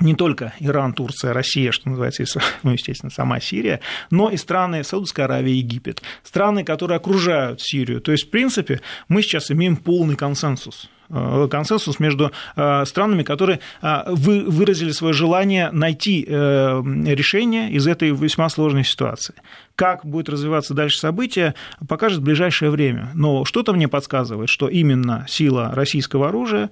не 0.00 0.14
только 0.14 0.52
Иран, 0.60 0.92
Турция, 0.92 1.32
Россия, 1.32 1.72
что 1.72 1.88
называется, 1.88 2.24
ну, 2.62 2.72
естественно, 2.72 3.10
сама 3.10 3.40
Сирия, 3.40 3.80
но 4.10 4.30
и 4.30 4.36
страны 4.36 4.84
Саудовской 4.84 5.24
Аравии, 5.24 5.54
Египет, 5.54 6.02
страны, 6.22 6.64
которые 6.64 6.96
окружают 6.96 7.60
Сирию. 7.60 8.00
То 8.00 8.12
есть, 8.12 8.26
в 8.26 8.30
принципе, 8.30 8.80
мы 9.08 9.22
сейчас 9.22 9.50
имеем 9.50 9.76
полный 9.76 10.16
консенсус 10.16 10.88
консенсус 11.08 11.98
между 12.00 12.32
э, 12.56 12.84
странами, 12.84 13.22
которые 13.22 13.60
э, 13.82 14.02
выразили 14.08 14.92
свое 14.92 15.14
желание 15.14 15.70
найти 15.70 16.24
решение 16.24 17.70
из 17.70 17.86
этой 17.86 18.10
весьма 18.10 18.48
сложной 18.48 18.84
ситуации. 18.84 19.34
Как 19.76 20.04
будет 20.04 20.28
развиваться 20.28 20.74
дальше 20.74 20.98
события, 20.98 21.54
покажет 21.88 22.22
ближайшее 22.22 22.70
время. 22.70 23.10
Но 23.14 23.44
что-то 23.44 23.72
мне 23.72 23.88
подсказывает, 23.88 24.48
что 24.48 24.68
именно 24.68 25.24
сила 25.28 25.72
российского 25.74 26.28
оружия 26.28 26.70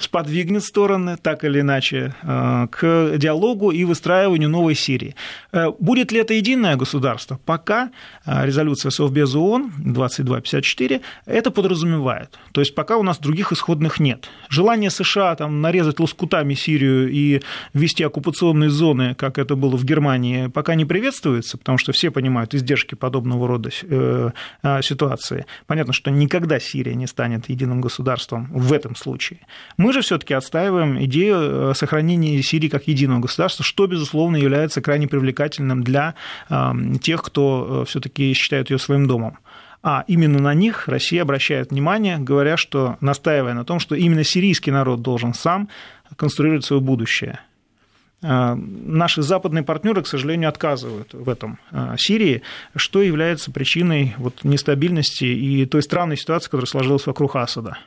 сподвигнет 0.00 0.64
стороны, 0.64 1.18
так 1.20 1.44
или 1.44 1.60
иначе, 1.60 2.14
к 2.22 3.12
диалогу 3.16 3.70
и 3.70 3.84
выстраиванию 3.84 4.48
новой 4.48 4.74
Сирии. 4.74 5.14
Э, 5.52 5.70
будет 5.78 6.12
ли 6.12 6.20
это 6.20 6.34
единое 6.34 6.76
государство? 6.76 7.38
Пока 7.44 7.90
резолюция 8.24 8.90
Совбеза 8.90 9.38
ООН 9.38 9.72
2254 9.78 11.00
это 11.26 11.50
подразумевает. 11.50 12.38
То 12.52 12.60
есть 12.60 12.74
пока 12.74 12.96
у 12.96 13.02
нас 13.02 13.09
других 13.18 13.52
исходных 13.52 14.00
нет. 14.00 14.28
Желание 14.48 14.90
США 14.90 15.34
там, 15.36 15.60
нарезать 15.60 16.00
лоскутами 16.00 16.54
Сирию 16.54 17.10
и 17.10 17.42
ввести 17.72 18.04
оккупационные 18.04 18.70
зоны, 18.70 19.14
как 19.14 19.38
это 19.38 19.56
было 19.56 19.76
в 19.76 19.84
Германии, 19.84 20.48
пока 20.48 20.74
не 20.74 20.84
приветствуется, 20.84 21.58
потому 21.58 21.78
что 21.78 21.92
все 21.92 22.10
понимают 22.10 22.54
издержки 22.54 22.94
подобного 22.94 23.46
рода 23.48 23.70
э, 23.82 24.30
а, 24.62 24.82
ситуации. 24.82 25.46
Понятно, 25.66 25.92
что 25.92 26.10
никогда 26.10 26.60
Сирия 26.60 26.94
не 26.94 27.06
станет 27.06 27.48
единым 27.48 27.80
государством 27.80 28.48
в 28.52 28.72
этом 28.72 28.96
случае. 28.96 29.40
Мы 29.76 29.92
же 29.92 30.02
все-таки 30.02 30.34
отстаиваем 30.34 31.02
идею 31.04 31.70
э, 31.70 31.74
сохранения 31.74 32.42
Сирии 32.42 32.68
как 32.68 32.88
единого 32.88 33.20
государства, 33.20 33.64
что, 33.64 33.86
безусловно, 33.86 34.36
является 34.36 34.80
крайне 34.80 35.08
привлекательным 35.08 35.82
для 35.82 36.14
тех, 37.00 37.22
кто 37.22 37.82
э, 37.82 37.88
все-таки 37.88 38.32
считает 38.34 38.70
ее 38.70 38.78
своим 38.78 39.06
домом. 39.06 39.38
А 39.82 40.04
именно 40.06 40.38
на 40.38 40.52
них 40.52 40.88
Россия 40.88 41.22
обращает 41.22 41.70
внимание, 41.70 42.18
говоря, 42.18 42.56
что 42.56 42.96
настаивая 43.00 43.54
на 43.54 43.64
том, 43.64 43.80
что 43.80 43.94
именно 43.94 44.24
сирийский 44.24 44.70
народ 44.70 45.00
должен 45.00 45.32
сам 45.32 45.68
конструировать 46.16 46.64
свое 46.64 46.82
будущее. 46.82 47.40
А, 48.22 48.54
наши 48.54 49.22
западные 49.22 49.62
партнеры, 49.62 50.02
к 50.02 50.06
сожалению, 50.06 50.50
отказывают 50.50 51.14
в 51.14 51.28
этом 51.28 51.58
а, 51.70 51.96
Сирии, 51.96 52.42
что 52.76 53.00
является 53.00 53.50
причиной 53.50 54.14
вот 54.18 54.44
нестабильности 54.44 55.24
и 55.24 55.64
той 55.64 55.82
странной 55.82 56.18
ситуации, 56.18 56.48
которая 56.48 56.66
сложилась 56.66 57.06
вокруг 57.06 57.36
Асада. 57.36 57.78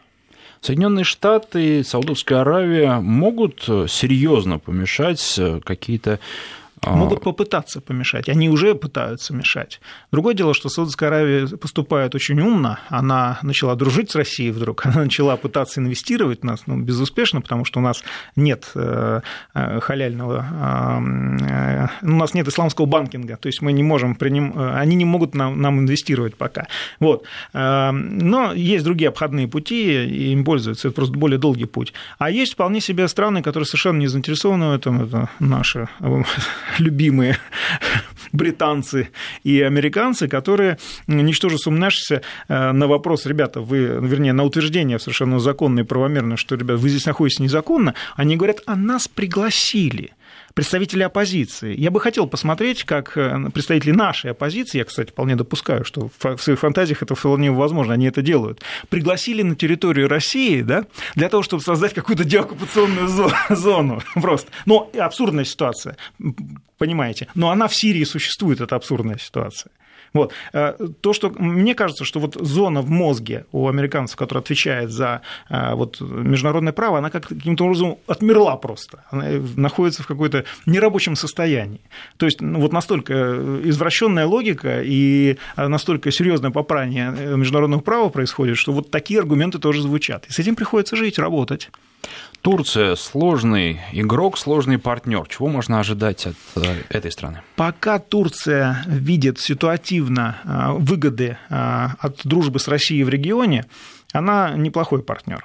Соединенные 0.61 1.03
Штаты 1.03 1.83
Саудовская 1.83 2.41
Аравия 2.41 2.99
могут 2.99 3.61
серьезно 3.63 4.59
помешать 4.59 5.35
э, 5.37 5.59
какие-то. 5.63 6.19
Могут 6.85 7.21
попытаться 7.21 7.81
помешать, 7.81 8.29
они 8.29 8.49
уже 8.49 8.75
пытаются 8.75 9.33
мешать. 9.33 9.79
Другое 10.11 10.33
дело, 10.33 10.53
что 10.53 10.69
Саудовская 10.69 11.09
Аравия 11.09 11.47
поступает 11.47 12.15
очень 12.15 12.39
умно, 12.41 12.79
она 12.89 13.39
начала 13.41 13.75
дружить 13.75 14.11
с 14.11 14.15
Россией 14.15 14.51
вдруг, 14.51 14.85
она 14.85 15.03
начала 15.03 15.37
пытаться 15.37 15.79
инвестировать 15.79 16.41
в 16.41 16.43
нас, 16.43 16.63
ну, 16.65 16.77
безуспешно, 16.77 17.41
потому 17.41 17.65
что 17.65 17.79
у 17.79 17.83
нас 17.83 18.03
нет 18.35 18.69
э, 18.75 19.21
э, 19.53 19.79
халяльного, 19.79 20.45
э, 21.41 22.05
у 22.05 22.15
нас 22.15 22.33
нет 22.33 22.47
исламского 22.47 22.85
банкинга, 22.85 23.37
то 23.37 23.47
есть 23.47 23.61
мы 23.61 23.71
не 23.71 23.83
можем 23.83 24.15
приним, 24.15 24.53
они 24.57 24.95
не 24.95 25.05
могут 25.05 25.35
нам, 25.35 25.61
нам 25.61 25.79
инвестировать 25.79 26.35
пока. 26.35 26.67
Вот. 26.99 27.25
Но 27.53 28.53
есть 28.53 28.83
другие 28.83 29.09
обходные 29.09 29.47
пути, 29.47 30.05
и 30.05 30.31
им 30.31 30.43
пользуются, 30.43 30.87
это 30.87 30.95
просто 30.95 31.17
более 31.17 31.37
долгий 31.37 31.65
путь. 31.65 31.93
А 32.17 32.29
есть 32.29 32.53
вполне 32.53 32.81
себе 32.81 33.07
страны, 33.07 33.41
которые 33.41 33.65
совершенно 33.65 33.99
не 33.99 34.07
заинтересованы 34.07 34.67
в 34.67 34.71
этом, 34.71 35.03
это 35.03 35.29
наши 35.39 35.87
любимые 36.79 37.37
британцы 38.31 39.09
и 39.43 39.61
американцы, 39.61 40.27
которые, 40.27 40.77
ничтоже 41.07 41.57
сумняшися, 41.57 42.21
э, 42.47 42.71
на 42.71 42.87
вопрос, 42.87 43.25
ребята, 43.25 43.61
вы, 43.61 43.79
вернее, 44.01 44.33
на 44.33 44.43
утверждение 44.43 44.99
совершенно 44.99 45.39
законно 45.39 45.81
и 45.81 45.83
правомерно, 45.83 46.35
что, 46.35 46.55
ребята, 46.55 46.77
вы 46.77 46.89
здесь 46.89 47.05
находитесь 47.05 47.39
незаконно, 47.39 47.93
они 48.15 48.35
говорят, 48.35 48.61
а 48.65 48.75
нас 48.75 49.07
пригласили– 49.07 50.11
представители 50.53 51.03
оппозиции. 51.03 51.75
Я 51.79 51.91
бы 51.91 51.99
хотел 51.99 52.27
посмотреть, 52.27 52.83
как 52.83 53.17
э, 53.17 53.49
представители 53.53 53.91
нашей 53.91 54.31
оппозиции, 54.31 54.77
я, 54.77 54.85
кстати, 54.85 55.11
вполне 55.11 55.35
допускаю, 55.35 55.83
что 55.83 56.09
в 56.19 56.37
своих 56.37 56.59
фантазиях 56.59 57.01
это 57.01 57.15
вполне 57.15 57.51
возможно, 57.51 57.93
они 57.93 58.05
это 58.05 58.21
делают, 58.21 58.61
пригласили 58.89 59.41
на 59.41 59.55
территорию 59.55 60.07
России, 60.07 60.61
да, 60.61 60.85
для 61.15 61.29
того, 61.29 61.43
чтобы 61.43 61.63
создать 61.63 61.93
какую-то 61.93 62.23
деоккупационную 62.23 63.07
зону 63.49 64.01
просто. 64.15 64.51
Но 64.65 64.89
абсурдная 64.97 65.45
ситуация, 65.45 65.97
понимаете, 66.77 67.27
но 67.35 67.49
она 67.49 67.67
в 67.67 67.75
Сирии 67.75 68.03
существует, 68.03 68.61
эта 68.61 68.75
абсурдная 68.75 69.17
ситуация. 69.17 69.71
Вот. 70.13 70.31
Э, 70.53 70.73
то, 71.01 71.13
что 71.13 71.29
мне 71.29 71.73
кажется, 71.75 72.05
что 72.05 72.19
вот 72.19 72.35
зона 72.35 72.81
в 72.81 72.89
мозге 72.89 73.45
у 73.51 73.67
американцев, 73.67 74.15
которая 74.15 74.43
отвечает 74.43 74.91
за 74.91 75.21
э, 75.49 75.73
вот, 75.73 75.99
международное 76.01 76.73
право, 76.73 76.97
она 76.99 77.09
как 77.09 77.27
каким-то 77.27 77.65
образом 77.65 77.97
отмерла 78.07 78.55
просто. 78.55 79.03
Она 79.11 79.25
находится 79.55 80.03
в 80.03 80.07
какой-то 80.07 80.45
нерабочем 80.65 81.15
состоянии. 81.15 81.81
То 82.17 82.25
есть 82.25 82.41
ну, 82.41 82.59
вот 82.59 82.73
настолько 82.73 83.13
извращенная 83.63 84.25
логика 84.25 84.81
и 84.83 85.37
настолько 85.57 86.11
серьезное 86.11 86.51
попрание 86.51 87.11
международного 87.35 87.81
права 87.81 88.09
происходит, 88.09 88.57
что 88.57 88.71
вот 88.71 88.91
такие 88.91 89.19
аргументы 89.19 89.59
тоже 89.59 89.81
звучат. 89.81 90.25
И 90.27 90.31
с 90.31 90.39
этим 90.39 90.55
приходится 90.55 90.95
жить, 90.95 91.17
работать. 91.17 91.69
Турция 92.43 92.97
сложный 92.97 93.79
игрок, 93.93 94.37
сложный 94.37 94.77
партнер. 94.77 95.25
Чего 95.29 95.47
можно 95.47 95.79
ожидать 95.79 96.25
от 96.25 96.35
э, 96.57 96.75
этой 96.89 97.09
страны? 97.09 97.41
Пока 97.55 97.99
Турция 97.99 98.83
видит 98.85 99.39
ситуативно 99.39 100.02
э, 100.43 100.71
выгоды 100.73 101.37
э, 101.49 101.87
от 101.99 102.21
дружбы 102.23 102.59
с 102.59 102.67
Россией 102.67 103.03
в 103.03 103.09
регионе, 103.09 103.65
она 104.11 104.51
неплохой 104.55 105.01
партнер 105.03 105.43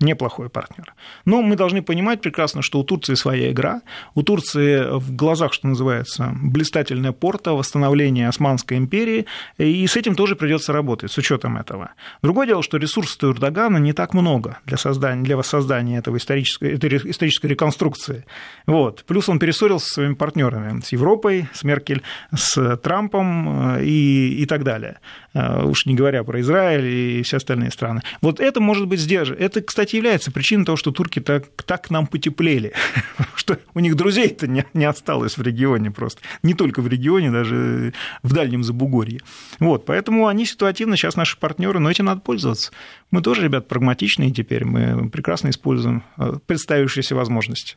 неплохой 0.00 0.48
партнер. 0.48 0.94
Но 1.24 1.42
мы 1.42 1.56
должны 1.56 1.82
понимать 1.82 2.20
прекрасно, 2.20 2.62
что 2.62 2.80
у 2.80 2.84
Турции 2.84 3.14
своя 3.14 3.50
игра, 3.50 3.82
у 4.14 4.22
Турции 4.22 4.98
в 4.98 5.14
глазах, 5.14 5.52
что 5.52 5.68
называется, 5.68 6.34
блистательная 6.42 7.12
порта, 7.12 7.52
восстановление 7.52 8.28
Османской 8.28 8.78
империи, 8.78 9.26
и 9.58 9.86
с 9.86 9.96
этим 9.96 10.14
тоже 10.14 10.36
придется 10.36 10.72
работать, 10.72 11.12
с 11.12 11.18
учетом 11.18 11.56
этого. 11.56 11.92
Другое 12.22 12.46
дело, 12.46 12.62
что 12.62 12.78
ресурсов 12.78 13.22
Эрдогана 13.22 13.78
не 13.78 13.92
так 13.92 14.14
много 14.14 14.58
для, 14.64 14.76
создания, 14.76 15.22
для 15.22 15.36
воссоздания 15.36 15.98
этого 15.98 16.16
исторической, 16.16 16.74
этой 16.74 16.96
исторической 17.10 17.46
реконструкции. 17.46 18.24
Вот. 18.66 19.04
Плюс 19.06 19.28
он 19.28 19.38
перессорился 19.38 19.86
со 19.86 19.94
своими 19.94 20.14
партнерами, 20.14 20.80
с 20.80 20.92
Европой, 20.92 21.48
с 21.52 21.62
Меркель, 21.62 22.02
с 22.34 22.76
Трампом 22.78 23.76
э, 23.76 23.84
и, 23.84 24.42
и 24.42 24.46
так 24.46 24.64
далее. 24.64 24.98
Э, 25.34 25.64
уж 25.64 25.86
не 25.86 25.94
говоря 25.94 26.24
про 26.24 26.40
Израиль 26.40 26.86
и 26.86 27.22
все 27.22 27.36
остальные 27.36 27.70
страны. 27.70 28.02
Вот 28.20 28.40
это 28.40 28.60
может 28.60 28.86
быть 28.86 29.00
сдерживает. 29.00 29.42
Это, 29.42 29.60
кстати, 29.60 29.89
является 29.96 30.30
причиной 30.30 30.64
того, 30.64 30.76
что 30.76 30.90
турки 30.90 31.20
так, 31.20 31.44
так 31.64 31.86
к 31.86 31.90
нам 31.90 32.06
потеплели, 32.06 32.72
что 33.34 33.58
у 33.74 33.80
них 33.80 33.96
друзей-то 33.96 34.46
не, 34.46 34.64
не 34.74 34.84
осталось 34.84 35.36
в 35.36 35.42
регионе 35.42 35.90
просто. 35.90 36.22
Не 36.42 36.54
только 36.54 36.82
в 36.82 36.88
регионе, 36.88 37.30
даже 37.30 37.92
в 38.22 38.32
Дальнем 38.32 38.62
Забугорье. 38.62 39.20
Вот, 39.58 39.86
поэтому 39.86 40.26
они 40.26 40.46
ситуативно 40.46 40.96
сейчас 40.96 41.16
наши 41.16 41.38
партнеры, 41.38 41.78
но 41.78 41.90
этим 41.90 42.06
надо 42.06 42.20
пользоваться. 42.20 42.72
Мы 43.10 43.22
тоже, 43.22 43.42
ребят, 43.42 43.68
прагматичные 43.68 44.30
теперь, 44.30 44.64
мы 44.64 45.08
прекрасно 45.10 45.50
используем 45.50 46.02
э, 46.16 46.34
представившиеся 46.46 47.14
возможности. 47.14 47.76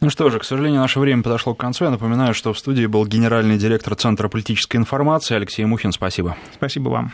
Ну 0.00 0.10
что 0.10 0.30
же, 0.30 0.38
к 0.38 0.44
сожалению, 0.44 0.80
наше 0.80 0.98
время 0.98 1.22
подошло 1.22 1.54
к 1.54 1.60
концу. 1.60 1.84
Я 1.84 1.90
напоминаю, 1.90 2.34
что 2.34 2.52
в 2.52 2.58
студии 2.58 2.86
был 2.86 3.06
генеральный 3.06 3.58
директор 3.58 3.94
Центра 3.94 4.28
политической 4.28 4.76
информации 4.76 5.36
Алексей 5.36 5.64
Мухин. 5.64 5.92
Спасибо. 5.92 6.36
Спасибо 6.54 6.88
вам. 6.88 7.12